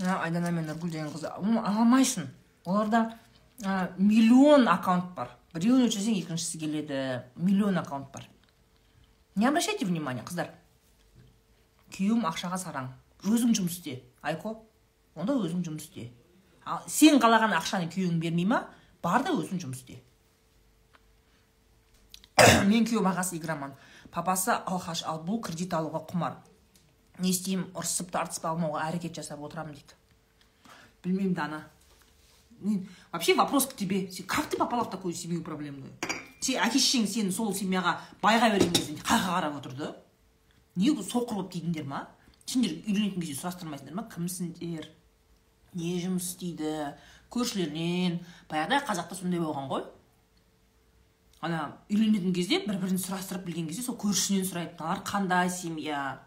айдана 0.00 0.50
мен 0.50 0.66
нұргүл 0.66 0.90
деген 0.90 1.10
ала 1.12 1.62
алмайсың. 1.70 2.26
Оларда 2.64 3.18
миллион 3.98 4.68
аккаунт 4.68 5.14
бар. 5.14 5.36
Біреуін 5.54 5.88
өшірсең 5.88 6.18
екіншісі 6.20 6.58
келеді 6.62 6.98
миллион 7.34 7.78
аккаунт 7.78 8.12
бар. 8.12 8.28
Не 9.34 9.48
обращайте 9.48 9.86
внимание 9.86 10.24
қыздар. 10.26 10.52
Күйеуім 11.90 12.26
ақшаға 12.28 12.58
сараң 12.60 12.90
өзің 13.26 13.54
жұмыс 13.58 13.78
істе 13.78 13.96
айко. 14.22 14.56
Онда 15.14 15.34
өзің 15.34 15.64
жұмыс 15.66 15.88
істе. 15.88 16.10
Ал 16.64 16.84
сен 16.86 17.18
қалаған 17.22 17.56
ақшаны 17.58 17.90
күйеуің 17.90 18.20
бермей 18.22 18.46
ма? 18.46 18.62
Бар 19.02 19.24
да 19.26 19.34
өзің 19.34 19.62
жұмыс 19.64 19.82
істе. 19.82 19.98
Мен 22.70 22.86
күйеуім 22.86 23.10
ағасы 23.10 23.38
игроман. 23.40 23.74
Папасы 24.14 24.54
алқаш 24.54 25.02
ал 25.06 25.22
бұл 25.26 25.42
кредит 25.42 25.74
алуға 25.74 26.04
құмар. 26.10 26.38
Не 27.18 27.34
істеймін 27.34 27.72
ұрысып 27.74 28.10
тартысып 28.14 28.46
алмауға 28.50 28.86
әрекет 28.88 29.18
жасап 29.18 29.42
отырамын 29.42 29.74
дейді. 29.74 29.98
Білмеймін 31.02 31.34
дана 31.34 31.64
вообще 33.12 33.34
вопрос 33.34 33.66
к 33.66 33.76
тебе. 33.76 34.10
Как 34.26 34.46
ты 34.46 34.56
попала 34.56 34.84
в 34.84 34.90
такую 34.90 35.14
семью 35.14 35.42
проблемную? 35.42 35.92
Сен 36.40 36.56
әке 36.64 36.80
шешең 36.80 37.04
сені 37.04 37.32
сол 37.36 37.52
семьяға 37.52 37.98
байға 38.22 38.48
берген 38.54 38.72
кезде 38.72 38.94
қайға 38.96 39.34
қарап 39.34 39.58
отырды 39.58 39.90
не 40.80 40.88
соқыр 40.88 41.36
болып 41.36 41.50
тидіңдер 41.52 41.84
ма? 41.84 42.06
Сендер 42.48 42.78
үйленетін 42.88 43.20
кезде 43.20 43.36
сұрастырмайсыңдар 43.42 43.98
ма? 43.98 44.06
Кімсіңдер? 44.08 44.88
Не 45.76 45.90
жұмыс 46.00 46.30
істейді? 46.32 46.94
Көршілерінен? 47.30 48.22
Баяғыда 48.48 48.80
қазақта 48.88 49.18
сондай 49.18 49.42
болған 49.42 49.68
ғой. 49.68 49.84
Ана 51.44 51.76
үйленетін 51.92 52.32
кезде 52.32 52.62
бір 52.64 52.80
бірін 52.80 52.96
сұрастырып 52.96 53.44
білген 53.44 53.68
кезде 53.68 53.84
сол 53.84 54.00
көршісінен 54.00 54.48
сұрайды. 54.48 54.78
Мыналар 54.80 55.04
қандай 55.04 55.52
семья? 55.52 56.22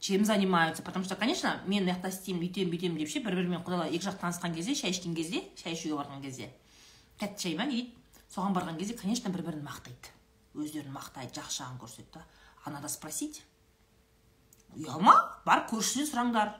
Чем 0.00 0.24
занимаются. 0.24 0.82
Потому 0.82 1.04
что 1.04 1.14
конечно 1.14 1.60
мен 1.66 1.84
мына 1.84 1.94
жақта 1.94 2.10
істеймін 2.10 2.48
үйтемін 2.48 2.70
бүйтемін 2.72 2.98
деп 2.98 3.12
ше 3.12 3.20
бір 3.20 3.36
бірімен 3.36 3.62
құдалар 3.62 3.92
екі 3.92 4.08
жақ 4.08 4.18
танысқан 4.20 4.54
кезде 4.56 4.74
шай 4.74 4.90
ішкен 4.90 5.14
кезде 5.14 5.44
шай 5.56 5.76
ішуге 5.76 6.00
барған 6.00 6.24
кезде. 6.24 6.50
Тәтті 7.20 7.42
шай 7.42 7.56
ма 7.56 7.68
не 7.68 7.76
дейді. 7.76 7.94
Соған 8.34 8.56
барған 8.56 8.78
кезде 8.80 8.96
конечно 8.96 9.30
бір 9.30 9.44
бірін 9.46 9.62
мақтайды. 9.62 10.10
Өздерін 10.54 10.96
мақтайды 10.96 11.36
жақсы 11.36 11.62
жағын 11.62 11.78
көрсетеді 11.78 12.14
да 12.14 12.24
а 12.64 12.70
надо 12.70 12.88
спросить. 12.88 13.42
Ұялма 14.74 15.14
барып 15.44 15.70
көршісінен 15.70 16.10
сұраңдар 16.10 16.56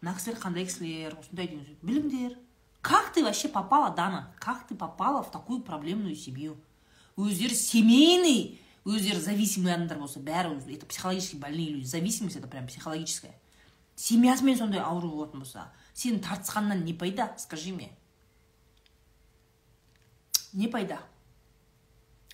мына 0.00 0.16
кісілер 0.16 0.40
қандай 0.40 0.66
кісілер 0.66 1.16
осындай 1.20 1.48
деген 1.48 1.78
біліңдер 1.82 2.36
Как 2.86 3.12
ты 3.12 3.24
вообще 3.24 3.48
попала, 3.48 3.90
Дана? 3.90 4.32
Как 4.38 4.64
ты 4.68 4.76
попала 4.76 5.20
в 5.20 5.32
такую 5.32 5.60
проблемную 5.60 6.14
семью? 6.14 6.56
Өздері 7.16 7.52
семейный, 7.52 8.60
өздері 8.86 9.20
зависимый 9.20 9.74
адамдар 9.74 9.98
болса, 9.98 10.20
бәрі 10.20 10.72
это 10.72 10.86
психологически 10.86 11.36
больные 11.36 11.70
люди. 11.70 11.84
Зависимость 11.84 12.36
это 12.36 12.46
прям 12.46 12.66
психологическая. 12.68 13.34
Семьясымен 13.96 14.56
сондай 14.56 14.80
ауру 14.80 15.08
болатын 15.08 15.40
болса, 15.40 15.72
сенің 15.94 16.20
тартысқаннан 16.22 16.84
не 16.84 16.94
пайда, 16.94 17.34
скажи 17.38 17.72
мне. 17.72 17.90
Не 20.52 20.68
пайда? 20.68 21.00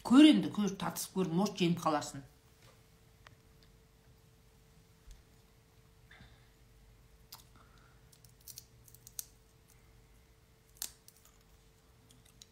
Көр 0.03 0.27
енді, 0.27 0.51
көр, 0.51 0.75
тартысып 0.77 1.15
көр, 1.15 1.31
может 1.31 1.57
жеңіп 1.57 1.81
қаларсың. 1.81 2.21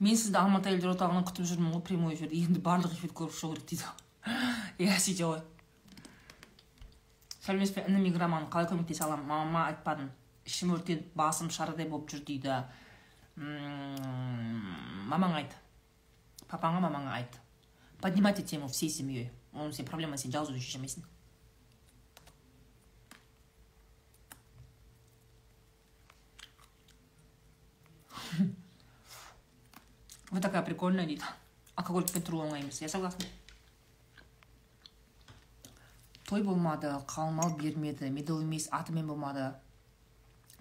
Мен 0.01 0.17
сізді 0.17 0.39
алматы 0.41 0.71
әйелдер 0.71 0.95
орталығынан 0.95 1.27
күтіп 1.29 1.49
жүрмін 1.51 1.75
ғой 1.75 1.83
прямой 1.85 2.15
эфирде. 2.17 2.41
Енді 2.41 2.61
барлық 2.65 2.95
эфирді 2.97 3.17
көріп 3.21 3.35
шығу 3.37 3.55
керек 3.55 3.67
дейді 3.69 3.87
иә 4.87 4.97
сөйте 5.01 5.25
ғой. 5.29 5.41
Сәлеметсіз 7.45 7.75
бе? 7.77 7.85
Інім 7.89 8.09
игроман 8.11 8.49
қалай 8.53 8.69
көмектесе 8.71 9.05
аламын? 9.05 9.29
Мамама 9.29 9.67
айтпадым 9.71 10.11
ішім 10.49 10.75
өртеніп 10.77 11.15
басым 11.17 11.51
шарадай 11.53 11.89
болып 11.89 12.11
жүр 12.13 12.25
дейді. 12.29 12.63
Мамаңа 15.11 15.41
айт. 15.43 15.57
Папаңа 16.49 16.81
мамаңа 16.85 17.15
айт. 17.21 17.41
Поднимайте 18.01 18.43
тему 18.43 18.69
всей 18.69 18.91
семьей. 18.91 19.31
Оның 19.53 19.73
сен 19.77 19.87
проблема 19.89 20.17
сен 20.21 20.33
жалғыз 20.33 20.57
өзің 20.57 20.65
шеше 20.65 20.79
алмайсың 20.79 21.05
вы 30.31 30.41
такая 30.41 30.63
прикольная 30.63 31.07
дейді 31.07 31.25
алкоголикпен 31.81 32.25
тұру 32.25 32.43
оңай 32.45 32.63
емес 32.63 32.81
я 32.83 32.89
согласна. 32.89 33.27
Той 36.29 36.45
болмады 36.47 36.93
қалмал 37.11 37.57
бермеді. 37.59 38.11
Медал 38.11 38.43
емес 38.45 38.69
атымен 38.71 39.09
болмады 39.11 39.51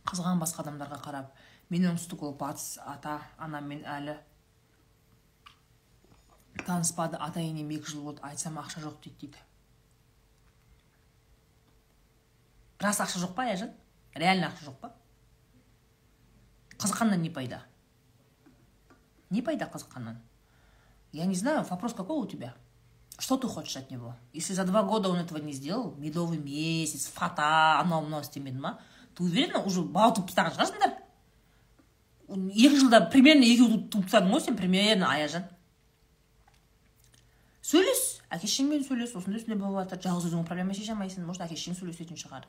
қызған 0.10 0.42
басқа 0.42 0.64
адамдарға 0.64 0.98
қарап. 1.04 1.34
Мен 1.70 1.86
оңтүстік 1.92 2.24
ол 2.26 2.34
батыс 2.40 2.80
ата 2.82 3.20
анаммен 3.38 3.84
әлі. 3.86 4.16
Таныспады. 6.66 7.20
Ата 7.22 7.44
енем 7.44 7.70
екі 7.76 7.92
жыл 7.92 8.08
болды. 8.08 8.24
Айтсам 8.26 8.58
ақша 8.58 8.82
жоқ 8.82 8.98
дейді 9.04 9.28
дейді. 9.28 9.44
Рас 12.80 13.02
ақша 13.04 13.22
жоқ 13.22 13.36
па 13.36 13.46
аяжан 13.46 13.76
реально 14.16 14.50
ақша 14.50 14.72
жоқ 14.72 14.80
па? 14.82 14.94
Қызыққаннан 16.80 17.22
не 17.22 17.30
пайда? 17.30 17.62
Не 19.30 19.42
пайда 19.42 19.66
қызыққаннан 19.66 20.18
я 21.12 21.26
не 21.26 21.36
знаю 21.36 21.66
вопрос 21.70 21.94
какой 21.94 22.18
у 22.18 22.28
тебя? 22.28 22.54
Что 23.18 23.36
ты 23.36 23.48
хочешь 23.48 23.76
от 23.76 23.90
него? 23.92 24.16
Если 24.32 24.54
за 24.54 24.64
два 24.64 24.84
года 24.84 25.10
он 25.10 25.18
этого 25.18 25.40
не 25.40 25.52
сделал 25.54 25.96
медовый 25.98 26.38
месяц 26.38 27.08
фата 27.08 27.80
анау 27.80 28.02
мынау 28.02 28.22
істемеді 28.22 28.58
ма 28.58 28.80
ты 29.16 29.24
уверена 29.24 29.62
уже 29.64 29.82
бала 29.82 30.14
туып 30.16 30.30
тастаған 30.30 30.56
шығарсыңдар 30.56 30.94
екі 32.30 32.78
жылда 32.78 33.02
примерно 33.12 33.44
екеу 33.44 33.82
туып 33.90 34.06
тастадың 34.06 34.32
ғой 34.32 34.46
сен 34.46 34.58
примерно 34.58 35.10
аяжан 35.10 35.50
сөйлес 37.66 38.22
әке 38.30 38.48
шешеңмен 38.48 38.86
сөйлес 38.86 39.16
осындай 39.18 39.42
осындай 39.42 39.58
болып 39.60 39.90
жатыр 39.90 40.06
жалғыз 40.06 40.30
өзің 40.30 40.46
проблема 40.48 40.78
шеше 40.78 40.94
алмайсың 40.94 41.26
может 41.26 41.44
әке 41.44 41.58
шешең 41.58 41.76
сөйлесетін 41.82 42.22
шығар 42.22 42.48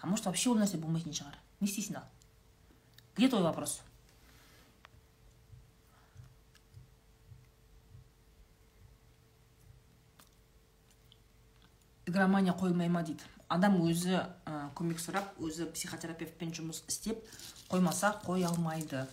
а 0.00 0.06
может 0.06 0.26
вообще 0.30 0.50
ол 0.50 0.58
нәрсе 0.62 0.78
болмайтын 0.78 1.12
шығар 1.12 1.36
не 1.60 1.68
істейсің 1.68 1.98
ал 2.00 2.08
где 3.16 3.28
твой 3.28 3.42
вопрос? 3.42 3.80
Игромания 12.10 12.52
қоймай 12.52 12.88
ма 12.88 13.02
дейді. 13.02 13.24
Адам 13.48 13.80
өзі 13.82 14.20
ә, 14.46 14.68
көмек 14.78 15.00
сұрап 15.02 15.38
өзі 15.42 15.70
психотерапевтпен 15.72 16.52
жұмыс 16.54 16.84
істеп 16.86 17.24
қоймаса 17.70 18.12
қоя 18.26 18.50
алмайды. 18.50 19.06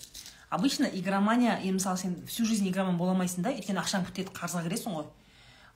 Обычно 0.49 0.85
игромания 0.85 1.57
енді 1.57 1.79
мысалы 1.79 1.97
сен 1.97 2.15
всю 2.27 2.45
жизнь 2.45 2.67
игроман 2.67 2.97
бола 2.97 3.15
алмайсың 3.15 3.43
да 3.43 3.51
өйткені 3.51 3.81
ақшаң 3.81 4.05
бітеді 4.07 4.31
қарызға 4.31 4.63
кіресің 4.67 4.95
ғой. 4.95 5.09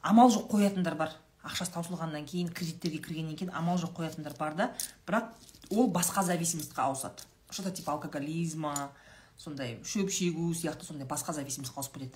Амал 0.01 0.32
жоқ 0.32 0.47
қоятындар 0.53 0.95
бар. 0.95 1.15
Ақшасы 1.43 1.74
таусылғаннан 1.74 2.24
кейін 2.30 2.53
кредиттерге 2.53 3.01
кіргеннен 3.01 3.36
кейін 3.36 3.51
амал 3.57 3.82
жоқ 3.82 3.97
қоятындар 3.97 4.38
бар 4.38 4.55
да. 4.55 4.72
Бірақ 5.07 5.34
ол 5.72 5.89
басқа 5.91 6.24
зависимостьқа 6.24 6.86
ауысады. 6.86 7.26
Что 7.49 7.63
то 7.63 7.72
типа 7.72 7.93
алкоголизма 7.93 8.91
сондай 9.38 9.80
шөп 9.84 10.11
шегу 10.11 10.53
сияқты 10.53 10.86
сондай 10.86 11.07
басқа 11.07 11.34
зависимостьқа 11.34 11.82
ауысып 11.82 11.97
кетеді. 11.97 12.15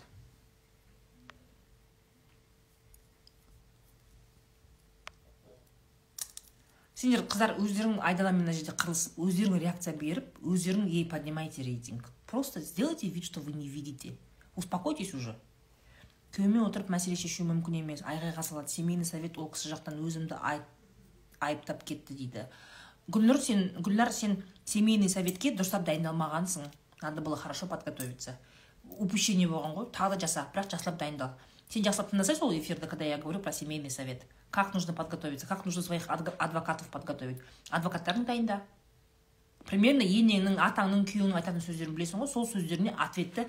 Сендер 6.95 7.25
қыздар 7.27 7.57
өздерің 7.59 7.99
айдаламен 7.99 8.45
мына 8.45 8.53
жерде 8.55 8.71
қырылысып 8.71 9.17
өздерің 9.19 9.59
реакция 9.59 9.93
беріп 9.99 10.37
өздерің 10.41 10.87
ей 10.87 11.05
поднимайте 11.05 11.63
рейтинг. 11.63 12.07
Просто 12.25 12.61
сделайте 12.61 13.09
вид 13.09 13.25
что 13.25 13.41
вы 13.41 13.53
не 13.53 13.67
видите. 13.67 14.15
Успокойтесь 14.55 15.13
уже. 15.13 15.35
Күйеуімен 16.31 16.65
отырып 16.65 16.89
мәселе 16.91 17.15
шешу 17.19 17.43
мүмкін 17.47 17.81
емес. 17.81 18.01
Айғайға 18.03 18.43
салады. 18.43 18.71
Семейный 18.71 19.05
совет 19.05 19.37
ол 19.37 19.49
кісі 19.51 19.69
жақтан 19.71 19.99
өзімді 20.03 20.39
айыптап 21.39 21.83
кетті 21.83 22.15
дейді. 22.15 22.47
Гүлнұр 23.07 23.39
сен 23.39 23.69
гүлнар 23.79 24.11
сен 24.11 24.41
семейный 24.65 25.09
советке 25.09 25.51
дұрыстап 25.55 25.85
дайындалмағансың. 25.87 26.71
Надо 27.01 27.21
было 27.21 27.37
хорошо 27.37 27.67
подготовиться. 27.67 28.37
Упущение 28.83 29.47
болған 29.47 29.75
ғой. 29.75 29.91
Тағы 29.91 30.15
да 30.15 30.27
жаса 30.27 30.47
бірақ 30.53 30.71
жақсылап 30.73 30.97
дайындал. 30.97 31.35
Сен 31.69 31.83
жақсылап 31.83 32.11
тыңдасай 32.11 32.35
сол 32.35 32.53
эфирді 32.55 32.87
когда 32.87 33.05
я 33.05 33.17
говорю 33.17 33.39
про 33.39 33.51
семейный 33.51 33.89
совет. 33.89 34.23
Как 34.55 34.73
нужно 34.73 34.93
подготовиться? 34.93 35.45
Как 35.45 35.65
нужно 35.65 35.81
своих 35.81 36.07
адвокатов 36.09 36.87
подготовить? 36.87 37.37
Адвокаттарың 37.69 38.25
дайында 38.25 38.61
примерно 39.65 40.05
енеңнің 40.05 40.59
атаңның 40.61 41.05
күйеуіңнің 41.09 41.39
айтатын 41.39 41.63
сөздерін 41.65 41.95
білесің 41.97 42.21
ғой 42.21 42.29
сол 42.31 42.45
сөздеріне 42.47 42.93
ответті. 43.01 43.47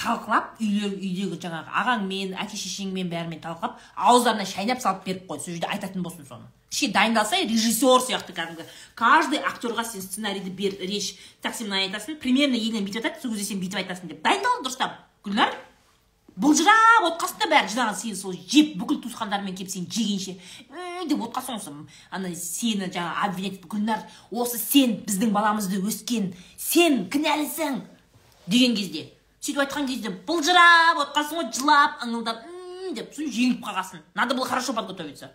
Талқылап 0.00 0.58
үйлер 0.60 0.96
үйдегі 0.96 1.38
жаңағы 1.40 1.72
ағаңмен 1.80 2.34
әке 2.42 2.58
шешеңмен 2.60 3.08
бәрімен 3.12 3.40
талқылап 3.44 3.78
ауыздарына 3.96 4.46
шайнап 4.48 4.82
салып 4.82 5.04
беріп 5.06 5.28
қой. 5.30 5.40
Сол 5.40 5.54
жерде 5.54 5.70
айтатын 5.70 6.02
болсын 6.02 6.26
соны. 6.28 6.48
Вообще 6.66 6.88
дайындалса 6.92 7.38
режиссер 7.40 8.02
сияқты 8.08 8.34
кәдімгі. 8.36 8.66
Каждый 8.96 9.40
актерға 9.40 9.84
сен 9.86 10.02
сценарийді 10.02 10.50
бер 10.50 10.76
речь 10.80 11.14
так 11.40 11.54
сен 11.54 11.70
мынаны 11.70 11.86
айтасың 11.86 12.18
примерно 12.20 12.58
елең 12.58 12.84
бүйтіп 12.84 12.98
жатады 13.00 13.22
сол 13.22 13.32
кезде 13.32 13.54
сен 13.54 13.62
бүйтіп 13.62 13.80
айтасың 13.84 14.10
деп. 14.10 14.20
Дайындал 14.24 14.60
дұрыстап. 14.64 14.98
Гүлнар? 15.24 15.54
Былжырап 16.36 17.06
отқасың 17.10 17.40
да 17.40 17.48
бәрі 17.52 17.72
жинаған 17.72 17.96
сені 17.96 18.16
сол 18.16 18.34
жеп 18.36 18.74
бүкіл 18.80 18.98
туысқандарымен 19.04 19.56
келіп 19.56 19.70
сені 19.72 19.86
жегенше 19.88 20.34
деп 21.08 21.22
отқасың 21.28 21.56
осы 21.56 21.72
ана 22.10 22.32
сені 22.36 22.90
жаңағы 22.90 23.28
обвинять 23.28 23.64
гүлнар 23.64 24.04
осы 24.30 24.60
сен 24.60 24.98
біздің 25.06 25.32
баламызды 25.32 25.80
өскен 25.80 26.34
сен 26.60 27.06
кінәлісің 27.08 27.80
деген 28.52 28.76
кезде 28.76 29.06
сөйтіп 29.40 29.64
айтқан 29.64 29.88
кезде 29.88 30.12
былжырап 30.28 31.00
отқасың 31.06 31.40
ғой 31.40 31.50
жылап 31.56 32.04
ыңылдап 32.04 32.44
деп 32.94 33.10
сосын 33.14 33.32
жеңіліп 33.32 33.64
қалғансың 33.64 34.04
надо 34.14 34.34
было 34.34 34.46
хорошо 34.46 34.72
подготовиться. 34.72 35.32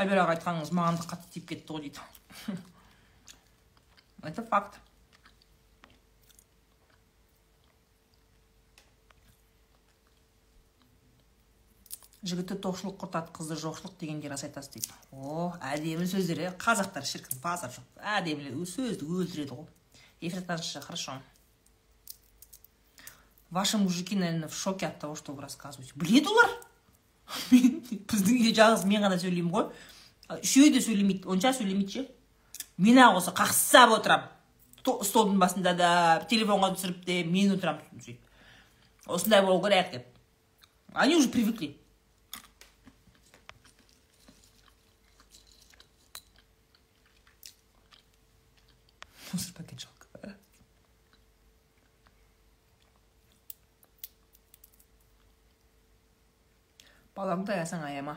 Сабир 0.00 0.22
аға 0.22 0.32
айтқаныңыз 0.38 0.70
маған 0.72 0.96
да 0.96 1.08
қатты 1.10 1.34
тиіп 1.34 1.50
кетті 1.50 1.74
ғой 1.74 1.82
дейді. 1.84 2.00
Это 4.30 4.44
факт. 4.48 4.78
Жігітті 12.24 12.56
тоқшылық 12.64 12.96
құртады 13.00 13.32
қызды 13.36 13.58
жоқшылық 13.60 13.98
дегенге 14.00 14.32
рас 14.32 14.44
айтасыз 14.44 14.72
дейді. 14.72 14.96
О 15.12 15.52
әдемі 15.68 16.08
сөздер 16.08 16.46
иә 16.46 16.54
қазақтар 16.60 17.04
шіркін 17.08 17.40
базар 17.44 17.72
жоқ. 17.72 17.84
Әдемі 18.16 18.64
сөзді 18.68 19.04
өлтіреді 19.04 19.56
ғой. 19.56 19.68
Эфиртаншы 20.20 20.80
хорошо. 20.84 21.20
Ваши 23.50 23.76
мужики 23.76 24.16
наверное 24.16 24.48
в 24.48 24.54
шоке 24.54 24.86
от 24.86 24.98
того 24.98 25.14
что 25.16 25.32
вы 25.32 25.42
рассказываете. 25.42 25.92
Біледі 25.94 26.28
олар! 26.28 26.50
біздің 28.10 28.40
үйде 28.40 28.54
жалғыз 28.58 28.86
мен 28.90 29.04
ғана 29.06 29.18
сөйлеймін 29.20 29.52
ғой 29.54 29.66
үшеуі 30.40 30.72
де 30.74 30.82
сөйлемейді 30.84 31.30
онша 31.30 31.52
сөйлемейді 31.56 31.92
ше 31.96 32.06
мен 32.78 33.00
ақ 33.02 33.20
осы 33.20 33.34
қақсап 33.36 33.96
отырамын 33.98 35.04
столдың 35.06 35.38
басында 35.42 35.74
да 35.76 35.90
телефонға 36.30 36.72
түсіріп 36.76 37.04
те 37.06 37.20
мен 37.24 37.54
отырамын 37.56 38.02
сөйтіп 38.04 39.10
осындай 39.18 39.44
болу 39.46 39.62
керек 39.62 39.92
деп 39.92 40.06
они 40.94 41.16
уже 41.16 41.28
привыкли 41.28 41.76
балаңды 57.20 57.52
аясаң 57.52 57.84
аяма 57.84 58.16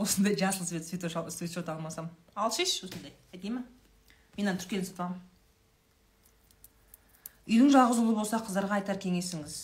осындай 0.00 0.36
жасыл 0.40 0.66
цвет 0.68 0.84
свитшот 1.34 1.68
алмасам 1.68 2.08
алшайшы 2.34 2.86
осындай 2.86 3.12
айтайын 3.32 3.58
ма 3.58 3.64
мен 4.36 4.48
ана 4.48 4.60
түркиядан 4.60 4.88
сатып 4.88 5.02
аламын 5.04 5.22
үйдің 7.46 7.72
жалғыз 7.76 8.02
ұлы 8.02 8.16
болса 8.16 8.40
қыздарға 8.44 8.80
айтар 8.80 9.00
кеңесіңіз 9.04 9.58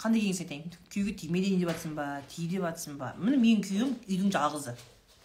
қандай 0.00 0.24
кеңес 0.26 0.42
айтайын 0.44 0.76
күйеуге 0.92 1.16
тиме 1.24 1.42
дейін 1.44 1.64
деп 1.64 1.72
жатсың 1.72 1.96
ба 1.98 2.06
ти 2.32 2.46
деп 2.52 2.68
жатсың 2.68 3.00
ба 3.00 3.14
міне 3.18 3.40
менің 3.42 3.64
күйеуім 3.66 3.96
үйдің 4.04 4.34
жалғызы 4.36 4.76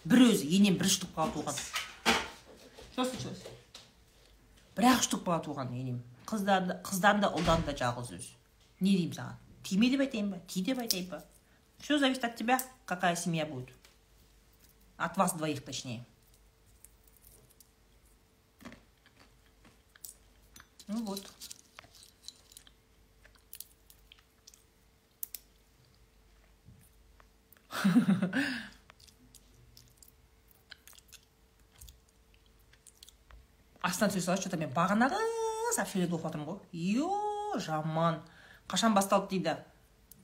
бір 0.04 0.26
өзі 0.30 0.50
енем 0.58 0.80
бір 0.80 0.90
штук 0.96 1.14
бала 1.16 1.32
туған 1.36 1.60
что 2.94 3.04
случилось 3.04 3.44
бір 4.76 4.90
ақ 4.94 5.06
штук 5.06 5.24
бала 5.28 5.40
туған 5.44 5.72
енем 5.76 6.02
қыздан 6.26 7.24
да 7.24 7.32
ұлдан 7.36 7.64
да 7.68 7.76
жалғыз 7.76 8.12
өзі 8.18 8.34
не 8.80 8.96
деймін 8.96 9.16
саған 9.20 9.43
тиме 9.64 9.90
деп 9.90 10.00
айтайын 10.06 10.30
ба 10.30 10.40
ти 10.48 10.62
деп 10.62 10.78
айтайын 10.78 11.08
ба 11.08 11.24
все 11.78 11.98
зависит 11.98 12.24
от 12.24 12.36
тебя 12.36 12.60
какая 12.86 13.16
семья 13.16 13.46
будет 13.46 13.74
от 14.96 15.16
вас 15.16 15.32
двоих 15.34 15.64
точнее 15.64 16.04
ну 20.86 21.04
вот 21.04 21.30
астынан 33.84 34.10
сөз 34.10 34.24
салады 34.24 34.40
что 34.40 34.50
то 34.50 34.56
мен 34.56 34.72
бағанағы 34.72 35.18
сообщениелерді 35.76 36.16
оқып 36.16 36.28
жатырмын 36.28 36.48
ғой 36.48 36.58
е 36.72 37.60
жаман 37.66 38.22
қашан 38.68 38.94
басталды 38.94 39.36
дейді? 39.36 39.56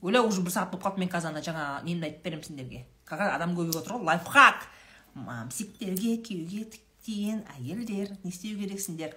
Ойла 0.01 0.23
уже 0.25 0.41
бір 0.41 0.51
сағат 0.51 0.71
болып 0.71 0.85
қалды 0.85 0.99
мен 1.03 1.09
қазір 1.09 1.29
ана 1.29 1.41
жаңа 1.45 1.65
немді 1.85 2.07
айтып 2.07 2.23
беремін 2.25 2.43
сендерге. 2.43 2.85
Қазір 3.05 3.35
адам 3.35 3.53
көбейіп 3.57 3.77
отыр 3.77 3.99
ғой 3.99 4.07
лайфхак. 4.09 4.63
Мамсиктерге 5.13 6.15
күйеуге 6.25 6.79
тиген 7.05 7.43
әйелдер 7.57 8.15
не 8.23 8.31
істеу 8.31 8.57
керексіңдер? 8.57 9.13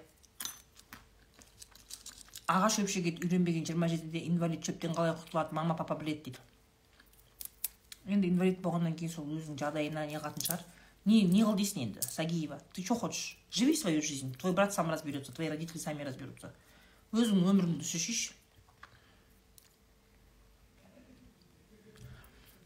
Аға 2.52 2.68
шөпшеге 2.74 3.14
үйленбеген 3.24 3.64
жиырма 3.64 3.88
жетіде 3.88 4.26
инвалид 4.28 4.66
шөптен 4.66 4.92
қалай 4.92 5.14
құтылады 5.16 5.56
мама 5.56 5.76
папа 5.78 5.96
біледі 5.96 6.28
дейді. 6.28 6.44
Енді 8.04 8.28
инвалид 8.28 8.60
болғаннан 8.60 8.98
кейін 8.98 9.14
сол 9.14 9.30
өзінің 9.38 9.56
жағдайына 9.62 10.04
не 10.10 10.18
қылатын 10.18 10.44
шығар. 10.44 10.64
Не 11.08 11.22
не 11.24 11.40
қыл 11.44 11.56
дейсің 11.56 11.86
енді 11.86 12.04
сагиева? 12.04 12.60
Ты 12.74 12.84
что 12.84 12.94
хочешь? 12.94 13.38
Живи 13.50 13.74
свою 13.76 14.02
жизнь. 14.02 14.34
Твой 14.34 14.52
брат 14.52 14.74
сам 14.74 14.90
разберется 14.90 15.32
твои 15.32 15.48
родители 15.48 15.78
сами 15.78 16.04
разберутся. 16.04 16.52
Өзің 17.12 17.44
өміріңді 17.48 17.84
шешші 17.84 18.34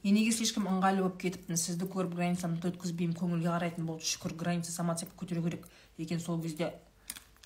енеге 0.07 0.33
слишком 0.33 0.69
ыңғайлы 0.71 1.03
болып 1.05 1.19
кетіппін? 1.23 1.59
Сізді 1.59 1.89
көріп 1.91 2.15
границамды 2.19 2.71
өткізбеймін 2.71 3.17
көңілге 3.19 3.51
қарайтын 3.51 3.87
болды. 3.89 4.07
Шүкір 4.07 4.37
граница 4.39 4.73
самооценка 4.73 5.17
көтеру 5.19 5.43
керек. 5.45 5.67
Екен 5.99 6.21
сол 6.21 6.41
кезде 6.43 6.73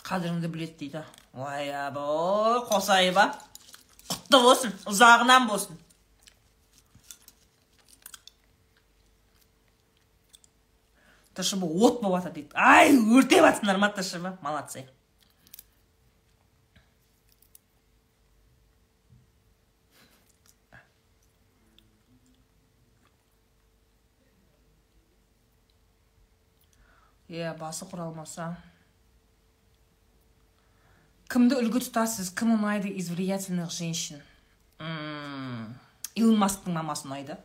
қадіріңді 0.04 0.50
біледі 0.52 0.76
дейді. 0.80 1.04
Ой 1.32 1.70
абой 1.72 2.60
қосайып 2.68 3.16
а 3.16 3.30
құтты 4.08 4.42
болсын 4.42 4.74
ұзағынан 4.90 5.48
болсын. 5.48 5.78
Тшб 11.32 11.64
от 11.64 12.02
болып 12.02 12.20
жатыр 12.20 12.34
дейді. 12.36 12.50
Ай 12.54 12.92
өртеп 12.92 13.46
жатсыңдар 13.46 13.80
ма 13.80 13.92
тшб 13.96 14.34
молодцы. 14.44 14.84
Иә 27.32 27.54
басы 27.56 27.86
құралмаса 27.88 28.50
кімді 31.32 31.56
үлгі 31.62 31.80
тұтасыз 31.86 32.28
кім 32.36 32.58
ұнайды 32.58 32.90
из 32.92 33.08
влиятельных 33.08 33.72
женщин 33.72 34.20
илон 36.12 36.36
масктың 36.42 36.76
мамасы 36.76 37.08
ұнайды 37.08 37.38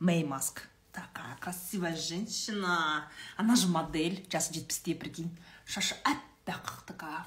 мэй 0.00 0.24
маск 0.24 0.64
такая 0.96 1.36
красивая 1.44 1.92
женщина 1.96 3.04
она 3.36 3.56
же 3.60 3.68
модель 3.68 4.24
жасы 4.32 4.56
жетпісте 4.56 4.96
прикинь 4.96 5.36
шашы 5.66 6.00
аппақ 6.08 6.86
такая 6.88 7.26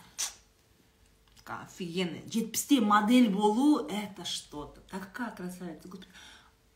такая 1.37 1.61
офигенная 1.69 2.25
жетпісте 2.25 2.81
модель 2.81 3.29
болу 3.29 3.85
это 3.85 4.25
что 4.25 4.65
то 4.65 4.81
такая 4.97 5.29
красавица 5.29 5.89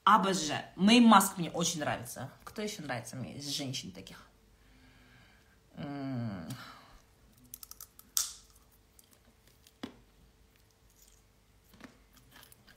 обожаю 0.03 0.63
мэй 0.76 0.99
маск 0.99 1.39
мне 1.39 1.49
очень 1.49 1.80
нравится 1.80 2.30
кто 2.43 2.61
еще 2.61 2.84
нравится 2.84 3.15
мне 3.15 3.38
из 3.38 3.47
женщин 3.49 3.91
таких 3.91 4.28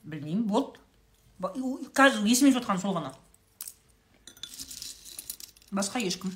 білмеймін 0.05 0.47
болды 0.47 0.81
қазір 1.97 2.27
есіме 2.29 2.53
жатқан 2.55 2.81
сол 2.83 2.95
ғана 2.97 3.13
басқа 5.73 6.03
ешкім 6.05 6.35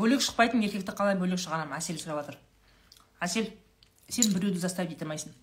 бөлек 0.00 0.24
шықпайтын 0.24 0.64
еркекті 0.64 0.96
қалай 0.96 1.18
бөлек 1.20 1.42
шығарамын 1.44 1.78
әсел 1.78 2.00
сұрап 2.00 2.24
жатыр 2.24 2.40
әсел 3.20 3.52
сен 4.08 4.32
біреуді 4.34 4.58
заставить 4.58 4.96
ете 4.96 5.04
алмайсың 5.04 5.36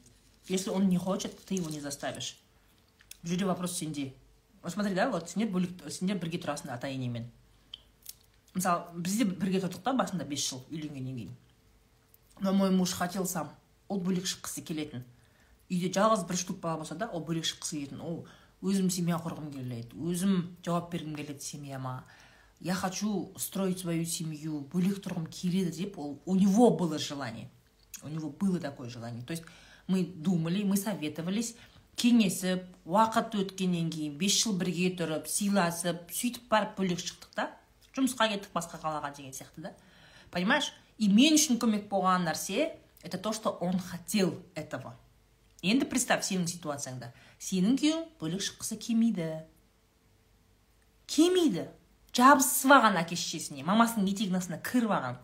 если 0.48 0.70
он 0.70 0.90
не 0.90 0.98
хочет 0.98 1.38
ты 1.46 1.56
его 1.56 1.70
не 1.70 1.80
заставишь. 1.80 2.38
Бұл 3.24 3.30
жерде 3.30 3.46
вопрос 3.46 3.78
сенде. 3.78 4.14
Вот 4.62 4.72
смотри 4.72 4.94
да 4.96 5.10
вот 5.10 5.30
сендер 5.30 5.50
бөлек 5.52 5.92
сендер 5.92 6.18
бірге 6.18 6.40
тұрасыңдар 6.40 6.78
ата 6.78 6.88
енеңмен 6.88 7.28
мысалы 8.56 9.02
біз 9.02 9.18
де 9.18 9.26
бірге 9.26 9.62
тұрдық 9.62 9.84
та 9.84 9.94
басында 9.94 10.26
бес 10.26 10.48
жыл 10.50 10.64
үйленгеннен 10.72 11.18
кейін. 11.18 11.36
Но 12.40 12.54
мой 12.54 12.72
муж 12.72 12.94
хотел 12.94 13.26
сам. 13.26 13.52
Ол 13.88 14.00
бөлек 14.02 14.26
шыққысы 14.26 14.64
келетін. 14.64 15.04
Үйде 15.70 15.92
жалғыз 15.94 16.26
бір 16.28 16.38
штук 16.38 16.60
бала 16.60 16.78
болса 16.78 16.96
да 16.96 17.10
ол 17.10 17.24
бөлек 17.26 17.46
шыққысы 17.46 17.82
келетін. 17.82 18.02
Ол 18.02 18.28
өзім 18.62 18.90
семья 18.90 19.20
құрғым 19.22 19.52
келеді. 19.54 19.94
Өзім 19.98 20.56
жауап 20.66 20.92
бергім 20.92 21.16
келеді 21.16 21.44
семьяма. 21.44 22.04
Я 22.60 22.74
хочу 22.74 23.34
строить 23.38 23.80
свою 23.80 24.06
семью 24.06 24.62
бөлек 24.72 25.04
тұрғым 25.04 25.28
келеді 25.30 25.84
деп 25.84 26.00
ол 26.00 26.22
у 26.26 26.36
него 26.36 26.72
было 26.72 26.98
желание 26.98 27.50
у 28.04 28.08
него 28.08 28.30
было 28.30 28.60
такое 28.60 28.90
желание. 28.90 29.24
То 29.24 29.32
есть 29.32 29.44
мы 29.88 30.04
думали 30.04 30.64
мы 30.64 30.78
советовались. 30.78 31.56
Кеңесіп 31.98 32.62
уақыт 32.86 33.34
өткеннен 33.42 33.88
кейін 33.90 34.20
бес 34.22 34.36
жыл 34.38 34.54
бірге 34.54 34.92
тұрып 35.00 35.26
сыйласып 35.26 36.12
сөйтіп 36.14 36.44
барып 36.52 36.76
бөлек 36.78 37.02
шықтық 37.02 37.32
та. 37.34 37.48
Жұмысқа 37.98 38.28
кеттік 38.30 38.54
басқа 38.54 38.78
қалаға 38.78 39.10
деген 39.18 39.34
сияқты 39.34 39.64
да. 39.66 39.72
Понимаешь? 40.30 40.70
И 41.00 41.10
мен 41.10 41.34
үшін 41.34 41.58
көмек 41.58 41.90
болған 41.90 42.30
нәрсе 42.30 42.78
это 43.02 43.18
то 43.18 43.34
что 43.34 43.50
он 43.50 43.80
хотел 43.80 44.36
этого. 44.54 44.94
Енді 45.64 45.90
представь 45.90 46.22
сенің 46.22 46.46
ситуацияңда 46.46 47.10
сенің 47.42 47.80
күйеуің 47.82 48.06
бөлек 48.22 48.46
шыққысы 48.46 48.78
келмейді. 48.78 49.32
Келмейді. 51.08 51.66
Жабысып 52.16 52.72
алған 52.72 53.00
әке 53.02 53.18
шешесіне 53.20 53.66
мамасының 53.68 54.08
етегінің 54.14 54.40
астына 54.40 54.62
кіріп 54.64 54.94
алған 54.96 55.18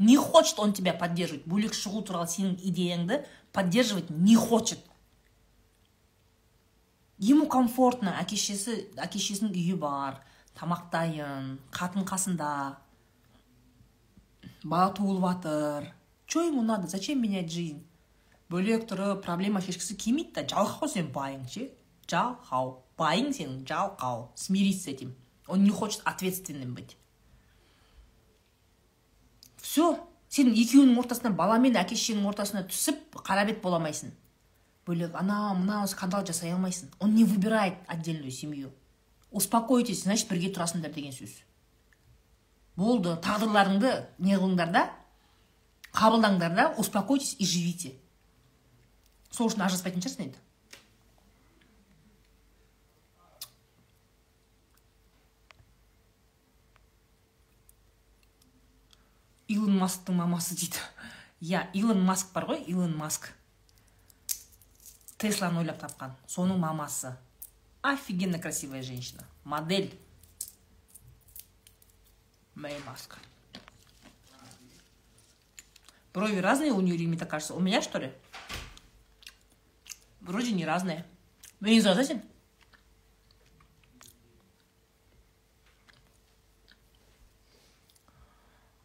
не 0.00 0.16
хочет 0.16 0.58
он 0.58 0.72
тебя 0.72 0.94
поддерживать. 0.94 1.44
Бөлек 1.44 1.74
шығу 1.76 2.00
туралы 2.08 2.26
сенің 2.26 2.56
идеяңды 2.56 3.20
поддерживать 3.52 4.08
не 4.08 4.34
хочет. 4.34 4.80
Ему 7.18 7.46
комфортно. 7.46 8.14
Әке 8.16 8.38
шешесі 8.40 8.88
әке 8.96 9.20
шешесінің 9.20 9.52
үйі 9.52 9.76
бар 9.76 10.22
тамақ 10.56 10.88
дайын 10.94 11.58
қатын 11.76 12.08
қасында 12.08 12.48
бала 14.64 14.88
туылып 14.96 15.26
жатыр 15.28 15.92
че 16.26 16.46
ему 16.46 16.62
надо? 16.62 16.86
Зачем 16.86 17.20
менять 17.20 17.52
жизнь? 17.52 17.84
Бөлек 18.48 18.88
тұрып 18.88 19.20
проблема 19.20 19.60
шешкісі 19.60 19.98
келмейді 20.00 20.32
да. 20.32 20.46
Жалқау 20.48 20.88
сен 20.88 21.12
байың 21.12 21.44
ше? 21.44 21.68
Жалқау. 22.08 22.80
Байың 22.96 23.34
сенің 23.36 23.66
жалқау. 23.68 24.30
Смирись 24.34 24.84
с 24.84 24.88
этим. 24.88 25.14
Он 25.50 25.64
не 25.64 25.70
хочет 25.70 26.02
ответственным 26.04 26.74
быть. 26.74 26.96
Все 29.56 29.98
сен 30.30 30.52
екеуінің 30.54 30.98
ортасына 31.02 31.30
бала 31.34 31.58
мен 31.58 31.76
әке 31.76 31.98
шешенің 31.98 32.28
ортасына 32.30 32.64
түсіп 32.70 33.20
қара 33.26 33.44
бет 33.46 33.60
бола 33.62 33.80
алмайсың. 33.80 34.12
Бөлек 34.86 35.14
анау 35.14 35.56
мынау 35.58 35.86
скандал 35.90 36.24
жасай 36.26 36.52
алмайсың 36.54 36.90
он 36.98 37.14
не 37.14 37.24
выбирает 37.24 37.74
отдельную 37.86 38.30
семью. 38.30 38.72
Успокойтесь 39.30 40.04
значит 40.04 40.28
бірге 40.28 40.52
тұрасыңдар 40.54 40.94
деген 40.94 41.12
сөз. 41.12 41.30
Болды. 42.76 43.16
Тағдырларыңды 43.22 43.92
не 44.18 44.34
қылыңдар 44.34 44.72
да 44.72 44.86
қабылдаңдар 45.92 46.54
да 46.54 46.74
успокойтесь 46.78 47.36
и 47.38 47.44
живите. 47.44 47.94
Сол 49.30 49.50
үшін 49.50 49.66
ажыраспайтын 49.66 50.02
шығарсың 50.02 50.24
енді. 50.28 50.38
Илон 59.50 59.74
масктың 59.80 60.14
мамасы 60.20 60.54
дейді. 60.54 60.78
Иә 61.42 61.64
илон 61.74 62.04
маск 62.06 62.30
бар 62.34 62.46
ғой 62.46 62.62
илон 62.70 62.94
маск. 62.96 63.32
Тесланы 65.18 65.60
ойлап 65.64 65.80
тапқан. 65.82 66.14
Соның 66.30 66.60
мамасы. 66.62 67.16
Офигенно 67.82 68.38
красивая 68.38 68.82
женщина. 68.82 69.24
Модель. 69.44 69.90
Мэй 72.54 72.78
маск. 72.86 73.18
Брови 76.14 76.38
разные 76.38 76.72
у 76.72 76.80
нее 76.80 76.94
или 76.94 77.06
мне 77.06 77.18
так 77.18 77.30
кажется? 77.30 77.54
У 77.54 77.60
меня 77.60 77.82
что 77.82 77.98
ли? 77.98 78.12
Вроде 80.20 80.52
не 80.52 80.64
разные. 80.64 81.04
Вы 81.60 81.70
не 81.70 81.80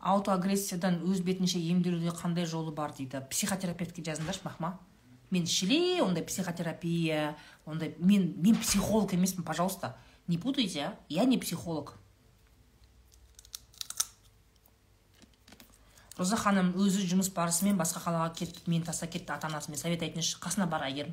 аутоагрессиядан 0.06 1.00
өз 1.10 1.24
бетінше 1.26 1.58
емделуде 1.58 2.14
қандай 2.14 2.46
жолы 2.46 2.72
бар 2.72 2.94
дейді? 2.94 3.24
Психотерапевтке 3.32 4.04
жазыңдаршы 4.06 4.46
махма 4.46 4.76
мен 5.32 5.48
шіле 5.50 6.02
ондай 6.04 6.24
психотерапия 6.24 7.36
ондай 7.66 7.96
мен 8.00 8.36
мен 8.38 8.56
психолог 8.56 9.14
емеспін 9.14 9.44
пожалуйста. 9.44 9.98
Не 10.28 10.38
путайте 10.38 10.92
я 11.10 11.26
не 11.26 11.38
психолог. 11.38 11.96
Роза 16.18 16.38
ханым 16.38 16.72
өзі 16.80 17.02
жұмыс 17.10 17.32
барысымен 17.34 17.76
басқа 17.76 18.06
қалаға 18.06 18.30
кетіп 18.38 18.70
мені 18.72 18.86
тастап 18.86 19.12
кетті 19.12 19.34
ата 19.34 19.50
анасымен 19.50 19.78
совет 19.78 20.06
айтыңызшы 20.06 20.38
қасына 20.40 20.70
бар 20.70 20.86
әйгерім? 20.88 21.12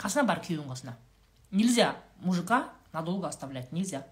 Қасына 0.00 0.24
бар 0.26 0.40
күйеуің 0.42 0.72
қасына. 0.72 0.96
Нельзя. 1.52 1.94
Мужика 2.18 2.72
надолго 2.92 3.28
оставлять 3.28 3.70
нельзя. 3.72 4.02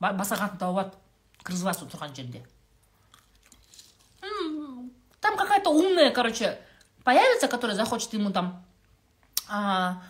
Ба- 0.00 0.10
басқа 0.16 0.40
қатын 0.40 0.58
тауып 0.58 0.78
алып 0.78 0.96
кіргізіп 1.44 1.70
аласың 1.70 1.90
тұрған 1.92 2.16
жерде. 2.16 2.44
Там 5.20 5.36
какая 5.36 5.60
то 5.60 5.70
умная 5.70 6.10
короче 6.12 6.58
появится 7.04 7.48
которая 7.48 7.76
захочет 7.76 8.12
ему 8.14 8.32
там 8.32 8.64
а, 9.48 10.02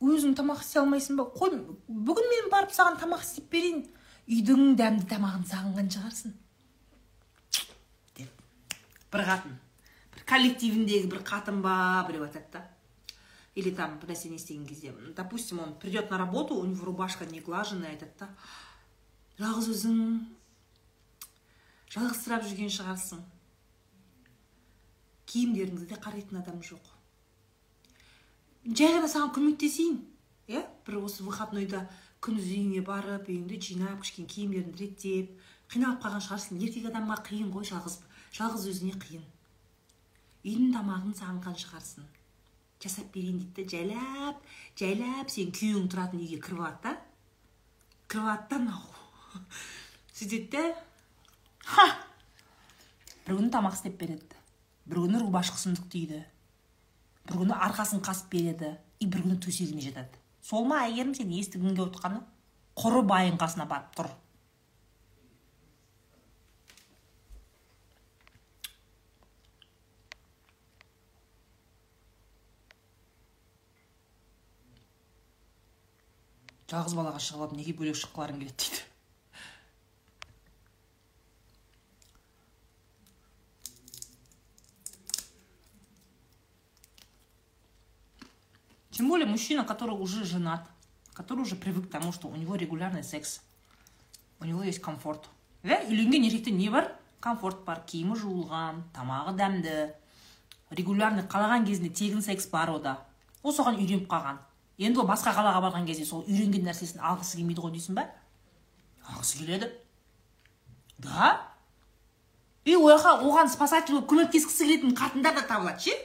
өзің 0.00 0.32
тамақ 0.38 0.62
істей 0.64 0.80
алмайсың 0.80 1.18
ба? 1.18 1.26
Қой 1.28 1.56
бүгін 1.88 2.28
мен 2.30 2.50
барып 2.52 2.72
саған 2.72 2.96
тамақ 3.00 3.24
істеп 3.24 3.50
берейін. 3.52 3.82
Үйдің 4.30 4.76
дәмді 4.78 5.08
тамағын 5.10 5.44
сағынған 5.50 5.90
шығарсың. 5.92 6.32
Деп 8.16 8.44
бір 9.12 9.24
қатын. 9.28 9.58
Бір 10.14 10.24
коллективіндегі 10.30 11.10
бір 11.10 11.24
қатын 11.26 11.60
ба 11.64 11.74
біреу 12.08 12.24
айтады 12.28 12.46
да. 12.54 12.64
Или 13.58 13.74
там 13.74 13.98
бір 14.00 14.14
нәрсені 14.14 14.38
естіген 14.38 14.66
кезде. 14.66 14.94
Допустим 15.16 15.60
он 15.60 15.74
придет 15.74 16.10
на 16.10 16.18
работу 16.18 16.54
у 16.54 16.64
него 16.64 16.86
рубашка 16.86 17.26
не 17.26 17.40
глаженная 17.40 17.90
айтады 17.90 18.12
да. 18.20 18.28
Жалғыз 19.40 19.68
өзің 19.72 20.00
жалғызсырап 21.94 22.42
жүрген 22.44 22.68
шығарсың. 22.74 23.22
Киімдеріңді 25.30 25.86
де 25.88 25.96
қарайтын 25.96 26.42
адам 26.42 26.58
жоқ. 26.66 26.90
Жай 28.66 28.92
ғана 28.98 29.08
саған 29.08 29.32
көмектесейін 29.38 29.96
иә? 30.50 30.60
Бір 30.84 31.00
осы 31.06 31.24
выходнойда 31.24 31.86
күндіз 32.20 32.52
үйіңе 32.52 32.84
барып 32.84 33.32
үйіңді 33.32 33.62
жинап 33.64 34.04
кішкене 34.04 34.28
киімдеріңді 34.28 34.84
реттеп 34.84 35.32
қиналып 35.72 36.04
қалған 36.04 36.24
шығарсың. 36.26 36.60
Еркек 36.60 36.92
адамға 36.92 37.18
қиын 37.30 37.48
ғой 37.56 37.64
жалғыз 37.72 38.00
жалғыз 38.36 38.68
өзіне 38.74 39.00
қиын. 39.00 39.24
Үйдің 40.44 40.72
тамағын 40.76 41.16
сағынған 41.16 41.60
шығарсың. 41.64 42.04
Жасап 42.84 43.08
берейін 43.14 43.40
дейді 43.40 43.64
да 43.64 43.70
жайлап 43.72 44.48
жайлап 44.76 45.32
сен 45.32 45.52
күйеуің 45.56 45.88
тұратын 45.92 46.26
үйге 46.26 46.40
кіріп 46.44 46.60
алады 46.60 46.82
да. 46.90 46.98
Кіріп 48.08 48.24
алады 48.26 48.48
да 48.50 48.64
сөйтеді 50.18 50.50
да 50.54 50.64
ха! 51.64 51.86
Бір 53.26 53.38
күні 53.38 53.50
тамақ 53.54 53.78
істеп 53.78 53.98
береді. 54.00 54.38
Бір 54.90 55.04
күні 55.04 55.22
рубашкасын 55.22 55.76
үтіктейді 55.76 56.24
бір 57.30 57.44
күні 57.44 57.54
арқасын 57.54 58.02
қасып 58.02 58.32
береді. 58.32 58.74
И 59.00 59.06
бір 59.06 59.22
күні 59.24 59.38
төсегіне 59.40 59.84
жатады. 59.84 60.18
Сол 60.42 60.66
ма 60.68 60.82
әйгерім 60.86 61.14
сен 61.14 61.30
естігің 61.36 61.76
келіп 61.76 61.94
отқаны 61.94 62.20
құры 62.80 63.04
байың 63.06 63.38
қасына 63.40 63.68
барып 63.70 63.94
тұр. 63.96 64.10
Жалғыз 76.70 76.94
балаға 76.94 77.18
шығып 77.18 77.40
алып 77.46 77.56
неге 77.58 77.72
бөлек 77.78 77.98
шыққыларың 77.98 78.44
келеді 78.44 78.58
дейді. 78.62 78.79
Мужчина, 89.30 89.64
который 89.64 89.96
уже 89.96 90.24
женат, 90.24 90.66
который 91.14 91.40
уже 91.40 91.56
привык 91.56 91.88
к 91.88 91.90
тому, 91.90 92.12
что 92.12 92.28
у 92.28 92.36
него 92.36 92.56
регулярный 92.56 93.04
секс, 93.04 93.40
у 94.40 94.44
него 94.44 94.62
есть 94.62 94.80
комфорт. 94.80 95.28
иә 95.62 95.86
үйленген 95.88 96.22
еркекте 96.22 96.50
не 96.50 96.68
бар. 96.68 96.92
Комфорт 97.20 97.64
бар. 97.64 97.82
Киімі 97.84 98.16
жуылған 98.16 98.80
тамағы 98.96 99.34
дәмді. 99.36 99.92
Регулярный 100.70 101.22
қалаған 101.28 101.66
кезінде 101.66 101.90
тегін 101.90 102.22
секс 102.22 102.46
бар 102.46 102.70
ода. 102.70 102.96
Ол 103.42 103.52
соған 103.52 103.76
үйреніп 103.76 104.08
қалған. 104.08 104.38
Енді 104.78 105.02
ол 105.02 105.06
басқа 105.06 105.34
қалаға 105.36 105.60
барған 105.66 105.84
кезде 105.84 106.06
сол 106.08 106.24
үйренген 106.24 106.64
нәрсесін 106.64 107.02
алғысы 107.04 107.36
келмейді 107.36 107.60
ғой 107.60 107.74
дейсің 107.76 107.98
ба 107.98 108.06
алғысы 109.04 109.42
келеді. 109.42 109.68
Да? 110.98 111.40
И 112.64 112.74
ол 112.76 112.88
жаққа 112.88 113.20
оған 113.20 113.52
спасатель 113.52 113.98
болып 113.98 114.08
көмектескісі 114.08 114.64
келетін 114.64 114.96
қатындар 114.96 115.36
да 115.36 115.44
табылады 115.44 115.90
ше? 115.90 115.96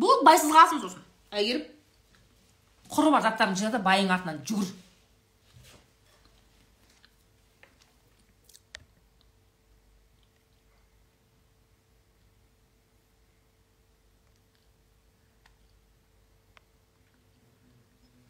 Болды 0.00 0.24
байсыз 0.24 0.48
қаласың 0.48 0.80
сосын. 0.80 1.04
Әйгерім 1.30 1.66
құры 2.90 3.10
бар 3.14 3.22
заттарын 3.22 3.58
жина 3.58 3.70
да 3.76 3.80
байың 3.82 4.10
артынан 4.10 4.40
жүгір. 4.46 4.70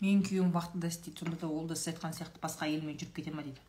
Менің 0.01 0.23
күйеуім 0.25 0.53
вахтада 0.53 0.89
істейді 0.89 1.21
сонда 1.21 1.37
да 1.43 1.49
ол 1.49 1.67
да 1.69 1.77
сіз 1.77 1.91
айтқан 1.93 2.15
сияқты 2.17 2.41
басқа 2.41 2.69
әйелмен 2.69 2.97
жүріп 3.01 3.19
кете 3.19 3.33
ма 3.33 3.45
дейді. 3.45 3.61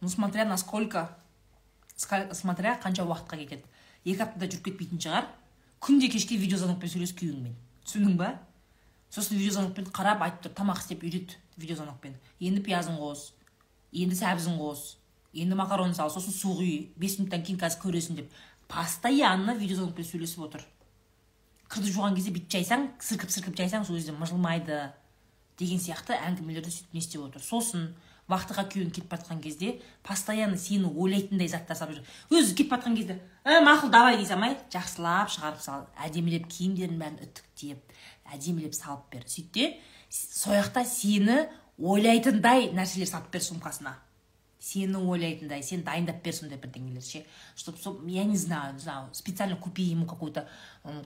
Ну 0.00 0.08
смотря 0.08 0.44
насколько 0.44 1.08
смотря 1.96 2.78
қанша 2.82 3.04
уақытқа 3.04 3.36
кетеді. 3.36 3.64
Екі 4.04 4.22
аптада 4.24 4.48
жүріп 4.50 4.70
кетпейтін 4.70 5.02
шығар. 5.02 5.28
Күнде 5.80 6.10
кешке 6.12 6.36
видеозвонокпен 6.36 6.92
сөйлес 6.92 7.12
күйеуіңмен 7.16 7.54
түсіндің 7.86 8.16
ба? 8.20 8.34
Сосын 9.10 9.38
видеозвонокпен 9.40 9.90
қарап 9.94 10.22
айтып 10.26 10.44
тұр 10.46 10.56
тамақ 10.58 10.82
істеп 10.82 11.04
үйрет 11.04 11.36
видеозвонокпен 11.56 12.16
енді 12.40 12.62
пиязын 12.66 12.98
қос 13.00 13.30
енді 13.92 14.18
сәбізін 14.20 14.58
қос 14.60 14.84
енді 15.32 15.56
макарон 15.58 15.94
сал 15.94 16.12
сосын 16.12 16.36
су 16.36 16.54
құй 16.58 16.90
бес 17.00 17.18
минуттан 17.18 17.42
кейін 17.46 17.58
қазір 17.60 17.82
көресің 17.84 18.20
деп. 18.20 18.30
Постоянно 18.68 19.56
видеозвонокпен 19.58 20.06
сөйлесіп 20.06 20.44
отыр. 20.46 20.62
Кірді 21.70 21.90
жуған 21.94 22.14
кезде 22.14 22.32
бүйтіп 22.34 22.54
жайсаң 22.54 22.86
сілкіп 23.02 23.32
сілкіп 23.34 23.58
жайсаң 23.58 23.86
сол 23.86 23.98
кезде 23.98 24.14
мыжылмайды 24.14 24.78
деген 25.58 25.82
сияқты 25.82 26.16
әңгімелерді 26.18 26.70
сөйтіп 26.70 26.94
не 26.94 27.02
істеп 27.02 27.24
отыр. 27.24 27.42
Сосын 27.42 27.90
вахтыға 28.30 28.64
күйеуің 28.70 28.92
кетіп 28.94 29.10
бара 29.10 29.38
кезде 29.42 29.80
постоянно 30.06 30.56
сені 30.58 30.90
ойлайтындай 30.90 31.48
заттар 31.48 31.76
салып 31.76 31.98
жүр. 31.98 32.10
Өзі 32.38 32.54
кетіп 32.54 32.70
бара 32.70 32.94
кезде 32.94 33.18
ә 33.44 33.60
мақұл 33.66 33.90
давай 33.90 34.16
дей 34.16 34.26
салмай 34.26 34.56
жақсылап 34.72 35.32
шығарып 35.34 35.60
сал 35.64 35.86
әдемілеп 36.06 36.46
киімдерін 36.50 37.00
бәрін 37.00 37.18
үтіктеп 37.26 37.96
әдемілеп 38.32 38.74
салып 38.74 39.10
бер. 39.12 39.26
Сөйт 39.26 39.50
те 39.52 39.80
сол 40.10 40.54
сені 40.84 41.48
ойлайтындай 41.78 42.70
нәрселер 42.72 43.08
салып 43.10 43.32
бер 43.32 43.42
сумкасына. 43.42 43.96
Сені 44.60 45.00
ойлайтындай 45.00 45.62
сен 45.62 45.82
дайындап 45.82 46.22
бер 46.24 46.34
сондай 46.36 46.58
бірдеңелер 46.60 47.02
ше 47.02 47.24
чтоб 47.56 47.78
чтоб 47.78 48.06
я 48.06 48.24
не 48.24 48.36
знаю 48.36 48.74
не 48.74 48.80
знаю 48.80 49.08
специально 49.12 49.56
купи 49.56 49.82
ему 49.82 50.06
какую 50.06 50.32
то 50.32 50.48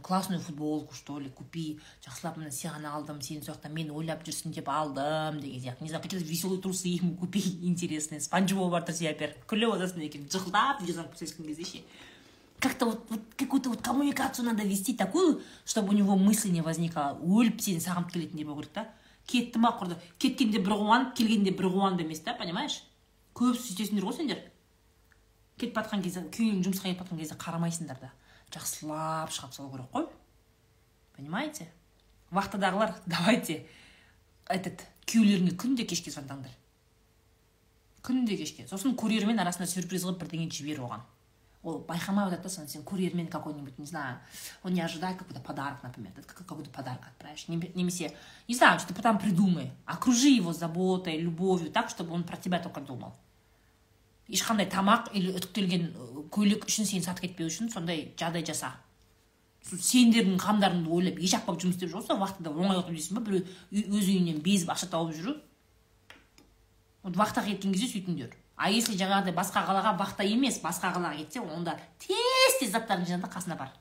классную 0.02 0.40
футболку 0.40 0.94
что 0.94 1.18
ли 1.18 1.28
купи. 1.28 1.80
Жақсылап 2.05 2.38
міне 2.38 2.52
саған 2.55 2.86
алдым 2.86 3.20
сен 3.22 3.42
сол 3.42 3.55
жақта 3.55 3.70
мені 3.72 3.90
ойлап 3.90 4.22
жүрсің 4.26 4.55
деп 4.55 4.68
алдым 4.70 5.40
деген 5.40 5.61
сияқты. 5.61 5.82
Не 5.82 5.88
знаю 5.88 6.02
какие 6.02 6.20
то 6.20 6.24
веселые 6.24 6.61
трусы 6.62 6.88
ему 6.88 7.16
купи 7.16 7.40
интересные. 7.62 8.20
Спанч 8.20 8.52
боба 8.52 8.78
бар 8.78 8.86
тұрса 8.86 9.14
бер 9.18 9.34
күліп 9.48 9.74
отырсың 9.74 10.07
екен. 10.07 10.28
Жықылдап 10.30 10.80
видеозвонок 10.80 11.16
сөйлескен 11.18 11.46
кезде 11.46 11.64
ше. 11.64 11.82
Как-то 12.61 12.86
вот, 12.86 13.05
вот 13.11 13.20
какую-то 13.36 13.70
вот 13.70 13.82
коммуникацию 13.82 14.46
надо 14.46 14.62
вести 14.62 14.94
такую, 14.94 15.42
чтобы 15.64 15.90
у 15.90 15.92
него 15.92 16.16
мысли 16.16 16.50
не 16.50 16.62
возникало. 16.62 17.18
өліп 17.18 17.61
сені 17.61 17.80
сағынып 17.80 18.12
келетіндей 18.12 18.44
болу 18.44 18.62
керек 18.62 18.72
та. 18.72 18.88
Кетті 19.26 19.59
ма 19.59 19.74
құрды. 19.74 19.96
Кеткенде 20.18 20.59
бір 20.61 20.78
қуанып 20.78 21.14
келгенде 21.16 21.50
бір 21.50 21.66
қуанды 21.66 22.05
емес 22.05 22.20
та 22.20 22.34
понимаешь? 22.34 22.84
Көп 23.35 23.59
сөйтесіңдер 23.59 24.07
ғой 24.07 24.16
сендер. 24.16 24.43
Кетіп 25.59 25.78
жатқан 25.78 26.03
кезде 26.05 26.24
күйеуің 26.35 26.64
жұмысқа 26.66 26.91
кетіп 26.91 27.05
жатқан 27.05 27.22
кезде 27.22 27.39
қарамайсыңдар 27.41 28.01
да. 28.03 28.11
Жақсылап 28.55 29.32
шығарып 29.35 29.55
салу 29.55 29.70
керек 29.72 29.91
қой. 29.95 30.09
Понимаете? 31.16 31.68
Вахтадағылар 32.30 32.95
давайте 33.07 33.64
этот 34.51 34.87
күйеулеріңе 35.07 35.57
күнде 35.59 35.87
кешке 35.87 36.11
звондаңдар. 36.14 36.55
Күнде 38.05 38.37
кешке. 38.37 38.68
Сосын 38.68 38.97
курьермен 38.99 39.39
арасында 39.41 39.70
сюрприз 39.70 40.07
қылып 40.07 40.24
бірдеңе 40.24 40.51
жібер 40.53 40.82
оған 40.85 41.05
ол 41.64 41.80
байқамай 41.88 42.30
жатады 42.30 42.44
да 42.44 42.48
соны. 42.48 42.68
Сен 42.68 42.84
курьермен 42.84 43.26
какой 43.26 43.54
нибудь 43.54 43.78
не 43.78 43.86
знаю 43.86 44.20
он 44.62 44.74
не 44.74 44.80
ожидает 44.80 45.16
какой 45.16 45.34
то 45.34 45.40
подарок 45.40 45.82
например 45.82 46.12
ты 46.12 46.22
какой 46.22 46.62
то 46.62 46.70
подарок 46.70 47.00
отправишь. 47.08 47.48
Неме- 47.48 47.72
немесе 47.74 48.14
не 48.46 48.54
знаю 48.54 48.78
что 48.78 48.94
то 48.94 49.02
там 49.02 49.18
придумай. 49.18 49.72
Окружи 49.86 50.28
его 50.28 50.52
заботой 50.52 51.18
любовью 51.18 51.70
так 51.70 51.90
чтобы 51.90 52.12
он 52.12 52.22
про 52.22 52.36
тебя 52.36 52.60
только 52.60 52.80
думал. 52.80 53.14
Ешқандай 54.28 54.70
тамақ 54.70 55.10
или 55.12 55.32
үтіктелген 55.32 55.90
ы, 55.92 56.28
көйлек 56.32 56.64
үшін 56.64 56.86
сені 56.88 57.04
сатып 57.04 57.26
кетпеу 57.26 57.50
үшін 57.50 57.68
сондай 57.68 58.14
жағдай 58.16 58.46
жаса. 58.46 58.70
Сендердің 59.64 60.38
қамдарыңды 60.40 60.88
ойлап 60.88 61.18
еш 61.20 61.34
болып 61.44 61.60
жұмыс 61.60 61.76
істеп 61.76 61.90
жүр 61.92 62.00
ғой 62.00 62.06
сол 62.06 62.22
уақытында 62.22 62.52
оңай 62.52 62.78
отырып 62.80 62.96
дейсің 62.96 63.18
ба 63.18 63.24
біреу 63.24 63.44
өз 63.72 64.08
үйінен 64.08 64.40
безіп 64.44 64.72
ақша 64.72 64.88
тауып 64.92 65.12
жүру? 65.16 65.36
Вот 67.02 67.16
вахтаға 67.20 67.52
кеткен 67.52 67.72
кезде 67.76 67.90
сөйтіңдер. 67.92 68.32
А 68.57 68.70
если 68.70 68.96
жаңағыдай 68.98 69.34
басқа 69.34 69.64
қалаға 69.66 69.96
вахта 69.98 70.24
емес 70.24 70.61
басқа 70.62 70.92
қалаға 70.94 71.16
кетсе 71.18 71.40
онда 71.40 71.76
тез 71.98 72.59
тез 72.61 72.70
заттарын 72.70 73.07
жина 73.07 73.26
да 73.26 73.32
қасына 73.32 73.59
бар. 73.59 73.72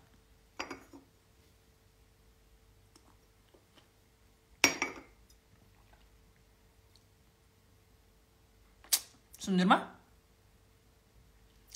Түсіндіңдер 9.38 9.68
ма? 9.68 9.80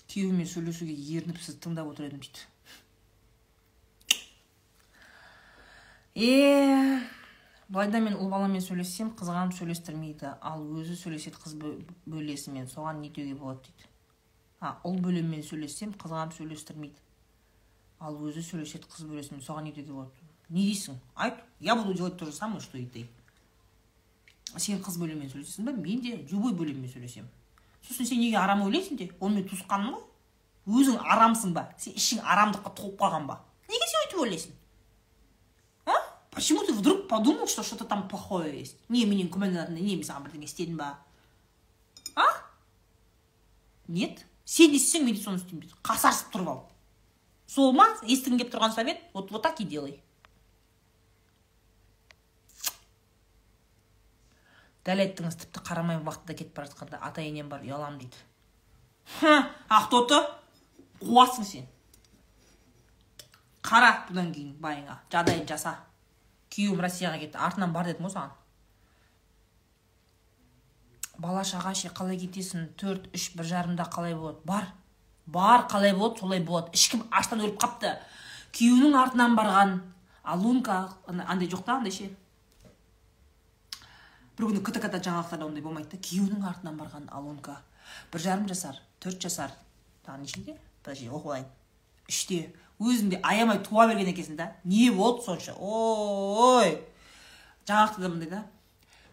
Күйеуіммен 0.07 0.47
сөйлесуге 0.47 0.93
ерініп 1.17 1.41
сізді 1.43 1.65
тыңдап 1.67 1.89
отыр 1.91 2.07
едім 2.07 2.21
дейді. 2.23 2.47
Е 6.15 7.16
былайда 7.69 7.99
мен 7.99 8.15
ұл 8.15 8.29
баламен 8.31 8.61
сөйлессем 8.63 9.09
қызғанып 9.19 9.53
сөйлестірмейді. 9.57 10.33
Ал 10.41 10.61
өзі 10.79 10.95
сөйлеседі 10.95 11.39
қыз 11.43 11.55
бө- 11.59 11.83
бөлесімен 12.07 12.67
соған 12.71 13.01
не 13.01 13.09
деуге 13.09 13.35
болады 13.35 13.59
дейді. 13.67 13.89
А 14.61 14.77
ұл 14.87 14.99
бөлеммен 15.03 15.43
сөйлессем 15.43 15.91
қызғанып 15.99 16.33
сөйлестірмейді. 16.37 16.95
Ал 17.99 18.15
өзі 18.23 18.43
сөйлеседі 18.45 18.87
қыз 18.87 19.07
бөлесімен 19.09 19.41
соған 19.43 19.63
не 19.67 19.71
деуге 19.73 19.91
болады? 19.91 20.11
Не 20.49 20.63
дейсің? 20.71 20.95
Айт 21.15 21.43
я 21.59 21.75
буду 21.75 21.93
делать 21.93 22.17
то 22.17 22.25
же 22.25 22.31
самое 22.31 22.61
что 22.61 22.77
и 22.77 22.85
ты. 22.85 23.07
Сен 24.57 24.79
қыз 24.81 24.97
бөлеммен 24.97 25.29
сөйлесесің 25.29 25.65
ба 25.65 25.71
мен 25.73 26.01
де 26.01 26.15
любой 26.31 26.53
бөлеммен 26.53 26.87
сөйлесемін 26.89 27.27
сосын 27.87 28.05
сен 28.05 28.19
неге 28.19 28.37
арам 28.37 28.61
ойлайсың 28.63 28.97
де? 28.97 29.11
Ол 29.19 29.29
мен 29.29 29.43
туысқаным 29.47 29.93
ғой. 29.93 30.03
Өзің 30.67 30.97
арамсың 31.03 31.53
ба? 31.53 31.67
Сен 31.77 31.93
ішің 31.99 32.23
арамдыққа 32.23 32.73
толып 32.75 32.97
қалған 32.99 33.27
ба? 33.27 33.41
Неге 33.69 33.87
сен 33.91 34.01
өйтіп 34.07 34.21
ойлайсың? 34.23 34.51
Почему 36.37 36.63
ты 36.63 36.71
вдруг 36.71 37.07
подумал 37.07 37.47
что 37.47 37.63
что 37.63 37.75
то 37.75 37.85
там 37.85 38.07
плохое 38.07 38.59
есть? 38.59 38.77
Не 38.89 39.05
менен 39.05 39.25
не 39.73 39.95
мен 39.97 40.03
саған 40.05 40.23
бірдеңе 40.29 40.45
істедім 40.45 40.77
ба. 40.77 40.99
А? 42.15 42.25
Нет. 43.87 44.23
сен 44.45 44.69
не 44.71 44.77
істесең 44.77 45.05
мен 45.05 45.15
де 45.15 45.21
соны 45.23 45.41
істеймін 45.41 45.63
дейді 45.65 45.79
қасарысып 45.81 46.29
тұрып 46.35 46.51
ал 46.51 46.59
сол 47.49 47.73
ма 47.73 47.87
естігің 48.03 48.37
келіп 48.37 48.53
тұрған 48.53 48.75
совет 48.75 49.01
вот 49.13 49.31
вот 49.31 49.41
так 49.41 49.59
и 49.59 49.65
делай. 49.65 49.97
Дәл 54.85 55.01
айттыңыз 55.03 55.41
тіпті 55.41 55.65
қарамай 55.65 55.97
уақытта 55.97 56.37
кетіп 56.37 56.53
бара 56.55 56.69
жатқанда 56.69 57.01
ата 57.01 57.25
енем 57.25 57.49
бар 57.49 57.65
ұяламын 57.65 58.05
дейді. 58.05 58.21
Хм, 59.17 59.49
ақтоты 59.73 60.21
қуасың 61.01 61.49
сен. 61.49 61.67
Қара 63.65 64.05
бұдан 64.07 64.31
кейін 64.31 64.55
байыңа 64.61 65.01
жағдайын 65.11 65.47
жаса. 65.49 65.79
Күйеуім 66.57 66.81
россияға 66.81 67.21
кетті 67.21 67.37
артынан 67.37 67.73
бар 67.73 67.85
дедім 67.85 68.07
ғой 68.07 68.13
саған. 68.17 68.31
Бала 71.21 71.43
шаға 71.45 71.73
ше 71.77 71.89
қалай 71.93 72.17
кетесің? 72.21 72.71
Төрт 72.77 73.07
үш 73.15 73.31
бір 73.37 73.45
жарымда 73.49 73.85
қалай 73.93 74.13
болады? 74.17 74.41
Бар. 74.45 74.67
Бар 75.25 75.67
қалай 75.69 75.93
болады 75.93 76.19
солай 76.19 76.41
болады. 76.41 76.73
Ешкім 76.73 77.05
аштан 77.11 77.41
өліп 77.41 77.57
қапты 77.61 77.95
күйеуінің 78.57 78.97
артынан 78.97 79.35
барған. 79.37 79.79
Алунка 80.23 80.93
ана- 81.07 81.25
андай 81.29 81.47
жоқ 81.47 81.63
та 81.65 81.77
андай 81.77 81.91
ше? 81.91 82.09
Бір 84.37 84.45
күні 84.51 84.61
ктк 84.61 84.91
да 84.91 84.99
жаңалықтарда 84.99 85.45
ондай 85.45 85.61
болмайды 85.63 85.89
да. 85.91 85.97
Күйеуінің 85.97 86.45
артынан 86.45 86.77
барған 86.77 87.09
алунка 87.09 87.61
бір 88.13 88.19
жарым 88.21 88.47
жасар 88.47 88.77
төрт 88.99 89.21
жасар 89.21 89.51
тағы 90.05 90.21
нешеде? 90.21 90.57
Подожди 90.83 91.09
оқып 91.09 91.25
алайын. 91.25 91.47
Үште. 92.09 92.53
Өзіңде 92.79 93.21
аямай 93.23 93.59
туа 93.65 93.87
берген 93.87 94.11
екенсің 94.13 94.37
да. 94.37 94.51
Не 94.63 94.91
болды 94.91 95.25
сонша? 95.25 95.55
Ой. 95.57 96.77
Жаңалықта 97.67 98.01
да 98.01 98.09
мындай 98.09 98.29
да 98.29 98.43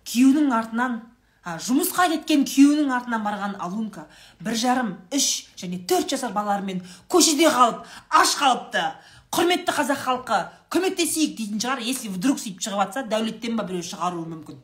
күйеуінің 0.05 0.53
артынан 0.53 0.99
а, 1.45 1.57
жұмысқа 1.61 2.07
кеткен 2.13 2.45
күйеуінің 2.49 2.93
артынан 2.93 3.25
барған 3.25 3.57
алунка 3.63 4.07
бір 4.45 4.57
жарым 4.61 4.93
үш 5.15 5.49
және 5.61 5.81
төрт 5.89 6.13
жасар 6.13 6.35
балаларымен 6.37 6.83
көшеде 7.13 7.49
қалып 7.53 7.85
аш 8.11 8.37
қалыпты. 8.41 8.85
Құрметті 9.35 9.75
қазақ 9.75 10.05
халқы 10.05 10.37
көмектесейік 10.71 11.35
дейтін 11.39 11.63
шығар 11.65 11.83
если 11.83 12.13
вдруг 12.13 12.39
сөйтіп 12.39 12.63
шығып 12.63 12.85
жатса 12.85 13.03
дәулеттен 13.11 13.57
ба 13.59 13.65
біреу 13.67 13.83
шығаруы 13.83 14.29
мүмкін. 14.31 14.61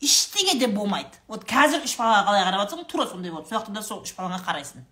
Ештеңе 0.00 0.54
де 0.56 0.70
болмайды. 0.72 1.20
Вот 1.28 1.44
қазір 1.44 1.84
үш 1.84 1.98
балаға 2.00 2.30
қалай 2.30 2.46
қарап 2.46 2.62
жатсаң 2.64 2.86
тура 2.88 3.06
сондай 3.10 3.34
болады 3.34 3.50
сол 3.50 3.58
уақытта 3.58 3.76
да 3.76 3.82
сол 3.84 4.00
үш 4.06 4.14
балаңа 4.16 4.40
қарайсың. 4.46 4.86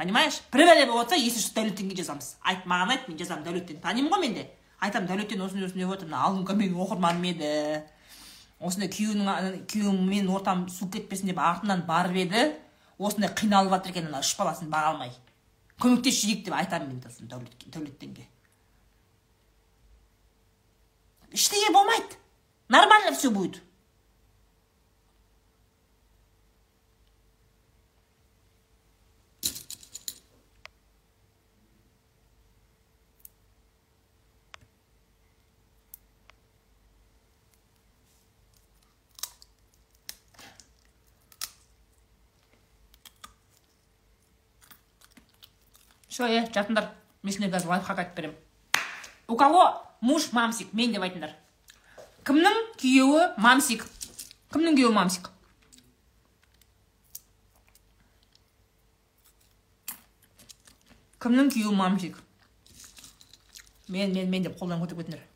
Понимаешь? 0.00 0.40
Бір 0.52 0.66
болып 0.88 1.04
жатса 1.04 1.16
если 1.20 1.40
что 1.40 1.60
дәулеттенге 1.60 1.96
жазамыз 2.00 2.36
айт 2.42 2.66
маған 2.66 2.96
айт 2.96 3.08
мен 3.08 3.18
жазамын 3.20 3.44
дәулеттен 3.44 3.80
танимын 3.84 4.10
ғой 4.12 4.20
мен 4.24 4.34
де 4.34 4.46
айтамын 4.80 5.08
дәулеттен 5.08 5.44
осындай 5.44 5.66
осындай 5.68 5.86
болып 5.86 6.00
жатыр 6.00 6.08
мына 6.08 6.24
алунка 6.24 6.56
менің 6.56 6.80
оқырманым 6.84 7.26
еді 7.30 7.50
осындай 8.60 8.88
күйеуінің 8.92 9.62
күйеуіммен 9.70 10.28
ортам 10.32 10.66
суып 10.72 10.96
кетпесін 10.96 11.32
деп 11.32 11.38
артынан 11.44 11.84
барып 11.88 12.16
еді 12.24 12.44
осындай 12.98 13.30
қиналып 13.36 13.76
жатыр 13.76 13.94
екен 13.94 14.10
ана 14.10 14.20
үш 14.24 14.34
баласын 14.36 14.72
баға 14.72 14.94
алмай. 14.94 15.12
Көмектесіп 15.80 16.44
деп 16.44 16.54
айтамын 16.54 16.88
мен 16.88 17.02
сосын 17.04 17.28
дәулет- 17.28 17.70
дәулеттенге 17.72 18.26
ештеңе 21.32 21.72
болмайды. 21.72 22.16
Нормально 22.68 23.16
все 23.16 23.30
будет. 23.30 23.62
Все 46.20 46.36
е 46.36 46.40
жатыңдар. 46.52 46.90
Мен 47.22 47.32
сендерге 47.32 47.56
қазір 47.56 47.70
лайфхак 47.72 47.98
айтып 47.98 48.16
беремін. 48.16 48.36
У 49.28 49.36
кого 49.36 49.62
муж 50.00 50.32
мамсик 50.32 50.72
мен 50.74 50.92
деп 50.92 51.02
айтыңдар. 51.02 51.32
Кімнің 52.24 52.58
күйеуі 52.80 53.30
мамсик? 53.40 53.86
Кімнің 54.52 54.76
күйеуі 54.76 54.92
мамсик? 54.92 55.30
Кімнің 61.20 61.52
күйеуі 61.54 61.76
мамсик? 61.76 62.20
Мен 63.88 64.12
мен 64.12 64.28
мен 64.30 64.44
деп 64.44 64.60
қолдан 64.60 64.80
көтеріп 64.82 65.00
кетіңдер 65.00 65.29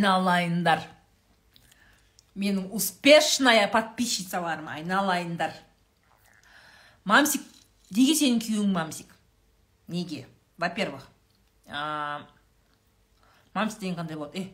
айналайындар 0.00 0.80
менің 2.34 2.70
успешная 2.72 3.68
подписчицаларым 3.68 4.68
айналайындар 4.72 5.52
мамсик 7.04 7.42
неге 7.90 8.14
сенің 8.16 8.40
күйеуің 8.40 8.72
мамсик? 8.72 9.12
Неге? 9.88 10.26
Во 10.56 10.70
первых 10.70 11.06
а, 11.68 12.26
мамсик 13.52 13.80
деген 13.80 13.98
қандай 13.98 14.16
болады? 14.16 14.38
Е 14.40 14.52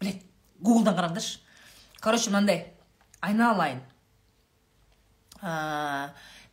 блять 0.00 0.22
гуглдан 0.58 0.96
қараңдаршы 0.96 1.38
короче 2.00 2.30
мынандай 2.30 2.72
айналайын 3.20 3.82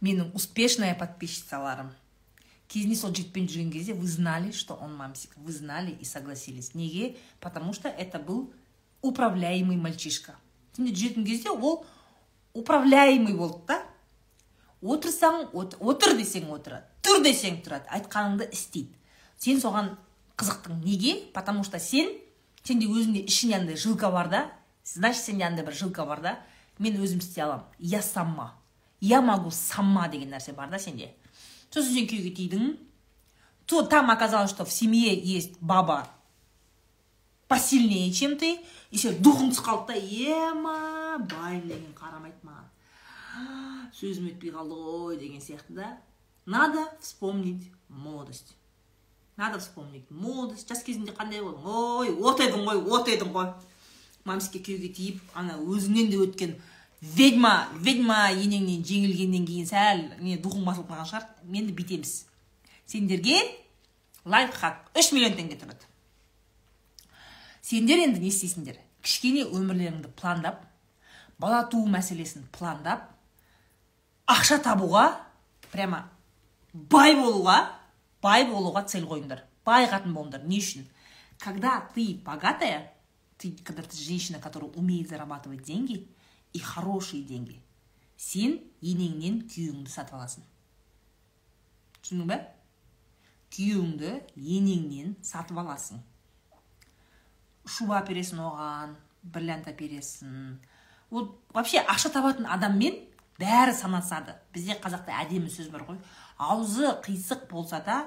менің 0.06 0.36
успешная 0.38 0.94
подписчицаларым. 0.94 1.90
Кезінде 2.68 2.96
сол 2.96 3.14
жігітпен 3.14 3.48
жүрген 3.48 3.72
кезде 3.72 3.94
вы 3.94 4.08
знали 4.08 4.52
что 4.52 4.74
он 4.76 4.96
мамсик. 4.96 5.32
Вы 5.38 5.52
знали 5.52 5.92
и 5.92 6.06
согласились. 6.06 6.74
Неге 6.76 7.16
потому 7.40 7.74
что 7.74 7.90
это 7.90 8.20
был 8.20 8.54
управляемый 9.02 9.78
мальчишка. 9.78 10.36
Сенде 10.76 10.92
жүретін 10.94 11.26
кезде 11.26 11.50
ол 11.50 11.86
управляемый 12.54 13.34
болды 13.34 13.62
да? 13.68 13.82
Отырсаң 14.82 15.50
от- 15.54 15.78
отыр 15.80 16.18
десең 16.18 16.50
отырады 16.54 16.84
тұр 17.02 17.24
десең 17.24 17.62
тұрады. 17.64 17.88
Айтқаныңды 17.90 18.50
істейді. 18.52 18.94
Сен 19.38 19.60
соған 19.62 19.96
қызықтың. 20.38 20.84
Неге? 20.84 21.32
Потому 21.34 21.64
что 21.64 21.80
сен 21.80 22.10
сенде 22.64 22.86
өзіңде 22.88 23.26
ішіңде 23.26 23.56
андай 23.60 23.76
жилка 23.78 24.12
бар 24.12 24.30
да? 24.30 24.52
Значит 24.84 25.24
сенде 25.24 25.46
андай 25.46 25.66
бір 25.66 25.74
жилка 25.74 26.06
бар 26.06 26.22
да? 26.22 26.40
Мен 26.78 26.98
өзім 27.02 27.20
істей 27.20 27.44
аламын. 27.44 27.66
Я 27.80 28.02
сама. 28.02 28.54
Я 29.00 29.22
могу 29.22 29.50
сама 29.52 30.08
деген 30.10 30.30
нәрсе 30.30 30.54
бар 30.54 30.70
да 30.70 30.78
сенде? 30.80 31.14
Сосын 31.76 32.08
күйеуге 32.08 32.32
тидің 32.40 32.76
то 33.68 33.82
там 33.84 34.12
оказалось 34.12 34.56
что 34.56 34.66
в 34.66 34.72
семье 34.72 35.14
есть 35.14 35.60
баба 35.60 36.08
посильнее 37.48 38.12
чем 38.14 38.38
ты 38.40 38.56
и 38.92 38.98
сен 38.98 39.20
духың 39.20 39.52
түсіп 39.52 39.68
қалды 39.68 39.94
да 39.94 40.00
ема 40.00 40.80
байым 41.20 41.68
деген 41.68 41.92
қарамайды 42.00 42.40
маған 42.48 43.92
сөзім 44.00 44.28
өтпей 44.32 44.52
қалды 44.52 44.76
ғой 44.76 45.18
деген 45.20 45.42
сияқты 45.42 45.76
да? 45.76 45.98
Надо 46.46 46.92
вспомнить 47.02 47.72
молодость. 47.88 48.56
Надо 49.36 49.60
вспомнить 49.60 50.10
молодость. 50.12 50.68
Жас 50.70 50.84
кезінде 50.84 51.12
қандай 51.12 51.42
болдың? 51.42 51.66
Ой 51.66 52.12
от 52.14 52.40
едің 52.44 52.68
ғой 52.68 52.82
от 52.98 53.10
едің 53.10 53.32
ғой. 53.34 53.54
Мамсикке 54.26 54.60
күйеуге 54.60 54.92
тиіп 54.94 55.38
ана 55.38 55.58
өзіңнен 55.58 56.12
де 56.12 56.20
өткен 56.22 56.56
ведьма 57.02 57.68
ведьма 57.76 58.30
енеңнен 58.32 58.84
жеңілгеннен 58.86 59.46
кейін 59.48 59.68
сәл 59.70 60.04
не 60.22 60.38
духың 60.42 60.66
басылып 60.66 60.90
қалған 60.90 61.10
шығар. 61.10 61.28
Енді 61.52 61.76
бүйтеміз. 61.78 62.14
Сендерге 62.86 63.42
лайфхак 64.26 64.92
үш 64.98 65.12
миллион 65.14 65.38
теңге 65.38 65.60
тұрады. 65.62 65.86
Сендер 67.62 68.02
енді 68.06 68.22
не 68.22 68.32
істейсіңдер? 68.32 68.80
Кішкене 69.06 69.46
өмірлеріңді 69.46 70.12
пландап 70.18 70.64
бала 71.42 71.64
туу 71.70 71.86
мәселесін 71.90 72.48
пландап 72.56 73.10
ақша 74.30 74.60
табуға 74.66 75.08
прямо 75.72 76.06
бай 76.74 77.16
болуға 77.18 77.58
бай 78.22 78.48
болуға 78.50 78.86
цель 78.90 79.06
қойыңдар. 79.06 79.44
Бай 79.66 79.88
қатын 79.90 80.14
болыңдар. 80.14 80.46
Не 80.46 80.60
үшін? 80.62 80.86
Когда 81.40 81.82
ты 81.94 82.22
богатая 82.26 82.94
ты 83.38 83.52
когда 83.64 83.84
ты 83.84 83.98
женщина 83.98 84.40
которая 84.40 84.72
умеет 84.72 85.10
зарабатывать 85.10 85.64
деньги 85.64 86.08
и 86.56 86.60
хорошие 86.60 87.24
деньги. 87.24 87.60
Сен 88.16 88.62
енеңнен 88.80 89.42
күйеуіңді 89.52 89.92
сатып 89.92 90.16
аласың. 90.16 90.46
Түсіндің 92.00 92.30
ба 92.30 92.38
күйеуіңді 93.52 94.12
енеңнен 94.40 95.18
сатып 95.20 95.60
аласың. 95.60 96.00
Шуба 97.68 97.98
әпересің 98.00 98.40
оған 98.40 98.94
бриллиант 99.36 99.68
әпересің. 99.68 100.56
Ол 101.12 101.28
вообще 101.52 101.84
ақша 101.84 102.14
табатын 102.16 102.48
адаммен 102.48 103.02
бәрі 103.42 103.76
санасады. 103.76 104.38
Бізде 104.56 104.80
қазақта 104.80 105.12
әдемі 105.26 105.52
сөз 105.52 105.68
бар 105.74 105.84
ғой. 105.90 106.00
Аузы 106.40 106.94
қисық 107.04 107.50
болса 107.52 107.82
да 107.84 108.06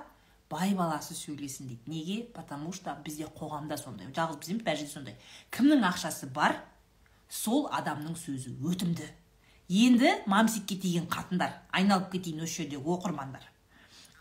бай 0.49 0.73
баласы 0.73 1.13
сөйлесін 1.13 1.69
дейді. 1.69 1.85
Неге? 1.93 2.19
Потому 2.33 2.73
что 2.73 2.97
бізде 3.05 3.29
қоғамда 3.29 3.77
сондай. 3.77 4.09
Жалғыз 4.17 4.41
бізде 4.41 4.57
емес 4.57 4.65
бәр 4.65 4.81
жерде 4.81 4.93
сондай. 4.95 5.17
Кімнің 5.53 5.85
ақшасы 5.93 6.33
бар? 6.33 6.63
Сол 7.29 7.69
адамның 7.73 8.17
сөзі 8.17 8.55
өтімді. 8.65 9.07
Енді 9.69 10.15
мамсикке 10.27 10.79
тиген 10.81 11.09
қатындар 11.13 11.53
айналып 11.73 12.11
кетейін 12.13 12.45
осы 12.47 12.63
жерде 12.63 12.79
оқырмандар. 12.81 13.43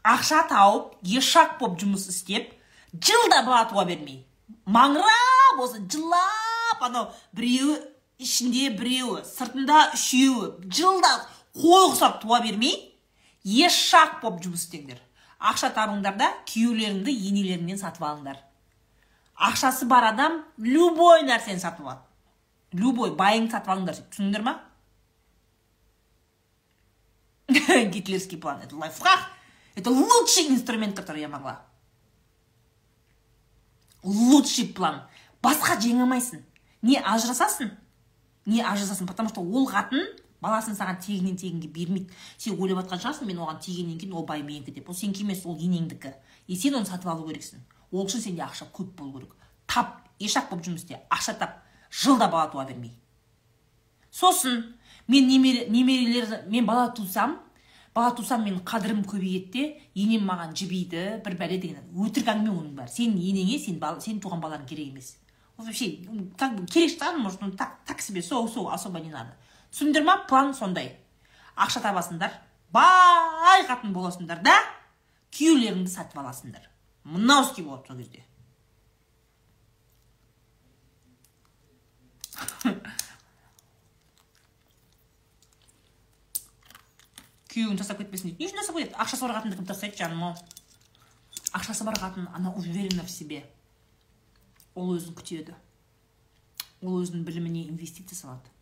Ақша 0.03 0.43
тауып 0.49 0.97
ешак 1.03 1.57
болып 1.59 1.79
жұмыс 1.81 2.09
істеп 2.11 2.51
жылда 2.93 3.43
бала 3.45 3.63
туа 3.69 3.85
бермей. 3.87 4.25
Маңырап 4.65 5.61
осы 5.63 5.79
жылап 5.87 6.83
анау 6.83 7.07
біреуі 7.35 7.79
ішінде 8.19 8.69
біреуі 8.75 9.23
сыртында 9.27 9.93
үшеуі 9.95 10.51
жылда 10.67 11.13
қой 11.55 11.87
ұқсап 11.89 12.19
туа 12.21 12.41
бермей 12.43 12.75
ешак 13.43 14.19
болып 14.21 14.43
жұмыс 14.45 14.67
істеңдер. 14.67 14.99
Ақша 15.39 15.69
табыңдар 15.75 16.17
да 16.19 16.31
күйеулеріңді 16.49 17.13
енелеріңнен 17.29 17.79
сатып 17.79 18.03
алыңдар. 18.07 18.39
Ақшасы 19.37 19.85
бар 19.85 20.09
адам 20.11 20.41
любой 20.57 21.23
нәрсені 21.27 21.61
сатып 21.61 21.85
алады. 21.85 22.06
Любой 22.73 23.13
байыңды 23.15 23.51
сатып 23.51 23.73
алыңдар 23.75 24.01
түсіндіңдер 24.11 24.43
ма 24.43 24.59
гитлерский 27.47 28.37
план. 28.37 28.61
Это 28.61 28.75
лайфхак. 28.75 29.19
Это 29.75 29.89
лучший 29.89 30.47
инструмент 30.49 30.95
который 30.95 31.21
я 31.21 31.29
могла. 31.29 31.61
Лучший 34.03 34.67
план. 34.67 35.03
Басқа 35.41 35.77
жеңе 35.79 36.01
алмайсың 36.03 36.41
не 36.81 36.97
ажырасасың 36.97 37.69
не 38.47 38.63
ажырасасың 38.65 39.07
потому 39.07 39.29
что 39.29 39.41
ол 39.41 39.67
қатын 39.69 40.01
баласын 40.41 40.75
саған 40.75 40.97
тегіннен 41.03 41.37
тегінге 41.37 41.67
бермейді. 41.67 42.09
Сен 42.37 42.57
ойлап 42.59 42.83
жатқан 42.83 43.03
шығарсың 43.03 43.29
мен 43.29 43.39
оған 43.43 43.61
тигеннен 43.61 43.99
кейін 43.99 44.15
ол 44.17 44.25
бай 44.25 44.41
менікі 44.43 44.73
деп. 44.73 44.89
Ол 44.89 44.95
сенікі 44.95 45.23
емес 45.23 45.45
ол 45.45 45.55
енеңдікі. 45.55 46.13
И 46.47 46.55
сен 46.55 46.75
оны 46.75 46.89
сатып 46.89 47.11
алу 47.13 47.27
керексің. 47.29 47.61
Ол 47.91 48.05
үшін 48.05 48.23
сенде 48.25 48.43
ақша 48.43 48.67
көп 48.73 48.95
болу 48.97 49.13
керек. 49.19 49.35
Тап 49.67 50.01
ешак 50.19 50.49
болып 50.49 50.65
жұмыс 50.65 50.83
істе. 50.83 51.01
Ақша 51.09 51.37
тап. 51.37 51.61
Жылда 51.91 52.27
бала 52.27 52.49
туа 52.51 52.65
бермей. 52.65 52.93
Сосын 54.11 54.75
мен 55.07 55.27
немере 55.27 55.67
немерелер 55.69 56.43
мен 56.47 56.65
бала 56.65 56.89
тусам 56.91 57.39
бала 57.95 58.13
тусам 58.15 58.43
менің 58.45 58.63
қадірім 58.65 59.03
көбейеді 59.09 59.51
де 59.51 59.63
енем 59.95 60.27
маған 60.29 60.53
жібиді 60.57 61.05
бір 61.25 61.37
бәле 61.39 61.57
деген 61.61 61.87
өтірік 61.95 62.29
әңгіме 62.33 62.53
оның 62.53 62.75
бәрі. 62.77 62.91
Сенің 62.93 63.17
енеңе 63.31 63.57
сен, 63.59 63.79
бал, 63.81 64.01
сен 64.01 64.19
туған 64.21 64.41
балаң 64.43 64.67
керек 64.69 64.91
емес. 64.91 65.15
Вообще 65.57 66.05
как 66.37 66.55
бы 66.55 66.65
керек 66.67 66.91
шығар 66.93 67.17
может 67.17 67.41
ну 67.41 67.51
так, 67.51 67.79
так 67.85 68.01
себе 68.01 68.21
сол 68.21 68.47
сол 68.47 68.69
особо 68.69 68.99
не 68.99 69.09
надо. 69.09 69.33
Түсіндіңдер 69.71 70.03
ма 70.03 70.25
план 70.29 70.53
сондай. 70.53 70.93
Ақша 71.55 71.81
табасыңдар 71.81 72.31
бай 72.71 73.65
қатын 73.65 73.93
боласыңдар 73.93 74.43
да 74.45 74.53
күйеулеріңді 75.33 75.89
сатып 75.89 76.21
аласыңдар. 76.21 76.69
Мынау 77.03 77.47
істе 77.47 77.63
болады 77.63 77.87
сол 77.87 77.97
кезде. 77.97 78.23
күйеуін 87.57 87.77
тастап 87.79 87.97
кетпесін 88.01 88.29
дейді. 88.29 88.43
Не 88.43 88.49
үшін 88.49 88.59
тастап 88.61 88.77
кетеді? 88.77 88.95
Ақшасы 89.01 89.25
бар 89.25 89.33
қатынды 89.39 89.57
кім 89.57 89.65
тастайды 89.65 89.97
жаным 89.97 90.23
ау. 90.27 90.33
Ақшасы 91.57 91.87
бар 91.87 91.97
қатын 91.97 92.27
она 92.35 92.51
уверена 92.53 93.03
в 93.03 93.09
себе. 93.09 93.45
Ол 94.75 94.93
өзін 94.93 95.15
күтеді. 95.17 95.55
Ол 96.83 97.01
өзінің 97.01 97.25
біліміне 97.25 97.67
инвестиция 97.71 98.17
салады. 98.17 98.53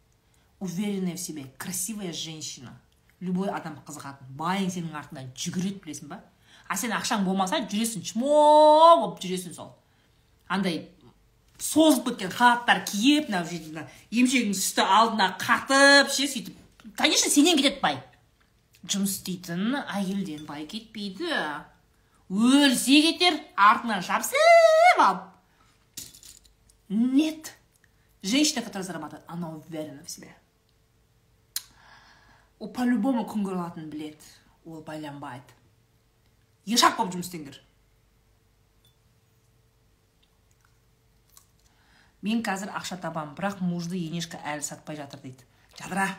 Уверенная 0.60 1.16
в 1.16 1.20
себе 1.20 1.46
красивая 1.58 2.14
женщина. 2.14 2.80
Любой 3.20 3.50
адам 3.52 3.76
қызығады 3.88 4.24
байың 4.40 4.72
сенің 4.72 4.96
артыңнан 4.96 5.34
жүгіреді 5.36 5.82
білесің 5.84 6.12
ба? 6.12 6.22
А 6.68 6.78
сен 6.80 6.96
ақшаң 6.96 7.26
болмаса 7.28 7.60
жүресің. 7.68 8.04
Чмо 8.14 8.96
болып 9.02 9.20
жүресің 9.24 9.54
сол. 9.58 9.74
Андай 10.48 10.86
созылып 11.58 12.12
кеткен 12.12 12.34
халаттар 12.36 12.84
киіп 12.89 13.30
мына 13.30 13.43
жерде 13.47 13.86
емшегінің 14.12 14.58
сүті 14.60 14.86
алдына 14.97 15.30
қатып 15.41 16.12
ше 16.14 16.28
сөйтіп 16.32 16.95
конечно 16.97 17.32
сенен 17.32 17.58
кетеді 17.58 17.82
бай. 17.82 17.99
Жұмыс 18.86 19.18
істейтін 19.18 19.80
әйелден 19.82 20.45
бай 20.45 20.68
кетпейді. 20.70 21.32
Өлсе 22.30 23.01
кетер 23.06 23.39
артынан 23.56 24.03
жабысып 24.06 25.01
алып. 25.01 25.24
Нет. 26.89 27.53
Женщина 28.22 28.62
которая 28.62 28.86
зарабатывает 28.86 29.26
она 29.28 29.49
уверена 29.49 30.03
в 30.03 30.10
себе. 30.10 30.36
Ол 32.60 32.70
по 32.70 32.82
любому 32.82 33.26
күн 33.26 33.43
көре 33.45 33.60
алатынын 33.60 33.89
біледі 33.89 34.32
ол 34.66 34.82
байланбайды. 34.82 35.53
Ешак 36.66 36.97
болып 36.97 37.14
жұмыс 37.14 37.28
істеңдер. 37.30 37.60
Мен 42.26 42.42
қазір 42.46 42.74
ақша 42.74 42.98
табамын 43.02 43.36
бірақ 43.38 43.62
мужды 43.62 44.00
енешка 44.02 44.40
әлі 44.42 44.66
сатпай 44.66 44.98
жатыр 44.98 45.22
дейді. 45.22 45.46
Жадыра 45.78 46.10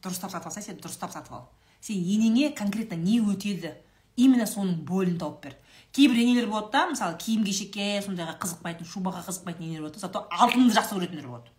дұрыстап 0.00 0.32
сатып 0.32 0.48
алсай 0.48 0.64
сен 0.64 0.80
дұрыстап 0.80 1.12
сатып 1.12 1.34
ал. 1.36 1.48
Сен 1.84 2.00
енеңе 2.00 2.54
конкретно 2.56 2.96
не 2.96 3.20
өтеді 3.20 3.74
именно 4.16 4.46
соның 4.48 4.80
болін 4.88 5.18
тауып 5.20 5.44
бер. 5.44 5.56
Кейбір 5.92 6.22
енелер 6.22 6.48
болады 6.48 6.72
да 6.72 6.86
мысалы 6.90 7.16
киім 7.20 7.44
кешекке 7.44 8.00
сондайға 8.04 8.38
қызықпайтын 8.40 8.88
шубаға 8.88 9.24
қызықпайтын 9.26 9.66
енелер 9.66 9.88
болады 9.88 10.00
зато 10.00 10.26
алтынды 10.30 10.74
жақсы 10.76 10.96
көретіндер 10.96 11.26
болады. 11.26 11.52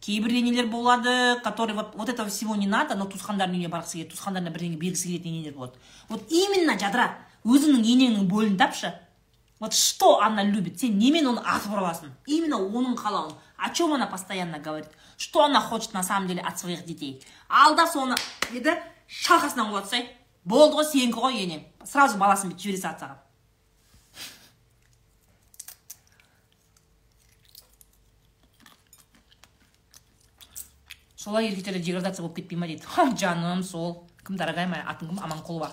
Кейбір 0.00 0.34
енелер 0.38 0.68
болады 0.68 1.40
который 1.42 1.74
вот, 1.74 1.94
вот 1.94 2.08
этого 2.08 2.28
всего 2.28 2.54
не 2.54 2.66
надо 2.66 2.94
но 2.94 3.06
туысқандарының 3.06 3.58
үйіне 3.58 3.72
барғысы 3.72 3.98
келеді 3.98 4.14
туысқандарына 4.14 4.52
бірдеңе 4.54 4.78
бергісі 4.78 5.08
келетін 5.08 5.38
енелер 5.40 5.54
болады. 5.54 5.78
Вот 6.08 6.30
именно 6.30 6.78
жадыра 6.78 7.16
өзіңнің 7.44 7.82
енеңнің 7.82 8.28
болін 8.28 8.58
тапшы 8.58 8.92
вот 9.58 9.74
что 9.74 10.20
она 10.20 10.42
любит? 10.42 10.80
Сен 10.80 10.98
немен 10.98 11.26
оны 11.26 11.42
атып 11.42 11.72
ұра 11.72 11.82
аласың 11.86 12.12
именно 12.26 12.58
оның 12.58 12.96
қалауын 12.96 13.34
о 13.56 13.70
чем 13.70 13.92
она 13.92 14.06
постоянно 14.06 14.58
говорит? 14.58 14.90
Что 15.16 15.44
она 15.44 15.60
хочет 15.60 15.92
на 15.92 16.02
самом 16.02 16.28
деле 16.28 16.42
от 16.42 16.58
своих 16.58 16.84
детей? 16.84 17.22
Алда 17.48 17.86
соны 17.86 18.16
деді 18.52 18.76
шалқасынан 19.08 19.72
құлатсай 19.72 20.06
болды 20.44 20.78
ғой 20.78 20.86
сенікі 20.92 21.24
ғой 21.24 21.42
енем 21.42 21.64
сразу 21.84 22.18
баласын 22.18 22.52
бүйтіп 22.52 22.62
жібере 22.68 22.82
салады 22.82 23.00
саған 23.00 23.24
солай 31.28 31.48
еркектер 31.50 31.80
деградация 31.82 32.22
болып 32.22 32.36
кетпей 32.36 32.56
ма 32.56 32.66
дейді 32.66 32.84
жаным 33.18 33.62
сол. 33.62 34.06
Кім 34.24 34.36
дорогая 34.36 34.68
моя 34.68 34.84
атың 34.88 35.08
кім 35.08 35.18
аманқұлова 35.24 35.70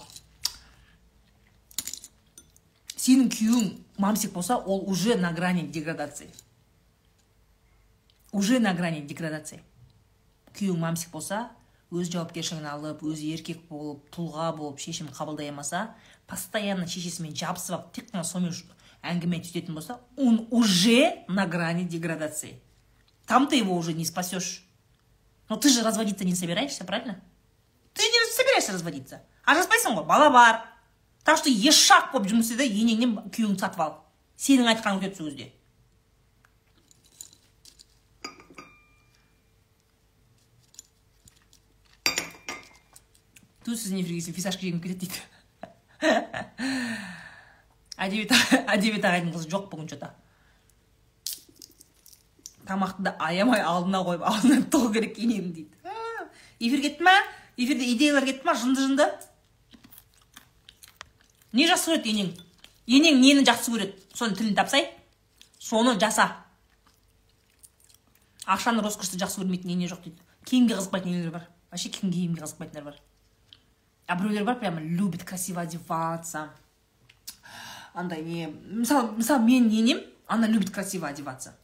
сенің 3.06 3.30
күйеуің 3.30 3.68
мамсик 4.02 4.34
болса 4.34 4.58
ол 4.58 4.84
уже 4.90 5.16
на 5.16 5.32
грани 5.32 5.68
деградации. 5.68 6.30
Уже 8.32 8.60
на 8.60 8.74
грани 8.74 9.02
деградации. 9.02 9.62
Күйеуің 10.56 10.80
мамсик 10.82 11.12
болса 11.12 11.52
өз 11.94 12.10
жауапкершілігін 12.10 12.66
алып 12.72 13.04
өзі 13.06 13.30
еркек 13.36 13.62
болып 13.70 14.08
тұлға 14.16 14.50
болып 14.58 14.82
шешім 14.82 15.12
қабылдай 15.14 15.52
алмаса 15.52 15.92
постоянно 16.28 16.88
шешесімен 16.90 17.36
жабысып 17.38 17.78
алып 17.78 17.92
тек 17.94 18.10
қана 18.10 18.26
сонымен 18.26 18.58
әңгіме 19.06 19.42
түзетін 19.46 19.78
болса 19.78 20.00
он 20.18 20.48
уже 20.50 21.24
на 21.28 21.46
грани 21.46 21.84
деградации. 21.84 22.60
Там 23.28 23.48
ты 23.48 23.58
его 23.58 23.76
уже 23.76 23.94
не 23.94 24.06
спасешь. 24.06 24.66
Но 25.48 25.58
ты 25.58 25.70
же 25.70 25.84
разводиться 25.84 26.26
не 26.26 26.34
собираешься 26.34 26.86
правильно? 26.86 27.22
Ты 27.94 28.02
не 28.02 28.32
собираешься 28.34 28.74
разводиться. 28.74 29.22
Ажыраспайсың 29.46 29.94
ғой 29.94 30.08
бала 30.10 30.32
бар 30.34 30.64
так 31.26 31.40
что 31.42 31.50
ешак 31.50 32.12
болып 32.14 32.30
жұмыс 32.30 32.52
істе 32.52 32.62
да 32.62 32.66
енеңнен 32.70 33.18
күйеуіңді 33.34 33.60
сатып 33.66 33.82
ал. 33.82 33.96
Сенің 34.38 34.70
айтқаның 34.76 35.02
өтеді 35.02 35.18
сол 35.18 35.30
кезде. 35.34 35.52
Ту 43.66 43.74
сіз 43.74 43.96
не 43.98 44.04
фигейсің 44.06 44.38
фисашка 44.38 44.62
жегім 44.62 44.84
келеді 44.84 45.10
дейді. 45.10 45.20
Әдебиет 47.98 49.08
ағайдың 49.10 49.34
қызы 49.34 49.50
жоқ 49.50 49.72
бүгін 49.72 49.90
че 49.90 49.98
то 49.98 50.12
тамақты 52.66 53.06
да 53.08 53.16
аямай 53.22 53.62
алдына 53.62 54.02
қойып 54.06 54.26
алдынан 54.26 54.66
тығу 54.74 54.92
керек 54.94 55.18
енем 55.22 55.52
дейді. 55.54 55.74
Эфир 56.60 56.82
кетті 56.82 57.04
ма? 57.06 57.14
Эфирде 57.58 57.90
идеялар 57.94 58.26
кетті 58.26 58.46
ма? 58.46 58.54
Жынды 58.54 58.82
жынды 58.82 59.10
не 61.56 61.68
жақсы 61.70 61.92
көреді 61.92 62.12
енең. 62.12 62.32
енең 62.86 63.20
нені 63.22 63.46
жақсы 63.48 63.72
көреді 63.72 63.94
соны 64.14 64.36
тілін 64.36 64.56
тапсай 64.56 64.90
соны 65.60 65.98
жаса. 66.00 66.36
Ақшаны 68.46 68.84
роскошты 68.84 69.18
жақсы 69.18 69.42
көрмейтін 69.42 69.72
ене 69.74 69.88
жоқ 69.88 70.04
дейді. 70.04 70.22
Киімге 70.46 70.76
қызықпайтын 70.76 71.10
енелер 71.10 71.32
бар. 71.32 71.48
Вообще 71.72 71.90
киімге 71.90 72.42
қызықпайтындар 72.42 72.84
бар. 72.84 73.00
А 74.08 74.16
біреулер 74.16 74.44
бар 74.44 74.60
прямо 74.60 74.82
любит 74.82 75.24
красиво 75.24 75.62
одеваться. 75.62 76.52
Андай 77.94 78.22
не 78.22 78.48
мысалы 78.48 79.16
мысалы 79.16 79.46
менің 79.46 79.70
енем 79.72 80.02
она 80.28 80.48
любит 80.48 80.70
красиво 80.70 81.08
одеваться. 81.08 81.56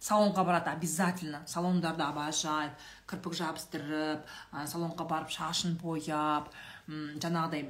Салонға 0.00 0.44
барады 0.44 0.70
обязательно. 0.70 1.42
Салондарды 1.46 2.04
обожает 2.04 2.72
кірпік 3.10 3.34
жабыстырып 3.34 4.28
салонға 4.52 5.06
барып 5.08 5.32
шашын 5.34 5.74
бояп 5.80 6.52
жаңағыдай 6.88 7.66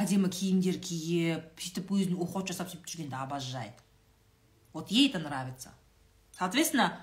әдемі 0.00 0.30
киімдер 0.32 0.80
киіп 0.82 1.60
сөйтіп 1.62 1.92
өзін 1.94 2.16
уход 2.18 2.50
жасап 2.50 2.70
сөйтіп 2.72 2.88
жүргенді 2.90 3.16
обожает. 3.20 3.78
Вот 4.72 4.90
ей 4.90 5.08
это 5.08 5.18
нравится. 5.18 5.70
Соответственно 6.36 6.98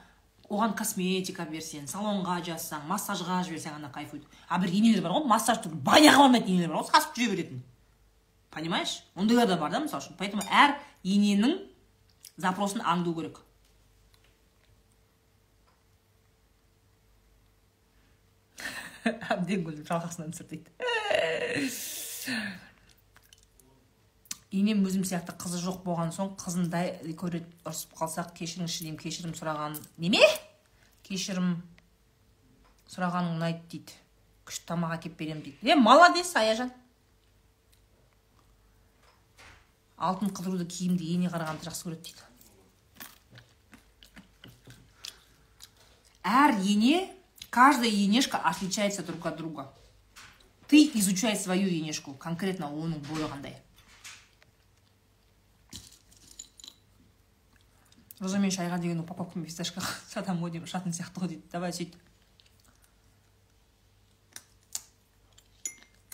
оған 0.49 0.75
косметика 0.75 1.45
берсең 1.47 1.87
салонға 1.87 2.41
жазсаң 2.43 2.85
массажға 2.87 3.41
жіберсең 3.47 3.79
ана 3.79 3.89
кайфует. 3.91 4.23
А 4.47 4.59
бір 4.59 4.71
енелер 4.75 5.03
бар 5.03 5.15
ғой 5.17 5.27
массаж 5.27 5.63
баняға 5.71 6.27
бармайтын 6.27 6.53
енелер 6.53 6.71
бар 6.73 6.83
ғой 6.83 6.91
сасып 6.91 7.15
жүре 7.15 7.31
беретін. 7.35 7.63
Понимаешь? 8.51 9.03
Ондайлар 9.15 9.47
да 9.47 9.57
бар 9.57 9.71
да 9.71 9.79
мысалы 9.83 10.03
үшін. 10.03 10.15
Поэтому 10.19 10.43
әр 10.51 10.77
ененің 11.03 11.59
запросын 12.37 12.83
аңду 12.83 13.15
керек. 13.15 13.39
Әбден 19.33 19.63
күлдім 19.65 19.85
шалқасынан 19.87 20.33
түсір 20.35 20.47
дейді 20.51 20.69
енем 24.57 24.85
өзім 24.87 25.03
сияқты 25.07 25.35
қызы 25.41 25.59
жоқ 25.63 25.81
болған 25.85 26.11
соң 26.15 26.33
қызындай 26.39 26.93
көреді 27.19 27.47
ұрысып 27.67 27.95
қалсақ 27.99 28.33
кешіріңізші 28.37 28.85
деймін 28.85 28.99
кешірім 29.01 29.33
сұраған 29.37 29.75
неме 30.01 30.23
кешірім 31.07 31.55
сұрағаның 32.93 33.35
ұнайды 33.37 33.63
дейді 33.73 33.97
күшті 34.47 34.69
тамақ 34.71 34.97
әкеліп 34.97 35.17
беремін 35.19 35.43
дейді 35.43 35.71
е! 35.71 35.75
Молодец 35.75 36.31
аяжан 36.39 36.71
алтын 39.97 40.31
қыдыруды 40.31 40.67
киімді 40.69 41.03
ене 41.17 41.27
қарағанды 41.33 41.67
жақсы 41.67 41.89
көреді 41.89 42.03
дейді 42.07 42.23
әр 46.27 46.55
ене 46.63 47.16
Каждая 47.50 47.90
енешка 47.90 48.38
отличается 48.38 49.02
друг 49.02 49.26
от 49.26 49.36
друга. 49.36 49.72
Ты 50.68 50.90
изучай 50.94 51.36
свою 51.36 51.68
енешку, 51.68 52.14
конкретно 52.14 52.70
оның 52.72 53.02
бойы 53.04 53.28
қандай. 53.28 53.58
Роза 58.22 58.38
мен 58.38 58.54
шайға 58.54 58.78
деген 58.78 59.02
упаковкамен 59.02 59.48
фисташкаға 59.50 59.90
сатамын 60.08 60.44
ғой 60.46 60.52
деймін 60.54 60.70
шатын 60.70 60.94
сияқты 60.94 61.20
ғой 61.24 61.28
дейді 61.32 61.48
давай 61.50 61.74
сөйт 61.74 61.96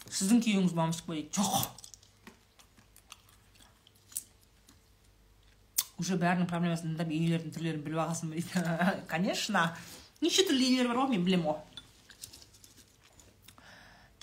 сіздің 0.09 0.40
күйеуіңіз 0.47 0.73
мамышық 0.78 1.05
па 1.05 1.19
дейді 1.19 1.36
жоқ 1.36 1.69
уже 6.01 6.16
бәрінің 6.19 6.49
проблемасын 6.49 6.95
тыңдап 6.95 7.12
енелердің 7.12 7.55
түрлерін 7.55 7.85
біліп 7.85 8.01
алғансың 8.07 8.32
ба 8.32 8.40
дейді 8.40 9.05
конечно 9.12 9.66
Неше 10.22 10.45
түрлі 10.48 10.69
енелер 10.69 10.91
бар 10.91 11.02
ғой 11.03 11.15
мен 11.15 11.26
білемін 11.26 11.48
ғой 11.49 11.60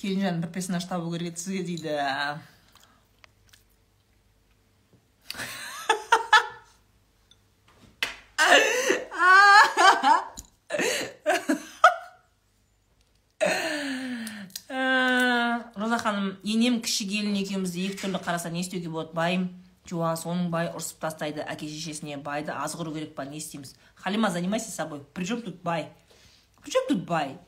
келінжан 0.00 0.40
бір 0.40 0.54
персонаж 0.54 0.86
табу 0.88 1.10
керек 1.12 1.34
еді 1.34 1.42
сізге 1.42 1.62
дейді 1.66 1.98
роза 15.80 15.98
ханым 15.98 16.36
енем 16.44 16.80
кіші 16.84 17.06
келін 17.08 17.36
екеумізді 17.40 17.86
екі 17.88 18.00
түрлі 18.04 18.20
қараса 18.22 18.50
не 18.52 18.60
істеуге 18.62 18.92
болады 18.92 19.16
байым. 19.16 19.48
Жуас 19.90 20.24
оның 20.28 20.50
бай 20.52 20.70
ұрсып 20.70 21.00
тастайды 21.02 21.42
әке 21.42 21.68
шешесіне 21.68 22.16
байды 22.22 22.54
азғыру 22.54 22.94
керек 22.94 23.14
па 23.16 23.24
не 23.26 23.38
істейміз? 23.38 23.74
Халима 23.94 24.30
занимайся 24.30 24.70
собой. 24.70 25.02
При 25.14 25.24
чем 25.24 25.42
тут 25.42 25.62
бай? 25.62 25.92
При 26.62 26.70
чем 26.70 26.86
тут 26.88 27.04
бай? 27.04 27.38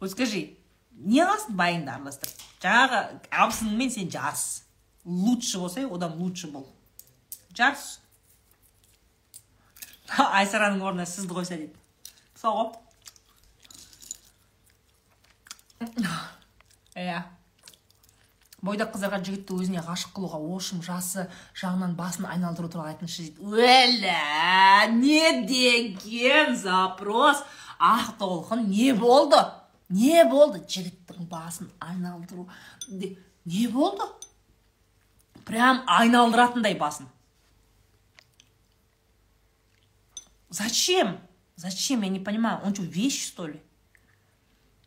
Вот 0.00 0.10
скажи 0.10 0.56
не 0.90 1.20
қыласың 1.20 1.56
байыңды 1.56 1.92
араластырып 1.92 2.44
жаңағы 2.64 3.00
абысыныңмен 3.30 3.90
сен 3.92 4.10
жарыс 4.12 4.64
лучше 5.04 5.58
болса 5.58 5.86
одан 5.86 6.16
лучше 6.18 6.48
бол. 6.52 6.66
Жарыс 7.56 8.00
айсараның 10.10 10.82
орнына 10.82 11.06
сізді 11.06 11.34
қойса 11.36 11.56
дейді. 11.56 11.76
Сол 12.36 12.56
ғой 12.56 12.72
иә. 16.96 17.22
Бойдақ 18.64 18.92
қыздарға 18.94 19.20
жігітті 19.24 19.56
өзіне 19.56 19.82
ғашық 19.86 20.12
қылуға 20.16 20.40
ошым 20.56 20.82
жасы 20.84 21.26
жағынан 21.56 21.94
басын 21.96 22.26
айналдыру 22.28 22.68
туралы 22.72 22.92
айтыңызшы 22.92 23.26
дейді. 23.26 23.44
Өлә 23.44 24.90
не 24.96 25.46
деген 25.48 26.56
запрос? 26.56 27.40
Ақ 27.80 28.16
толқын 28.20 28.66
не 28.68 28.92
болды? 28.92 29.40
Не 29.88 30.24
болды? 30.28 30.60
Жігіттің 30.68 31.30
басын 31.30 31.70
айналдыру 31.80 32.48
не 32.90 33.66
болды? 33.68 34.04
Прям 35.48 35.82
айналдыратындай 35.86 36.76
басын. 36.76 37.08
Зачем? 40.50 41.18
Зачем? 41.56 42.02
Я 42.02 42.08
не 42.08 42.20
понимаю. 42.20 42.60
Он 42.64 42.74
что 42.74 42.82
вещь 42.82 43.26
что 43.26 43.46
ли? 43.46 43.62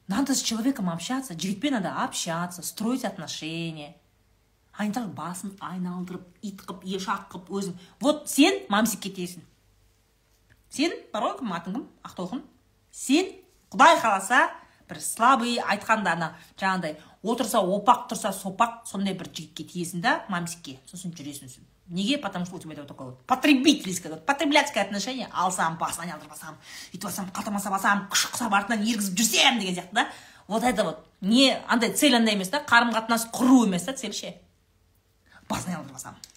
Надо 0.07 0.35
с 0.35 0.41
человеком 0.41 0.89
общаться, 0.89 1.34
жігітпен 1.34 1.73
надо 1.73 2.03
общаться, 2.03 2.61
строить 2.61 3.05
отношения. 3.05 3.95
А 4.73 4.85
не 4.85 4.91
так 4.91 5.13
басын 5.13 5.53
айналдырып, 5.61 6.23
ит 6.41 6.63
қып, 6.65 6.81
ешақ 6.81 7.27
қып, 7.30 7.49
өзің. 7.53 7.75
Вот 8.01 8.25
сен 8.30 8.63
мамсик 8.73 9.03
кетесің. 9.05 9.43
Сен, 10.73 10.95
бар 11.13 11.27
ғой 11.27 11.35
кім 11.38 11.53
атың 11.53 11.75
кім? 11.77 11.84
Ақтолқын. 12.01 12.41
Сен, 12.89 13.30
құдай 13.69 13.99
қаласа, 14.01 14.47
бір 14.89 15.01
слабый 15.01 15.60
айтқанда 15.60 16.15
ана 16.18 16.31
жаңағыдай 16.60 16.97
отырса 17.23 17.60
опақ 17.60 18.10
тұрса 18.11 18.34
сопақ 18.35 18.84
сондай 18.89 19.14
бір 19.18 19.31
жігітке 19.34 19.64
тиесің 19.64 20.01
да 20.03 20.18
мамсикке 20.30 20.80
сосын 20.89 21.14
жүресің 21.15 21.49
неге? 21.88 22.18
Потому 22.18 22.45
что 22.45 22.55
у 22.55 22.60
тебя 22.60 22.76
такое 22.84 23.07
вот 23.07 23.26
потребительское 23.26 24.15
потребляцкое 24.15 24.84
отношение. 24.84 25.30
Алсам 25.31 25.77
басын 25.77 26.03
айналдырып 26.03 26.31
алсам 26.31 26.57
өйтіп 26.93 27.05
алсам 27.05 27.30
қалтама 27.34 27.61
басам 27.69 28.07
күш 28.11 28.27
құсап 28.34 28.53
артынан 28.53 28.84
ергізіп 28.84 29.18
жүрсем 29.19 29.60
деген 29.60 29.76
сияқты 29.76 29.93
да. 29.93 30.07
Вот 30.47 30.64
это 30.64 30.84
вот. 30.84 31.05
Не 31.22 31.57
андай 31.68 31.93
цель 31.93 32.15
андай 32.15 32.35
емес 32.35 32.49
та 32.49 32.60
қарым 32.60 32.93
қатынас 32.93 33.30
құру 33.31 33.65
емес 33.65 33.84
та 33.84 33.93
цель 33.93 34.14
ше. 34.14 34.35
Басын 35.49 35.76
айналдырып 35.76 36.32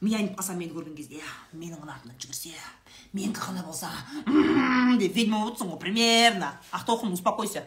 мен 0.00 0.16
айнып 0.18 0.38
қалсам 0.38 0.58
мені 0.58 0.72
көрген 0.74 0.96
кезде 0.96 1.20
менің 1.52 1.84
артынан 1.84 2.16
жүгірсе 2.18 2.54
менікі 3.12 3.40
қандай 3.42 3.64
болса 3.66 3.90
деп 4.98 5.14
ведьма 5.16 5.42
болып 5.42 5.54
отырсың 5.54 5.70
ғой 5.72 5.80
примерно. 5.80 6.52
Ақтоқым 6.72 7.12
успокойся. 7.12 7.66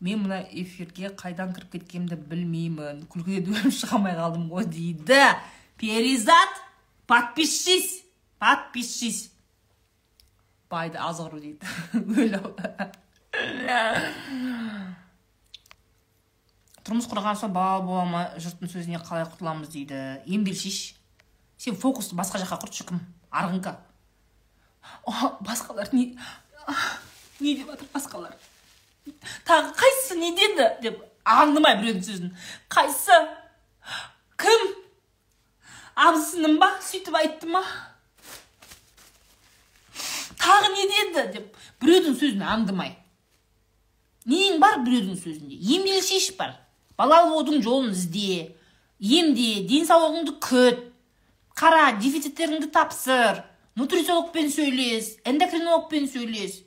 Мен 0.00 0.20
мына 0.26 0.42
эфирге 0.52 1.14
қайдан 1.16 1.54
кіріп 1.56 1.78
кеткенімді 1.78 2.18
білмеймін. 2.28 3.06
Күлкіден 3.08 3.54
өліп 3.56 3.72
шыға 3.72 3.98
алмай 3.98 4.18
қалдым 4.18 4.50
ғой 4.52 4.68
дейді. 4.68 5.22
Перизат 5.80 6.60
подпишись 7.08 8.04
подпишись. 8.44 9.30
Байды 10.70 10.98
азғыру 10.98 11.40
дейді. 11.40 11.64
тұрмыс 16.84 17.08
құрған 17.08 17.38
соң 17.40 17.52
бала 17.54 17.80
бола 17.84 18.04
ма 18.04 18.22
жұрттың 18.36 18.70
сөзіне 18.70 19.00
қалай 19.00 19.24
құтыламыз 19.24 19.70
дейді. 19.72 20.00
Емдел 20.28 20.56
шеш 20.58 20.94
сен 21.56 21.76
фокусты 21.80 22.16
басқа 22.18 22.42
жаққа 22.42 22.60
құрт 22.64 22.76
шіркін 22.76 23.00
арғынка. 23.32 23.78
Басқалар 25.44 25.88
не? 25.92 26.12
Не 27.40 27.54
деп 27.56 27.70
жатыр 27.72 27.88
басқалар? 27.94 28.36
Тағы 29.48 29.72
қайсысы 29.76 30.18
не 30.20 30.34
деді? 30.36 30.68
деп 30.82 31.00
аңдымай 31.24 31.78
біреудің 31.80 32.04
сөзін. 32.04 32.34
Қайсы? 32.72 33.16
Кім? 34.40 34.66
Абысыным 35.94 36.58
ба? 36.60 36.70
Сөйтіп 36.84 37.16
айтты 37.20 37.48
ма? 37.48 37.64
Тағы 40.40 40.72
не 40.76 40.88
деді? 40.92 41.26
деп 41.38 41.56
біреудің 41.80 42.18
сөзін 42.20 42.44
аңдымай. 42.44 42.96
Нең 44.28 44.60
бар 44.60 44.80
біреудің 44.84 45.16
сөзінде? 45.20 45.56
Емдел 45.76 46.00
шеш 46.04 46.30
бар. 46.38 46.56
Балалы 46.98 47.30
болудың 47.32 47.62
жолын 47.64 47.92
ізде 47.94 48.54
емде 49.00 49.64
денсаулығыңды 49.68 50.32
күт. 50.42 50.78
Қара 51.54 52.00
дефициттеріңді 52.00 52.70
тапсыр. 52.74 53.42
Нутрициологпен 53.78 54.48
сөйлес 54.50 55.18
эндокринологпен 55.26 56.08
сөйлес. 56.10 56.62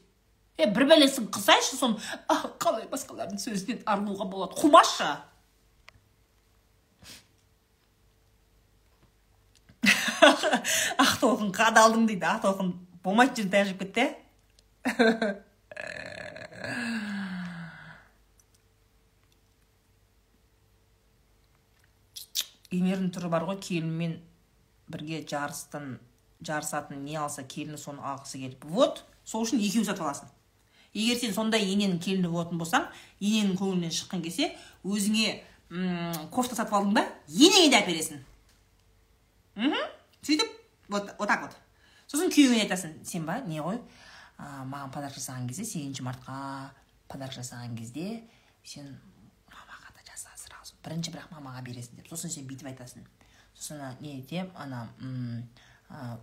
Е 0.57 0.65
бір 0.73 0.83
бәлесін 0.89 1.27
қылсайшы 1.31 1.75
соны. 1.77 1.97
Қалай 2.59 2.87
басқалардың 2.91 3.39
сөзінен 3.41 3.81
арылуға 3.87 4.25
болады. 4.31 4.53
Қумашы. 4.59 5.11
Ақтолқын 11.05 11.51
қадалдың 11.55 12.07
дейді. 12.09 12.25
Ақтолқын 12.31 12.67
болмайтын 13.03 13.37
жерін 13.43 13.53
таяқ 13.53 13.67
жеп 13.71 13.79
кетті 13.85 14.05
енердің 22.71 23.11
түрі 23.15 23.29
бар 23.31 23.45
ғой 23.47 23.59
келінмен 23.63 24.17
бірге 24.91 25.21
жарыстан 25.27 25.97
жарысатын 26.45 27.03
не 27.03 27.15
алса 27.17 27.43
келіні 27.43 27.77
соны 27.81 28.03
алғысы 28.03 28.39
келіп. 28.41 28.65
Вот 28.69 29.03
сол 29.25 29.45
үшін 29.45 29.61
екеуін 29.63 29.87
сатып 29.87 30.05
аласың. 30.05 30.29
Егер 30.93 31.19
сен 31.19 31.33
сондай 31.33 31.65
ененің 31.65 31.99
келіні 32.03 32.29
болатын 32.31 32.59
болсаң 32.61 32.87
енеңнің 33.19 33.57
көңілінен 33.59 33.93
шыққан 33.93 34.23
кезде 34.23 34.51
өзіңе 34.85 35.35
кофта 36.31 36.55
сатып 36.55 36.77
алдың 36.77 36.93
ба 36.95 37.03
енеңе 37.27 37.71
де 37.73 37.81
әпересің. 37.81 38.21
Мхм 39.57 39.87
сөйтіп 40.21 40.53
вот 40.89 41.11
вот 41.19 41.27
так 41.27 41.41
вот. 41.43 41.57
Сосын 42.07 42.31
күйеуіңе 42.31 42.63
айтасың 42.63 42.93
сен 43.03 43.25
ба 43.27 43.41
не 43.43 43.59
ғой 43.59 43.81
маған 44.39 44.93
подарок 44.93 45.17
жасаған 45.17 45.49
кезде 45.49 45.65
сегізінші 45.65 46.05
мартқа 46.05 46.69
подарок 47.09 47.35
жасаған 47.35 47.75
кезде 47.75 48.21
сен 48.63 48.93
мамаға 49.49 49.91
да 49.97 50.05
жаса 50.07 50.31
сразу 50.37 50.76
бірінші 50.87 51.13
бірақ 51.13 51.29
мамаға 51.35 51.61
бересің 51.67 51.99
деп. 51.99 52.09
Сосын 52.09 52.33
сен 52.33 52.49
бүйтіп 52.49 52.71
айтасың. 52.71 53.05
Сосын 53.53 53.85
не 54.01 54.17
айтемын 54.17 54.55
ана 54.55 54.87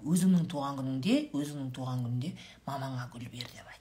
өзіңнің 0.05 0.51
туған 0.53 0.81
күніңде 0.81 1.15
өзіңнің 1.36 1.73
туған 1.77 2.05
күнінде 2.05 2.35
мамаңа 2.66 3.09
гүл 3.15 3.28
бер 3.32 3.49
деп 3.53 3.65
айт. 3.65 3.81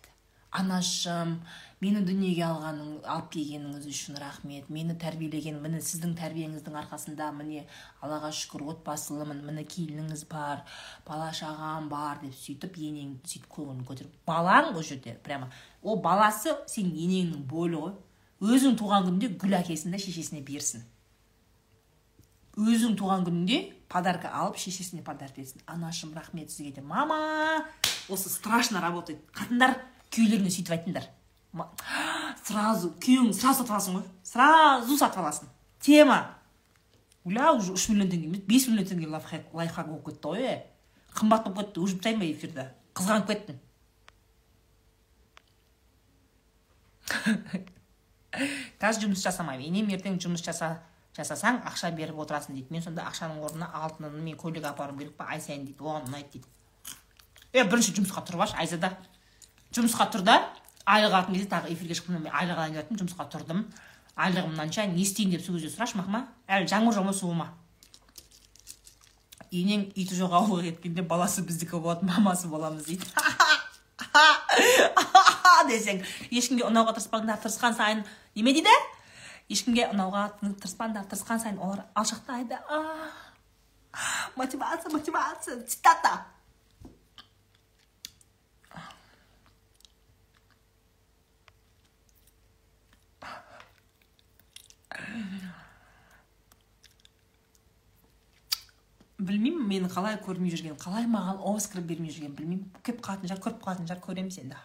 Анашым 0.53 1.39
мені 1.81 2.03
дүниеге 2.05 2.43
алғаның 2.45 2.99
алып 3.09 3.31
келгеніңіз 3.33 3.87
үшін 3.89 4.19
рахмет. 4.21 4.67
Мені 4.69 4.93
тәрбиелеген 5.01 5.57
міне 5.63 5.79
сіздің 5.81 6.13
тәрбиеңіздің 6.19 6.77
арқасында 6.83 7.31
міне 7.33 7.63
аллаға 8.05 8.29
шүкір 8.37 8.67
отбасылымын 8.75 9.41
міне 9.47 9.65
келініңіз 9.65 10.27
бар 10.29 10.61
бала 11.07 11.31
шағам 11.33 11.89
бар 11.89 12.21
деп 12.21 12.37
сөйтіп 12.37 12.77
енең 12.77 13.17
сөйтіп 13.25 13.49
көңілін 13.57 13.81
көтеріп. 13.89 14.13
Балаң 14.29 14.75
ол 14.75 14.85
жерде 14.85 15.17
прямо. 15.25 15.49
Ол 15.81 15.97
баласы 16.05 16.53
сенің 16.69 17.01
енеңнің 17.07 17.47
бөлі 17.49 17.81
ғой 17.81 17.97
өзің 18.43 18.75
туған 18.79 19.07
күнінде 19.07 19.29
гүл 19.39 19.55
әкелсін 19.59 19.93
да 19.93 19.99
шешесіне 20.01 20.41
берсін. 20.43 20.83
Өзің 22.59 22.97
туған 22.99 23.23
күнінде 23.25 23.59
подарка 23.89 24.33
алып 24.35 24.59
шешесіне 24.61 25.03
подарок 25.05 25.37
берсін 25.37 25.63
анашым 25.65 26.13
рахмет 26.13 26.51
сізге 26.51 26.71
де. 26.75 26.81
Мама! 26.81 27.65
Осы 28.09 28.29
страшно 28.29 28.81
работает. 28.81 29.23
Қатындар 29.31 29.77
күйеулеріне 30.11 30.51
сөйтіп 30.51 30.75
айтыңдар. 30.75 31.07
Сразу 32.43 32.91
күйеуің 32.99 33.33
сразу 33.33 33.63
сатып 33.63 33.73
аласың 33.77 33.99
ғой. 33.99 34.07
Сразу 34.27 34.97
сатып 34.99 35.23
аласың. 35.23 35.51
Тема. 35.79 36.19
Ля 37.25 37.53
уже 37.55 37.71
үш 37.77 37.87
миллион 37.89 38.11
теңге 38.11 38.27
емес 38.27 38.43
бес 38.47 38.67
миллион 38.67 38.89
теңге 38.89 39.07
лайфхак 39.53 39.87
болып 39.87 40.09
кетті 40.09 40.33
ғой 40.33 40.49
е. 40.49 40.55
Қымбат 41.15 41.47
болып 41.47 41.61
кетті 41.61 41.79
уже 41.79 41.95
тастайын 41.95 42.19
ба 42.19 42.27
эфирді? 42.27 42.67
Қызғанып 42.93 43.27
кеттім 43.31 43.61
қазір 48.81 49.07
жұмыс 49.07 49.23
жасамаймын 49.25 49.67
енем 49.69 49.93
ертең 49.93 50.17
жұмыс 50.21 50.43
жаса 50.45 50.79
жасасаң 51.17 51.61
ақша 51.69 51.91
беріп 51.93 52.17
отырасың 52.23 52.55
дейді. 52.57 52.73
Мен 52.73 52.81
сонда 52.81 53.05
ақшаның 53.09 53.43
орнына 53.45 53.69
алтынын 53.77 54.17
мен 54.17 54.37
көйлек 54.37 54.65
апаруым 54.65 54.97
керек 54.97 55.15
па? 55.17 55.27
Ай 55.29 55.41
сайын 55.41 55.65
дейді 55.67 55.85
оған 55.85 56.07
ұнайды 56.09 56.39
дейді. 56.39 56.47
Е 57.53 57.63
бірінші 57.69 57.93
жұмысқа 57.99 58.25
тұрып 58.25 58.47
алшы 58.47 58.57
айзада. 58.57 58.95
Жұмысқа 59.77 60.09
тұр 60.13 60.25
да 60.25 60.39
айлық 60.85 61.13
алатын 61.13 61.37
кезде 61.37 61.49
тағы 61.53 61.73
эфирге 61.73 61.99
шықтым 61.99 62.23
мен 62.23 62.33
айлық 62.33 62.57
алайын 62.57 62.79
деп 62.79 62.81
жатырмын 62.81 63.03
жұмысқа 63.03 63.29
тұрдым. 63.35 63.65
Айлығым 64.17 64.55
мынанша 64.55 64.87
не 64.89 65.05
істейін 65.05 65.35
деп 65.37 65.45
сол 65.45 65.59
кезде 65.59 65.69
сұрашы 65.75 66.01
мақма. 66.01 66.25
Әлі 66.47 66.69
жаңбыр 66.73 66.97
жаума 66.97 67.13
суы 67.13 67.37
ма 67.37 67.53
енең 69.53 69.91
иті 69.93 70.17
жоқ 70.17 70.33
ауылға 70.39 70.63
кеткенде 70.71 71.03
баласы 71.05 71.43
біздікі 71.45 71.77
болады 71.83 72.07
мамасы 72.09 72.49
боламыз 72.49 72.87
дейді. 72.89 73.05
десең 75.69 76.03
ешкімге 76.31 76.65
ұнауға 76.67 76.95
тырыспаңдар 76.97 77.39
тырысқан 77.43 77.75
сайын 77.77 78.03
неме 78.35 78.53
дейді? 78.55 78.73
Ешкімге 79.51 79.89
ұнауға 79.91 80.27
тырыспаңдар 80.41 81.07
тырысқан 81.11 81.41
сайын 81.43 81.59
олар 81.59 81.85
алшақтайды. 81.95 82.59
Мотивация 84.35 84.91
мотивация 84.91 85.61
цитата. 85.67 86.25
Білмеймін 99.23 99.67
мені 99.69 99.87
қалай 99.87 100.17
көрмей 100.19 100.51
жүрген 100.51 100.75
қалай 100.81 101.05
маған 101.07 101.37
оскар 101.53 101.83
бермей 101.85 102.11
жүрген 102.11 102.33
білмеймін. 102.35 102.65
Келіп 102.83 102.99
қалатын 103.05 103.29
шығар 103.29 103.43
көріп 103.45 103.61
қалатын 103.63 103.87
шығар 103.87 104.01
көреміз 104.03 104.39
енді. 104.41 104.57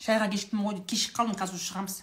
Шайға 0.00 0.30
кешіктім 0.32 0.62
ғой 0.64 0.80
кешігіп 0.88 1.16
қалдым 1.18 1.36
қазір 1.38 1.58
уже 1.58 1.66
шығамыз. 1.68 1.98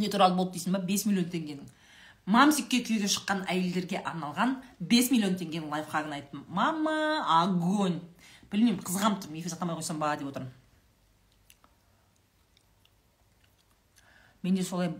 Не 0.00 0.08
туралы 0.08 0.36
болды 0.38 0.56
дейсің 0.56 0.76
ба? 0.76 0.80
Бес 0.86 1.04
миллион 1.04 1.28
теңгенің. 1.32 1.66
Мамсикке 2.30 2.80
күйеуге 2.86 3.08
шыққан 3.10 3.42
әйелдерге 3.50 4.00
арналған 4.06 4.54
5 4.92 5.10
миллион 5.12 5.36
теңгенің 5.40 5.70
лайфхагын 5.72 6.14
айттым. 6.14 6.44
Мама 6.48 7.24
огонь! 7.40 7.98
Білмеймін 8.52 8.82
қызғанып 8.86 9.24
тұрмын 9.24 9.40
эфир 9.40 9.52
сақтамай 9.52 9.78
қойсам 9.78 9.98
ба 9.98 10.12
деп 10.16 10.28
отырмын. 10.30 10.52
Мен 14.42 14.54
де 14.54 14.64
солай 14.64 14.92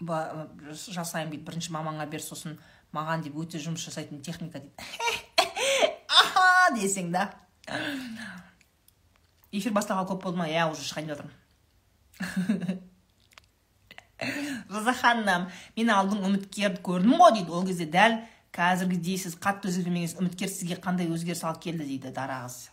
ба- 0.00 0.48
жасаймын 0.70 1.30
дейді. 1.34 1.44
Бірінші 1.44 1.74
мамаңа 1.76 2.08
бер 2.10 2.24
сосын 2.24 2.58
маған 2.94 3.26
деп 3.26 3.36
өте 3.36 3.60
жұмыс 3.62 3.84
жасайтын 3.86 4.22
техника 4.22 4.62
дейді. 4.62 4.74
Десең 6.78 7.12
да. 7.12 7.28
Эфир 9.52 9.72
басталғалы 9.76 10.08
көп 10.12 10.24
болды 10.24 10.40
ма? 10.40 10.48
Иә 10.50 10.66
уже 10.72 10.82
шығайын 10.88 11.12
деп 11.12 11.20
жатырмын 11.20 11.38
розаханнам 14.70 15.48
мен 15.76 15.90
алдың 15.90 16.22
үміткер 16.28 16.78
көрдім 16.84 17.16
ғой 17.20 17.34
дейді. 17.38 17.50
Ол 17.52 17.66
кезде 17.66 17.86
дәл 17.90 18.20
қазіргідей 18.54 19.18
сіз 19.20 19.36
қатты 19.40 19.70
өзгермеңіз 19.70 20.16
үміткер 20.20 20.50
сізге 20.52 20.78
қандай 20.82 21.10
өзгеріс 21.12 21.44
алып 21.48 21.62
келді 21.66 21.88
дейді 21.88 22.12
дара 22.14 22.42
қыз. 22.44 22.68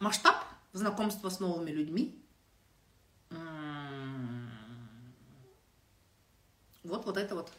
Масштаб? 0.00 0.36
Знакомства 0.72 1.30
с 1.30 1.40
новыми 1.40 1.70
людьми? 1.70 2.14
Вот 6.84 7.04
вот 7.04 7.16
это 7.16 7.34
вот. 7.34 7.52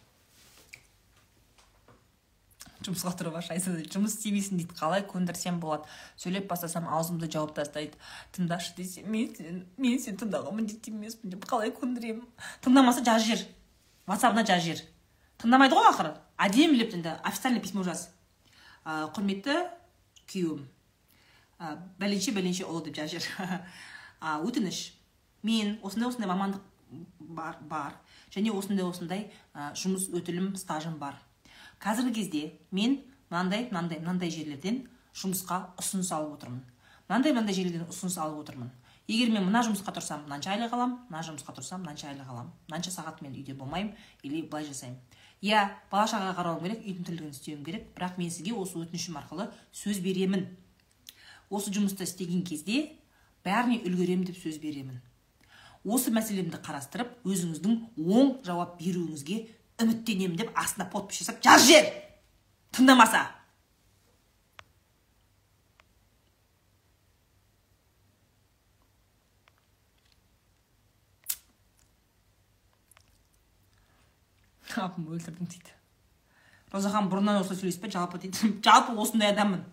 Жұмысқа 2.87 3.13
тұрып 3.19 3.35
алшы 3.37 3.53
айза 3.53 3.73
жұмыс 3.91 4.15
істемейсің 4.17 4.61
дейді. 4.61 4.75
Қалай 4.79 5.03
көндірсем 5.07 5.59
болады? 5.61 5.87
Сөйлеп 6.19 6.47
бастасам 6.49 6.87
аузымды 6.87 7.29
жауып 7.31 7.53
тастайды. 7.57 7.97
Тыңдашы 8.35 8.75
десем 8.77 9.09
мен 9.11 9.33
сен 9.35 9.65
мен 9.77 9.99
сені 9.99 10.19
тыңдауға 10.21 10.53
міндетті 10.55 10.93
емеспін 10.95 11.35
деп 11.35 11.45
қалай 11.49 11.73
көндіремін? 11.75 12.23
Тыңдамаса 12.63 13.03
жаз 13.05 13.27
жер. 13.27 13.43
Ватсабына 14.07 14.45
жаз 14.47 14.63
жер. 14.63 14.83
Тыңдамайды 15.41 15.75
ғой 15.77 15.91
ақыры. 15.91 16.15
Әдемілеп 16.39 16.95
енді 16.97 17.17
официальный 17.23 17.61
письмо 17.61 17.83
жаз. 17.83 18.07
Ә, 18.85 19.11
құрметті 19.13 19.59
күйеуім. 20.31 20.63
Ә, 21.59 21.75
бәленше 21.99 22.33
бәленше 22.33 22.65
ұлы 22.65 22.85
деп 22.87 22.97
жаз 22.97 23.17
жер. 23.17 23.27
Ә, 24.21 24.39
өтініш. 24.41 24.93
Мен 25.45 25.77
осындай 25.83 26.09
осындай 26.09 26.29
мамандық 26.31 26.63
бар, 27.19 27.57
бар. 27.61 27.97
Және 28.33 28.53
осындай 28.55 28.87
осындай 28.87 29.27
ә, 29.53 29.71
жұмыс 29.77 30.07
өтілім 30.15 30.55
стажым 30.59 30.97
бар. 31.01 31.19
Қазіргі 31.83 32.13
кезде 32.15 32.43
мен 32.71 32.99
мынандай 33.29 33.67
мынандай 33.71 33.99
мынандай 33.99 34.31
жерлерден 34.33 34.83
жұмысқа 35.17 35.73
ұсыныс 35.81 36.11
алып 36.15 36.37
отырмын. 36.37 36.63
Мынандай 37.09 37.33
мынандай 37.33 37.55
жерлерден 37.57 37.87
ұсыныс 37.91 38.17
алып 38.21 38.43
отырмын. 38.43 38.71
Егер 39.07 39.31
мен 39.31 39.45
мына 39.47 39.61
жұмысқа 39.63 39.93
тұрсам 39.95 40.25
мынанша 40.25 40.51
айлық 40.51 40.73
аламын 40.75 40.97
мына 41.07 41.21
жұмысқа 41.23 41.53
тұрсам 41.55 41.85
мынанша 41.85 42.09
айлық 42.09 42.27
аламын. 42.27 42.51
Мынанша 42.67 42.91
сағат 42.91 43.21
мен 43.23 43.37
үйде 43.39 43.53
болмаймын 43.55 43.93
или 44.23 44.41
былай 44.41 44.67
жасаймын. 44.67 44.99
Иә 45.41 45.61
бала 45.91 46.09
шағаға 46.11 46.33
қарауым 46.41 46.63
керек 46.65 46.83
үйдің 46.83 47.07
тірлігін 47.07 47.31
істеуім 47.31 47.63
керек 47.63 47.87
бірақ 47.95 48.17
мен 48.19 48.31
сізге 48.33 48.51
осы 48.57 48.81
өтінішім 48.81 49.19
арқылы 49.21 49.47
сөз 49.71 50.01
беремін. 50.03 50.47
Осы 51.49 51.71
жұмысты 51.71 52.03
істеген 52.03 52.43
кезде 52.43 52.97
бәріне 53.45 53.79
үлгеремін 53.87 54.27
деп 54.27 54.41
сөз 54.41 54.59
беремін. 54.59 54.99
Осы 55.85 56.11
мәселемді 56.11 56.59
қарастырып 56.65 57.13
өзіңіздің 57.23 57.77
оң 58.03 58.33
жауап 58.43 58.75
беруіңізге 58.81 59.37
үміттенемін 59.81 60.37
деп 60.39 60.53
астына 60.57 60.87
подпись 60.89 61.21
жасап 61.21 61.41
жаз 61.45 61.67
жер! 61.69 61.89
Тыңдамаса! 62.73 63.27
Апам 74.77 75.07
өлтірдің 75.09 75.49
дейді. 75.49 75.73
Розахан 76.73 77.07
бұрыннан 77.09 77.39
осылай 77.41 77.61
сөйлейсіз 77.61 77.81
ба 77.81 77.89
жалпы 77.93 78.19
дейді. 78.21 78.51
Жалпы 78.65 78.93
осындай 78.99 79.31
адаммын. 79.33 79.63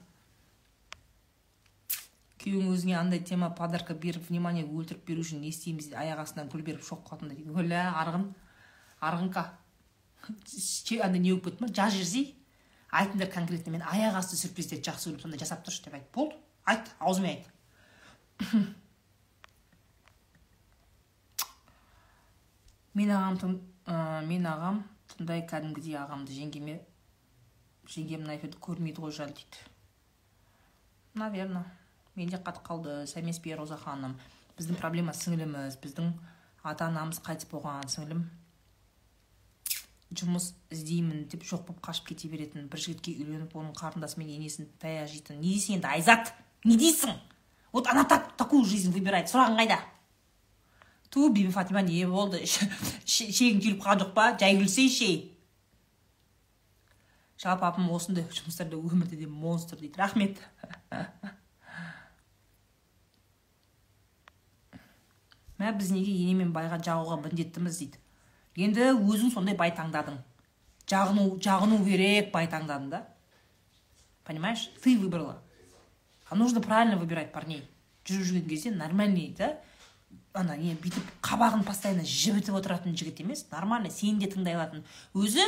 Күйеуің 2.44 2.70
өзіңе 2.74 2.96
андай 3.00 3.20
тема 3.24 3.50
подарка 3.56 3.96
беріп 3.96 4.28
внимание 4.28 4.64
өлтіріп 4.64 5.04
беру 5.08 5.24
үшін 5.24 5.42
не 5.42 5.50
істейміз 5.50 5.90
дейді 5.90 6.00
аяқ 6.04 6.22
астынан 6.24 6.50
гүл 6.52 6.64
беріп 6.64 6.84
шоқ 6.86 7.02
қылатындай 7.08 7.40
дейді. 7.40 7.56
Өлә 7.56 7.82
арғын. 8.04 8.28
Арғынка. 9.00 9.46
Андай 10.28 11.20
не 11.20 11.34
болып 11.34 11.60
ма? 11.60 11.68
Жаз 11.68 11.92
жерсей 11.96 12.36
айтыңдар 12.94 13.30
конкретно 13.32 13.72
мен 13.74 13.82
аяқ 13.82 14.14
асты 14.20 14.36
сюрприздерді 14.38 14.90
жақсы 14.90 15.08
көремін 15.08 15.22
сондай 15.24 15.40
жасап 15.42 15.64
тұршы 15.66 15.84
деп 15.84 15.94
айт. 15.98 16.06
Болды. 16.14 16.36
Айт 16.64 16.90
аузыңмен 17.00 17.30
айт. 17.34 17.46
Мен 22.94 23.10
ағам 23.10 23.58
ә, 23.90 24.22
мен 24.22 24.44
ағам 24.46 24.76
тыңдай 25.10 25.42
кәдімгідей 25.50 25.96
ағамды 25.98 26.30
жеңгеме 26.30 26.76
жеңгем 27.90 28.22
мына 28.22 28.36
көрмейді 28.62 29.02
ғой 29.02 29.12
жал 29.16 29.32
дейді. 29.34 29.58
Наверное 31.18 31.64
менде 32.14 32.38
қатып 32.38 32.62
қалды. 32.66 32.94
Сәлеметсіз 33.10 33.58
роза 33.58 33.76
ханым. 33.76 34.14
Біздің 34.58 34.78
проблема 34.78 35.12
сіңіліміз. 35.12 35.80
Біздің 35.82 36.12
ата 36.62 36.86
анамыз 36.86 37.18
қайтыс 37.26 37.50
болған 37.50 37.90
сіңілім. 37.90 38.22
Жұмыс 40.18 40.52
іздеймін 40.74 41.26
деп 41.30 41.44
жоқ 41.46 41.66
болып 41.68 41.82
қашып 41.84 42.10
кете 42.12 42.28
беретін 42.32 42.68
бір 42.72 42.80
жігітке 42.80 43.14
үйленіп 43.18 43.54
оның 43.56 43.74
қарындасы 43.78 44.18
мен 44.20 44.30
енесін 44.34 44.68
таяқ 44.82 45.10
жейтін. 45.12 45.40
Не 45.40 45.54
дейсің 45.54 45.78
енді 45.78 45.90
айзат? 45.90 46.32
Не 46.64 46.76
дейсің? 46.80 47.16
Вот 47.72 47.88
она 47.88 48.04
так 48.04 48.36
такую 48.36 48.64
жизнь 48.64 48.92
выбирает. 48.92 49.26
Сұрағың 49.26 49.56
қайда? 49.58 49.80
Ту 51.10 51.28
бибі 51.34 51.50
фатима 51.50 51.82
не 51.82 52.04
болды? 52.06 52.44
Шегің 52.46 53.58
келіп 53.62 53.82
қалған 53.82 54.04
жоқ 54.04 54.12
па? 54.14 54.28
Жай 54.38 54.54
күлсейші. 54.60 55.08
Жалпы 57.42 57.66
апам 57.66 57.90
осындай 57.90 58.28
жұмыстарда 58.30 58.78
өмірде 58.78 59.18
де 59.18 59.26
монстр 59.26 59.80
дейді. 59.82 59.98
Рахмет. 59.98 60.38
Мә 65.58 65.74
біз 65.74 65.90
неге 65.94 66.14
ене 66.14 66.38
мен 66.38 66.54
байға 66.54 66.78
жағуға 66.78 67.18
міндеттіміз 67.26 67.82
дейді. 67.82 68.03
Енді 68.56 68.92
өзің 68.94 69.32
сондай 69.34 69.56
бай 69.58 69.74
таңдадың 69.74 70.20
жағыну 70.90 71.38
жағыну 71.40 71.80
керек 71.84 72.32
бай 72.32 72.48
таңдадың 72.50 72.90
да. 72.90 73.06
Понимаешь? 74.24 74.70
Ты 74.82 74.98
выбрала. 74.98 75.42
А 76.28 76.34
нужно 76.34 76.60
правильно 76.60 76.96
выбирать 76.96 77.32
парней. 77.32 77.68
Жүріп 78.04 78.24
жүрген 78.24 78.48
кезде 78.48 78.70
нормальный 78.70 79.34
да? 79.38 79.58
Ана 80.34 80.56
не 80.56 80.74
бүйтіп 80.74 81.04
қабағын 81.22 81.64
постоянно 81.64 82.04
жібітіп 82.04 82.56
отыратын 82.58 82.96
жігіт 82.96 83.20
емес 83.20 83.46
нормально 83.52 83.90
сені 83.90 84.18
де 84.18 84.28
тыңдай 84.32 84.56
алатын. 84.56 84.84
Өзі 85.14 85.44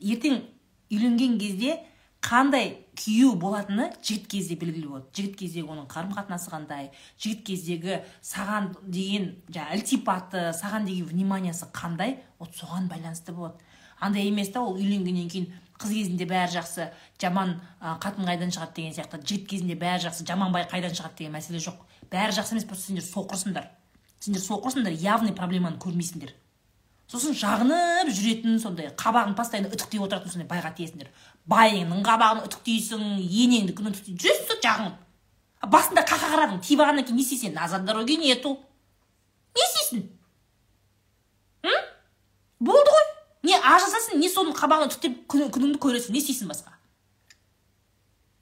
ертең 0.00 0.42
үйленген 0.90 1.38
кезде 1.40 1.80
қандай 2.28 2.74
күйеу 2.98 3.36
болатыны 3.40 3.86
жігіт 4.04 4.26
кезде 4.28 4.56
белгілі 4.60 4.90
болады 4.90 5.06
жігіт 5.16 5.36
кездегі 5.40 5.70
оның 5.72 5.86
қарым 5.88 6.10
қатынасы 6.12 6.50
қандай 6.52 6.90
жігіт 7.16 7.44
кездегі 7.46 8.00
саған 8.20 8.74
деген 8.84 9.30
жаңағы 9.48 9.78
ілтипаты 9.78 10.42
саған 10.58 10.84
деген 10.90 11.08
вниманиясы 11.08 11.70
қандай 11.72 12.18
вот 12.38 12.52
соған 12.58 12.90
байланысты 12.90 13.32
болады. 13.32 13.56
Андай 13.98 14.28
емес 14.28 14.52
та 14.52 14.60
ол 14.60 14.76
үйленгеннен 14.76 15.30
кейін 15.32 15.46
қыз 15.78 15.94
кезінде 15.94 16.26
бәрі 16.28 16.58
жақсы 16.58 16.90
жаман 17.22 17.56
қатын 17.80 18.28
қайдан 18.28 18.52
шығады 18.52 18.76
деген 18.76 18.92
сияқты 18.98 19.22
жігіт 19.24 19.48
кезінде 19.48 19.78
бәрі 19.78 20.04
жақсы 20.04 20.26
жаман 20.28 20.52
бай 20.52 20.66
қайдан 20.68 20.92
шығады 20.92 21.22
деген 21.22 21.32
мәселе 21.38 21.62
жоқ. 21.64 21.80
Бәрі 22.12 22.36
жақсы 22.36 22.58
емес 22.58 22.68
просто 22.68 22.92
сендер 22.92 23.06
соқырсыңдар. 23.08 23.70
Сендер 24.20 24.42
соқырсыңдар 24.42 24.94
явный 25.00 25.32
проблеманы 25.32 25.80
көрмейсіңдер. 25.82 26.34
Сосын 27.08 27.32
жағынып 27.32 28.10
жүретін 28.12 28.58
сондай 28.60 28.90
қабағын 28.92 29.32
постоянно 29.38 29.70
үтіктеп 29.72 30.02
отыратын 30.04 30.28
сондай 30.28 30.48
байға 30.50 30.74
тиесіңдер. 30.76 31.08
Байыңның 31.48 32.04
қабағын 32.06 32.44
үтіктейсің 32.48 33.04
енеңдікін 33.24 33.90
үтіктейсің 33.92 34.22
жүресің 34.22 34.48
сол 34.50 34.60
жағынып 34.64 35.04
басында 35.72 36.04
қақа 36.06 36.30
қарадың 36.34 36.60
тиіп 36.62 36.80
алғаннан 36.84 37.06
кейін 37.08 37.18
не 37.18 37.24
істейсің? 37.24 37.54
Назад 37.56 37.84
дороги 37.88 38.16
нету 38.20 38.54
не 39.56 39.64
істейсің? 39.64 40.04
Болды 42.60 42.90
ғой. 42.90 43.06
Не 43.48 43.54
ажырасасың 43.54 44.18
не 44.18 44.28
соның 44.30 44.54
қабағын 44.58 44.90
үтіктеп 44.90 45.20
күніңді 45.30 45.78
көресің 45.82 46.14
не 46.14 46.22
істейсің 46.22 46.50
басқа? 46.50 46.74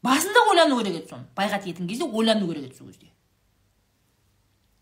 Басында 0.02 0.46
ойлану 0.50 0.78
керек 0.80 1.02
еді 1.02 1.10
соны. 1.10 1.26
Байға 1.36 1.60
тиетін 1.64 1.88
кезде 1.88 2.04
ойлану 2.04 2.48
керек 2.48 2.70
еді 2.70 2.78
сол 2.78 2.88
кезде. 2.88 3.12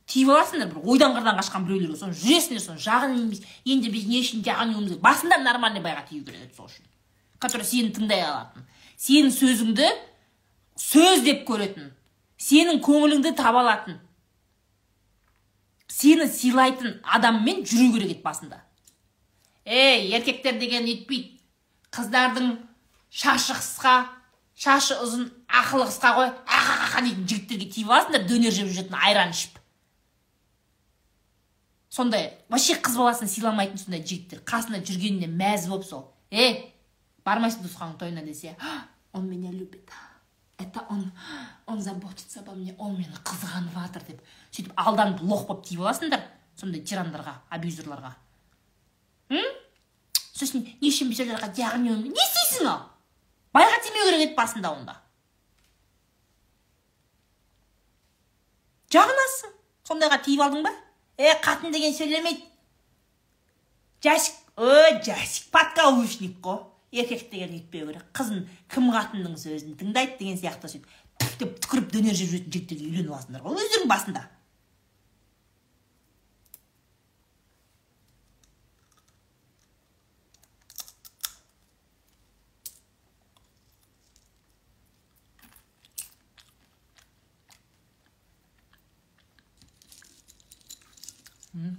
Тиіп 0.06 0.30
аласыңдар 0.30 0.70
бір 0.70 0.86
ойдан 0.92 1.14
қырдан 1.16 1.38
қашқан 1.40 1.66
біреулерге 1.66 1.98
соны 1.98 2.14
жүресіңдер 2.18 2.62
соны 2.62 2.82
жағын 2.82 3.34
енді 3.64 3.90
біз 3.90 4.06
не 4.06 4.22
үшін 4.22 4.44
керек? 4.44 5.00
Басында 5.02 5.40
нормальный 5.42 5.82
байға 5.82 6.06
тию 6.08 6.24
керек 6.24 6.46
еді 6.46 6.54
сол 6.56 6.70
үшін. 6.70 6.86
Который 7.44 7.66
сені 7.68 7.92
тыңдай 7.92 8.24
алатын. 8.24 8.64
Сенің 8.96 9.32
сөзіңді 9.34 9.90
сөз 10.80 11.24
деп 11.26 11.44
көретін. 11.48 11.92
Сенің 12.40 12.80
көңіліңді 12.84 13.34
таба 13.36 13.62
алатын. 13.64 13.98
Сені 15.92 16.26
сыйлайтын 16.30 17.00
адаммен 17.04 17.62
жүру 17.68 17.92
керек 17.94 18.16
еді 18.16 18.22
басында. 18.24 18.62
Ей 19.64 20.10
еркектер 20.16 20.58
деген 20.60 20.88
өйтпейді 20.88 21.38
қыздардың 21.94 22.56
шашы 23.12 23.54
қысқа 23.54 23.94
шашы 24.58 24.96
ұзын 25.04 25.28
ақылы 25.46 25.86
қысқа 25.90 26.14
ғой. 26.18 26.32
Ақақақа 26.48 27.04
дейтін 27.04 27.28
жігіттерге 27.30 27.70
тиіп 27.70 27.92
аласыңдар 27.92 28.26
дөнер 28.28 28.56
жеп 28.56 28.72
жүретін 28.72 28.98
айран 28.98 29.32
ішіп. 29.36 29.60
Сондай 31.94 32.32
вообще 32.50 32.74
қыз 32.74 32.98
баласын 32.98 33.30
сыйламайтын 33.30 33.78
сондай 33.78 34.02
жігіттер 34.02 34.42
қасында 34.42 34.82
жүргеніне 34.82 35.30
мәз 35.30 35.68
болып 35.70 35.86
сол. 35.86 36.08
Е 36.30 36.73
бармайсың 37.24 37.64
туысқанның 37.64 37.98
тойына 37.98 38.22
десе 38.22 38.56
он 39.12 39.28
меня 39.30 39.50
любит. 39.50 39.90
Это 40.58 40.84
он 40.88 41.12
он 41.66 41.80
заботится 41.80 42.40
обо 42.40 42.52
мне 42.52 42.74
он 42.78 42.96
мені 42.96 43.14
қызғанып 43.24 43.74
жатыр 43.74 44.02
деп 44.06 44.20
сөйтіп 44.50 44.72
алданып 44.76 45.22
лох 45.22 45.46
болып 45.48 45.64
тиіп 45.66 45.80
аласыңдар 45.80 46.22
сондай 46.56 46.80
тирандарға 46.80 47.40
абьюзерларға. 47.50 48.12
Сосын 50.34 50.66
не 50.80 50.90
үшін 50.90 51.10
біз 51.10 51.24
оларға 51.24 51.48
жағынуым 51.54 52.04
не 52.06 52.22
істейсің 52.26 52.68
ал? 52.70 52.84
Байға 53.54 53.80
тимеу 53.82 54.06
керек 54.08 54.22
еді 54.28 54.36
басында 54.36 54.70
онда. 54.74 54.96
Жағынасың. 58.94 59.54
Сондайға 59.86 60.20
тиіп 60.22 60.42
алдың 60.42 60.66
ба? 60.66 60.72
Е 61.18 61.34
қатын 61.42 61.74
деген 61.74 61.94
сөйлемейді. 61.94 62.46
Жасик 64.02 64.38
ө 64.58 65.02
жасик 65.06 65.50
подкаушник 65.54 66.38
қой 66.42 66.62
еркек 66.94 67.26
деген 67.32 67.56
өйтпеу 67.58 67.88
керек. 67.90 68.06
Қызын 68.14 68.46
кім 68.70 68.92
қатынның 68.94 69.34
сөзін 69.40 69.74
тыңдайды 69.80 70.18
деген 70.20 70.38
сияқты 70.40 70.70
сөйтіп 70.70 71.38
деп 71.40 71.58
түкіріп 71.64 71.90
дөнер 71.94 72.14
жеп 72.14 72.30
жүретін 72.30 72.54
жігіттерге 72.54 72.88
үйленіп 72.90 73.12
аласыңдар 73.12 73.44
ғой 73.44 73.60
өздерің 73.64 73.90
басында. 73.90 74.24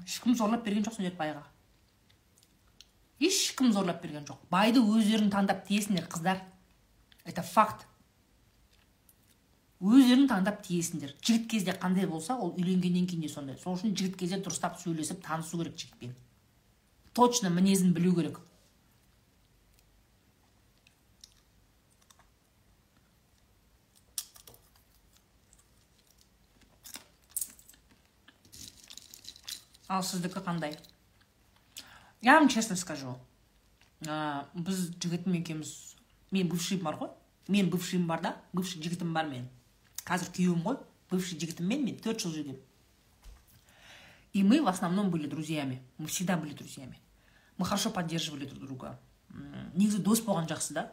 Ешкім 0.05 0.35
зорлап 0.39 0.63
берген 0.63 0.85
жоқ 0.85 0.95
сендерді 0.95 1.19
байға 1.19 1.43
ешкім 3.19 3.71
зорлап 3.73 4.01
берген 4.03 4.25
жоқ. 4.27 4.39
Байды 4.51 4.81
өздерің 4.83 5.31
таңдап 5.33 5.65
тиесіңдер 5.67 6.07
қыздар. 6.11 6.41
Это 7.25 7.41
факт. 7.41 7.85
Өздерің 9.81 10.27
таңдап 10.31 10.61
тиесіңдер. 10.65 11.15
Жігіт 11.21 11.49
кезде 11.51 11.75
қандай 11.75 12.07
болса 12.07 12.37
ол 12.37 12.55
үйленгеннен 12.55 13.07
кейін 13.07 13.27
де 13.27 13.29
сондай. 13.29 13.57
Сол 13.61 13.77
үшін 13.77 13.95
жігіт 13.95 14.17
кезде 14.19 14.39
дұрыстап 14.39 14.79
сөйлесіп 14.81 15.23
танысу 15.25 15.59
керек 15.61 15.77
жігітпен. 15.77 16.15
Точно 17.13 17.49
мінезін 17.49 17.93
білу 17.93 18.15
керек. 18.15 18.39
Ал 29.87 30.01
сіздікі 30.03 30.41
қандай? 30.41 30.73
Я 32.25 32.39
вам 32.39 32.49
честно 32.49 32.75
скажу 32.75 33.15
ә, 34.01 34.43
біз 34.53 34.97
жігітім 34.97 35.37
екеуміз 35.37 35.95
мен 36.33 36.49
бывшийім 36.49 36.81
бар 36.81 36.97
ғой. 36.97 37.11
Мен 37.47 37.69
бывшийім 37.69 38.07
бар 38.09 38.21
да 38.21 38.31
бывший 38.51 38.81
жігітім 38.81 39.13
бар 39.13 39.29
мен. 39.29 39.45
Қазір 40.09 40.31
күйеуім 40.33 40.63
ғой 40.65 40.79
бывший 41.11 41.37
жігітіммен 41.37 41.85
мен 41.85 41.99
төрт 42.01 42.25
жыл 42.25 42.33
жүргенмін. 42.33 42.57
И 44.33 44.43
мы 44.43 44.59
в 44.61 44.67
основном 44.67 45.11
были 45.11 45.27
друзьями. 45.27 45.83
Мы 45.99 46.07
всегда 46.07 46.35
были 46.35 46.53
друзьями. 46.53 46.99
Мы 47.57 47.65
хорошо 47.65 47.91
поддерживали 47.91 48.45
друг 48.45 48.65
друга. 48.65 48.97
Негізі 49.75 50.01
дос 50.01 50.25
болған 50.25 50.49
жақсы 50.49 50.73
да. 50.73 50.91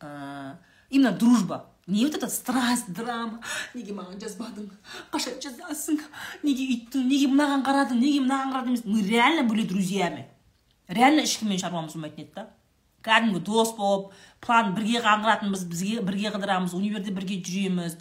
Ә, 0.00 0.56
именно 0.88 1.10
дружба. 1.10 1.66
Не 1.86 2.06
вот 2.06 2.14
эта 2.14 2.28
страсть 2.28 2.92
драма. 2.94 3.40
Неге 3.74 3.92
маған 3.92 4.20
жазбадың? 4.22 4.70
Қашан 5.10 5.40
жазасың? 5.42 5.98
Неге 6.44 6.66
үйттің? 6.70 7.08
Неге 7.10 7.26
мынаған 7.32 7.64
қарадың? 7.66 7.98
Неге 7.98 8.20
мынаған 8.22 8.52
қарадың 8.54 8.76
емес? 8.76 8.84
Мы 8.84 9.02
реально 9.02 9.48
были 9.48 9.66
друзьями. 9.66 10.28
Реально 10.90 11.24
ешкіммен 11.24 11.62
шаруамыз 11.62 11.94
болмайтын 11.94 12.26
еді 12.26 12.34
да. 12.34 12.48
Кәдімгі 13.06 13.40
дос 13.46 13.72
болып 13.78 14.10
план 14.44 14.74
бірге 14.76 15.00
қаңғыратынбыз 15.00 15.64
бізге 15.70 16.02
бірге 16.04 16.34
қыдырамыз 16.34 16.74
универде 16.76 17.14
бірге 17.14 17.40
жүреміз 17.40 17.96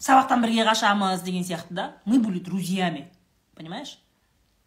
сабақтан 0.00 0.40
бірге 0.46 0.64
қашамыз 0.64 1.24
деген 1.26 1.44
сияқты 1.44 1.74
да. 1.74 1.92
Мы 2.06 2.20
были 2.20 2.38
друзьями 2.38 3.10
понимаешь? 3.58 3.98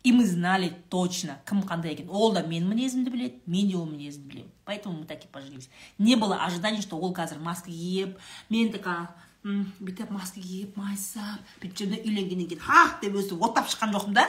И 0.04 0.12
мы 0.12 0.26
знали 0.26 0.74
точно 0.90 1.38
кім 1.46 1.62
қандай 1.62 1.94
екен. 1.94 2.10
Ол 2.10 2.34
да 2.34 2.42
менің 2.42 2.74
мінезімді 2.74 3.12
біледі 3.14 3.36
мен 3.46 3.70
де 3.70 3.78
ол 3.78 3.86
мінезімді 3.86 4.30
білемін. 4.30 4.52
Поэтому 4.66 5.00
мы 5.00 5.06
так 5.06 5.24
и 5.24 5.28
поженились 5.28 5.70
не 5.98 6.16
было 6.16 6.44
ожидания 6.44 6.82
что 6.82 6.98
ол 6.98 7.14
қазір 7.14 7.40
маска 7.40 7.70
киіп 7.70 8.18
мен 8.50 8.72
такая 8.72 9.10
бүйтіп 9.44 10.10
маска 10.12 10.42
киіп 10.42 10.76
майысып 10.78 11.54
бүйтіп 11.62 11.78
жүргенде 11.78 12.02
үйленгеннен 12.06 12.50
кейін 12.50 12.66
ах! 12.68 13.00
деп 13.02 13.16
өстіп 13.16 13.42
оттап 13.42 13.70
шыққан 13.70 13.94
жоқпын 13.94 14.14
да. 14.18 14.28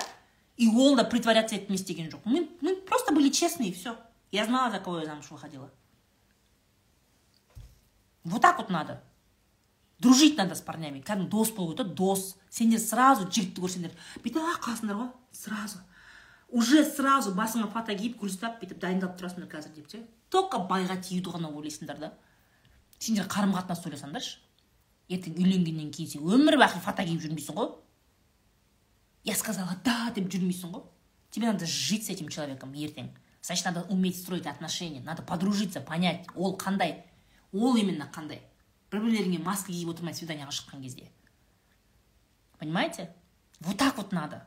И 0.57 0.69
ол 0.69 0.97
да 0.97 1.05
притворяться 1.05 1.57
не 1.57 1.77
істеген 1.77 2.09
жоқ 2.09 2.21
мы, 2.25 2.49
мы 2.61 2.77
просто 2.77 3.13
были 3.13 3.31
честны 3.31 3.69
и 3.69 3.73
все 3.73 3.97
я 4.33 4.47
знала 4.47 4.71
за 4.71 4.79
кого 4.81 4.99
я 4.99 5.05
замуж 5.05 5.31
выходила. 5.31 5.71
Вот 8.25 8.41
так 8.41 8.59
вот 8.59 8.71
надо. 8.71 9.03
Дружить 9.99 10.37
надо 10.37 10.55
с 10.55 10.61
парнями. 10.61 11.01
Кәдімгі 11.01 11.29
дос 11.31 11.51
болу 11.53 11.77
керек 11.77 11.95
дос 11.95 12.37
сендер 12.51 12.81
сразу 12.81 13.29
жігітті 13.29 13.61
көрсеңдер 13.63 13.93
бүйтіп 14.25 14.41
қаласыңдар 14.65 14.97
ғой 14.99 15.11
сразу. 15.31 15.79
Уже 16.49 16.83
сразу 16.85 17.35
басыңа 17.37 17.69
фата 17.71 17.95
киіп 17.95 18.19
гүл 18.19 18.33
ұстап 18.33 18.59
бүйтіп 18.59 18.81
дайындалып 18.83 19.21
тұрасыңдар 19.21 19.51
қазір 19.53 19.77
деп 19.77 19.91
ше 19.93 20.03
только 20.31 20.59
байға 20.59 20.97
тиюді 20.97 21.37
ғана 21.37 21.53
ойлайсыңдар 21.53 22.01
да. 22.01 22.13
Сендер 22.99 23.29
қарым 23.31 23.55
қатынасты 23.55 23.93
ойласаңдаршы 23.93 24.39
ертең 25.13 25.39
үйленгеннен 25.39 25.93
кейін 25.93 26.11
сен 26.17 26.27
өмір 26.27 26.59
бақи 26.59 26.83
фата 26.83 27.05
киіп 27.05 27.23
жүрмейсің 27.23 27.59
ғой. 27.59 27.71
Я 29.25 29.35
сказала 29.35 29.77
да 29.85 30.11
деп 30.15 30.29
жүрмейсің 30.29 30.73
ғой 30.73 30.85
тебе 31.31 31.47
надо 31.47 31.67
жить 31.67 32.07
с 32.07 32.11
этим 32.11 32.29
человеком 32.29 32.73
ертең 32.73 33.11
значит 33.43 33.65
надо 33.65 33.83
уметь 33.89 34.19
строить 34.19 34.47
отношения 34.47 35.01
надо 35.01 35.23
подружиться 35.23 35.81
понять. 35.81 36.27
Ол 36.35 36.57
қандай 36.57 37.03
ол 37.53 37.77
именно 37.77 38.11
қандай 38.13 38.41
бір 38.91 39.03
бірлеріңе 39.03 39.39
маска 39.43 39.73
киіп 39.73 39.95
отырмай 39.95 40.15
свиданиеға 40.15 40.53
шыққан 40.53 40.83
кезде 40.83 41.11
понимаете? 42.59 43.15
Вот 43.61 43.77
так 43.77 43.97
вот 43.97 44.13
надо. 44.13 44.47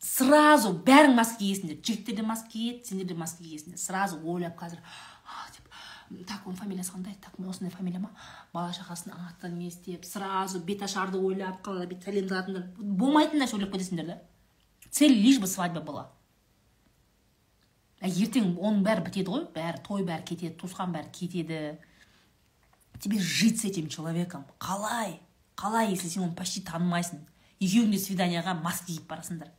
Сразу 0.00 0.72
бәрің 0.72 1.12
маска 1.14 1.42
киесіңдер 1.42 1.82
жігіттер 1.84 2.16
де 2.16 2.22
маска 2.24 2.48
киеді 2.48 2.88
сендер 2.88 3.06
де 3.10 3.14
маска 3.14 3.44
киесіңдер 3.44 3.76
сразу 3.76 4.16
ойлап 4.24 4.56
қазір 4.56 4.80
так 6.26 6.46
оның 6.46 6.58
фамилиясы 6.58 6.92
қандай 6.92 7.14
так 7.22 7.34
осындай 7.38 7.70
фамилия 7.70 8.00
ма? 8.02 8.10
Бала 8.52 8.72
шағасының 8.74 9.18
аты 9.28 9.50
не 9.54 9.68
істеп 9.68 10.04
сразу 10.04 10.60
беташарды 10.60 11.18
ойлап 11.18 11.62
қалада 11.62 11.86
бүйтіп 11.90 12.08
сәлем 12.08 12.64
болмайтын 12.78 13.38
нәрсе 13.42 13.56
ойлап 13.56 13.72
кетесіңдер 13.74 14.06
да. 14.06 14.18
Цель 14.90 15.14
лишь 15.14 15.38
бы 15.38 15.46
свадьба 15.46 15.80
была. 15.80 16.08
Ертең 18.00 18.56
оның 18.58 18.82
бәрі 18.82 19.04
бітеді 19.06 19.30
ғой. 19.30 19.46
Бәрі 19.54 19.82
той 19.86 20.02
бәрі 20.08 20.24
кетеді 20.26 20.56
туысқан 20.58 20.92
бәрі 20.94 21.12
кетеді. 21.12 21.78
Тебе 22.98 23.18
жить 23.18 23.60
с 23.60 23.64
этим 23.64 23.88
человеком. 23.88 24.44
Қалай? 24.58 25.20
Қалай 25.56 25.90
если 25.90 26.08
сен 26.08 26.24
оны 26.24 26.34
почти 26.34 26.64
танымайсың? 26.64 27.20
Екеуің 27.60 27.92
де 27.92 27.98
свиданиеға 28.00 28.54
маска 28.62 28.88
киіп 28.88 29.06
барасыңдар. 29.08 29.52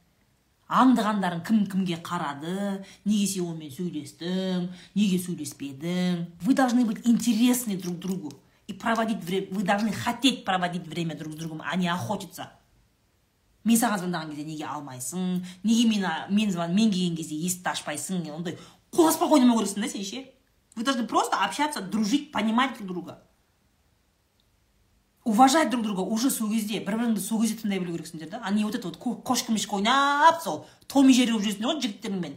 Аңдығандарың 0.71 1.43
кім 1.47 1.65
кімге 1.67 1.97
қарады? 2.05 2.79
Неге 3.03 3.27
сен 3.27 3.49
онымен 3.49 3.73
сөйлестің 3.75 4.69
неге 4.95 5.19
сөйлеспедің 5.19 6.23
вы 6.45 6.55
должны 6.55 6.85
быть 6.85 7.05
интересны 7.05 7.75
друг 7.77 7.99
другу 7.99 8.31
и 8.67 8.73
проводить 8.73 9.23
время 9.23 9.47
вы 9.51 9.63
должны 9.63 9.91
хотеть 9.91 10.45
проводить 10.45 10.87
время 10.87 11.17
друг 11.17 11.33
с 11.33 11.35
другом 11.35 11.61
а 11.65 11.75
не 11.75 11.89
охотиться. 11.89 12.49
Мен 13.63 13.77
саған 13.77 13.99
звондаған 14.01 14.31
кезде 14.31 14.45
неге 14.47 14.65
алмайсың? 14.65 15.43
Неге 15.63 15.89
мен 15.89 16.05
мен 16.29 16.51
звон 16.51 16.73
мен 16.73 16.89
келген 16.89 17.17
кезде 17.17 17.35
есікті 17.35 17.69
ашпайсың? 17.75 18.23
Ондай 18.33 18.57
қол 18.95 19.11
аспақ 19.11 19.35
ойнамау 19.37 19.59
керексің 19.59 19.85
да 19.85 19.89
сен 19.91 20.03
ше? 20.07 20.23
Вы 20.75 20.83
должны 20.83 21.05
просто 21.05 21.37
общаться 21.37 21.81
дружить 21.81 22.31
понимать 22.31 22.77
друг 22.77 22.87
друга. 22.87 23.23
Уважать 25.23 25.69
друг 25.69 25.83
друга 25.83 26.01
уже 26.01 26.31
сол 26.31 26.49
кезде 26.49 26.79
бір 26.79 26.97
біріңді 26.97 27.21
сол 27.21 27.41
кезде 27.41 27.59
тыңдай 27.61 27.79
білу 27.79 27.97
керексіңдер 27.97 28.29
да. 28.29 28.41
А 28.43 28.51
не 28.51 28.65
вот 28.65 28.75
это 28.75 28.87
вот 28.87 28.97
кошка 28.97 29.51
мешка 29.51 29.75
ойнап 29.75 30.41
сол 30.41 30.65
том 30.87 31.09
и 31.09 31.13
жері 31.13 31.31
болып 31.33 31.45
жүресіңдер 31.45 31.67
ғой 31.69 31.81
жігіттеріңмен 31.81 32.35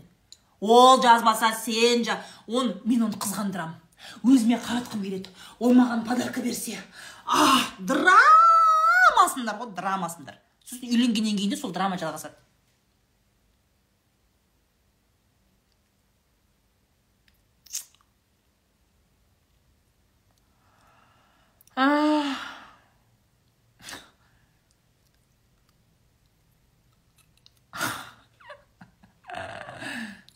ол 0.61 1.03
жазбаса 1.03 1.53
сен 1.65 2.05
жа 2.05 2.21
он 2.47 2.75
мен 2.85 3.03
оны 3.09 3.17
қызғандырамын. 3.17 3.81
Өзіме 4.23 4.59
қаратқым 4.61 5.03
келеді. 5.03 5.31
Ол 5.59 5.73
маған 5.73 6.05
подарка 6.05 6.43
берсе 6.45 6.79
а 7.27 7.61
драмасындар 7.79 9.57
ғой 9.61 9.73
драмасындар. 9.75 10.37
Сосын 10.65 10.89
үйленгеннен 10.89 11.37
кейін 11.39 11.51
де 11.51 11.57
сол 11.57 11.73
драма 11.73 11.97
жалғасады. 11.97 12.37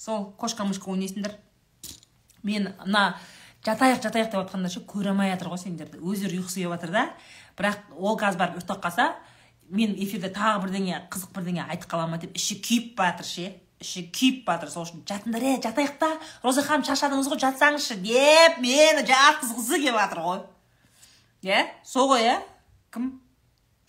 Сол 0.09 0.31
кошка 0.41 0.65
мышка 0.65 0.89
ойнайсыңдар 0.89 1.35
мен 2.47 2.71
мына 2.81 3.19
жатайық 3.67 4.01
жатайық 4.01 4.31
деп 4.33 4.39
жатқанда 4.39 4.71
ше 4.73 4.81
көре 4.89 5.13
алмай 5.13 5.35
жатыр 5.35 5.51
ғой 5.53 5.61
сендерді. 5.61 6.01
Өздері 6.01 6.39
ұйқысы 6.41 6.63
келіп 6.63 6.73
жатыр 6.79 6.95
да. 6.95 7.03
Бірақ 7.59 7.91
ол 7.93 8.17
қазір 8.17 8.41
барып 8.41 8.57
ұйықтап 8.57 8.81
қалса 8.87 9.11
мен 9.69 9.93
эфирде 10.01 10.31
тағы 10.33 10.63
бірдеңе 10.65 11.03
қызық 11.13 11.35
бірдеңе 11.37 11.67
айтып 11.67 11.91
қала 11.91 12.07
ма 12.09 12.21
деп 12.23 12.37
іші 12.39 12.57
күйіп 12.65 12.95
бара 12.97 13.19
жатыр 13.19 13.29
ше. 13.29 13.51
Іші 13.85 14.07
күйіп 14.15 14.49
жатыр 14.49 14.73
сол 14.73 14.87
үшін 14.87 15.05
жатыңдар 15.11 15.45
е 15.45 15.53
жатайық 15.67 15.99
та 16.01 16.13
роза 16.47 16.65
ханым 16.65 16.87
шаршадыңыз 16.89 17.29
ғой 17.29 17.43
жатсаңызшы 17.45 17.99
деп 18.01 18.63
мені 18.65 19.05
жатқызғысы 19.05 19.83
келіп 19.83 20.01
жатыр 20.01 20.25
ғой. 20.25 20.41
Иә? 21.45 21.67
Сол 21.85 22.09
ғой 22.15 22.25
иә? 22.25 22.39
Кім? 22.95 23.13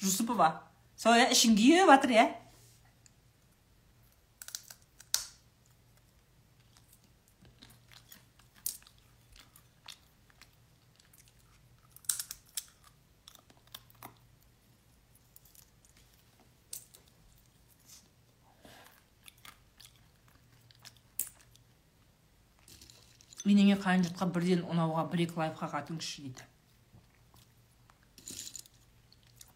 Жүсіпова. 0.03 0.51
Сол 0.99 1.15
иә? 1.15 1.31
Ішің 1.31 1.55
күйіп 1.55 1.93
жатыр 1.93 2.17
иә? 2.17 2.27
Енеңе 23.51 23.75
қайын 23.81 24.05
жұртқа 24.07 24.29
бірден 24.35 24.63
ұнауға 24.69 25.05
бір 25.11 25.25
екі 25.25 25.39
лайфхак 25.41 25.75
айтыңызшы 25.79 26.23
дейді. 26.25 26.47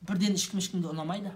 Бірден 0.04 0.36
ешкім 0.36 0.60
ешкімге 0.60 0.92
ұнамайды. 0.92 1.32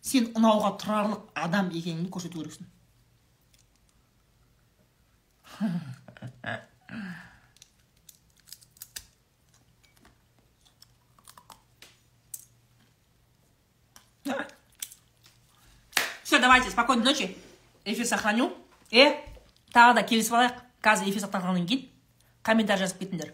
Сен 0.00 0.30
ұнауға 0.38 0.72
тұрарлық 0.80 1.26
адам 1.36 1.68
екеніңді 1.74 2.08
көрсету 2.14 2.40
керексің. 2.40 2.64
Все 16.22 16.38
давайте 16.38 16.70
спокойной 16.70 17.04
ночи. 17.04 17.36
Эфир 17.84 18.06
сохраню. 18.06 18.52
Е 18.90 19.16
тағы 19.72 19.94
да 19.96 20.02
келісіп 20.06 20.34
алайық. 20.36 20.67
Қазір 20.84 21.10
эфир 21.10 21.24
сақталғаннан 21.24 21.66
кейін 21.66 21.86
комментарий 22.42 22.86
жазып 22.86 23.02
кетіңдер? 23.02 23.32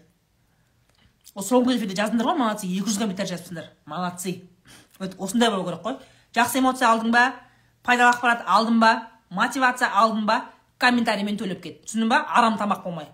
Осы 1.35 1.51
соңғы 1.51 1.75
эфирде 1.75 1.97
жаздыңдар 1.99 2.29
ғой 2.29 2.37
молодцы 2.39 2.67
екі 2.67 2.87
жүз 2.87 2.99
комментарий 3.01 3.33
жазыпсыңдар. 3.33 3.65
Молодцы. 3.85 4.37
Осындай 5.19 5.49
болу 5.51 5.65
керек 5.67 5.81
қой. 5.83 5.97
Жақсы 6.35 6.59
эмоция 6.61 6.87
алдың 6.89 7.11
ба? 7.11 7.25
Пайдалы 7.83 8.13
ақпарат 8.13 8.45
алдың 8.47 8.79
ба? 8.79 8.91
Мотивация 9.29 9.89
алдың 9.89 10.25
ба? 10.29 10.45
Комментариймен 10.79 11.37
төлеп 11.37 11.61
кет. 11.63 11.81
Түсіндің 11.85 12.09
ба? 12.09 12.21
Арам 12.29 12.55
тамақ 12.59 12.83
болмай. 12.83 13.09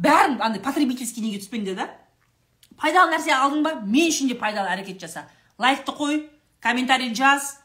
Бәрін 0.00 0.40
андай 0.40 0.62
потребительский 0.62 1.24
неге 1.24 1.42
түспеңдер 1.42 1.76
да? 1.76 1.90
Пайдалы 2.80 3.12
нәрсе 3.12 3.32
алдың 3.36 3.62
ба? 3.64 3.74
Мен 3.84 4.08
үшін 4.08 4.32
де 4.32 4.38
пайдалы 4.40 4.72
әрекет 4.72 5.00
жаса. 5.00 5.26
Лайкты 5.58 5.92
қой 5.92 6.30
комментарий 6.60 7.14
жаз. 7.14 7.58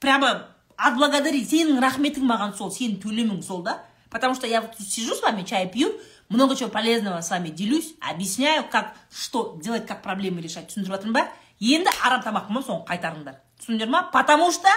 Прямо 0.00 0.50
отблагодари. 0.76 1.44
Сенің 1.44 1.80
рахметің 1.80 2.28
маған 2.28 2.56
сол 2.56 2.72
сенің 2.72 3.00
төлемің 3.02 3.42
сол 3.42 3.64
да. 3.64 3.80
Потому 4.14 4.36
что 4.36 4.46
я 4.46 4.60
вот 4.60 4.78
сижу 4.78 5.12
с 5.12 5.22
вами, 5.22 5.42
чай 5.42 5.68
пью, 5.68 5.92
много 6.28 6.54
чего 6.54 6.68
полезного 6.68 7.20
с 7.20 7.30
вами 7.30 7.48
делюсь, 7.48 7.96
объясняю, 8.00 8.62
как, 8.70 8.94
что 9.10 9.58
делать, 9.60 9.88
как 9.88 10.02
проблемы 10.02 10.40
решать. 10.40 10.70
түсіндіріп 10.70 10.94
жатырмын 10.94 11.16
ба 11.18 11.24
енді 11.58 11.90
арам 12.06 12.22
тамақпын 12.22 12.62
соны 12.62 12.86
қайтарыңдар. 12.86 13.40
Түсіндіңдер 13.58 13.90
ма 13.90 14.04
потому 14.12 14.52
что 14.52 14.70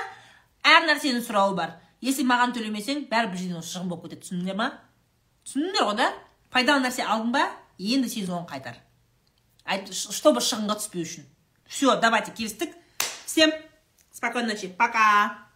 әр 0.66 0.90
нәрсенің 0.90 1.22
сұрауы 1.22 1.54
бар. 1.54 1.78
Если 2.02 2.26
маған 2.26 2.58
төлемесең 2.58 3.06
бәрібір 3.12 3.38
жерден 3.38 3.62
шығын 3.62 3.94
болып 3.94 4.10
кетеді 4.10 4.26
түсіндіңдер 4.26 4.58
ма 4.58 4.72
түсіндіңдер 5.46 5.86
ғой 5.86 5.98
да? 6.02 6.12
Пайдалы 6.50 6.88
нәрсе 6.88 7.06
алдың 7.06 7.32
ба 7.38 7.46
енді 7.78 8.10
сен 8.10 8.26
соны 8.26 8.50
қайтар. 8.50 8.82
Чтобы 9.94 10.42
шығынға 10.42 10.82
түспеу 10.82 11.06
үшін. 11.06 11.30
Все 11.70 11.96
давайте 12.02 12.32
келістік. 12.32 12.74
Всем 13.28 13.54
спокойной 14.12 14.56
ночи. 14.56 14.68
Пока. 14.68 15.47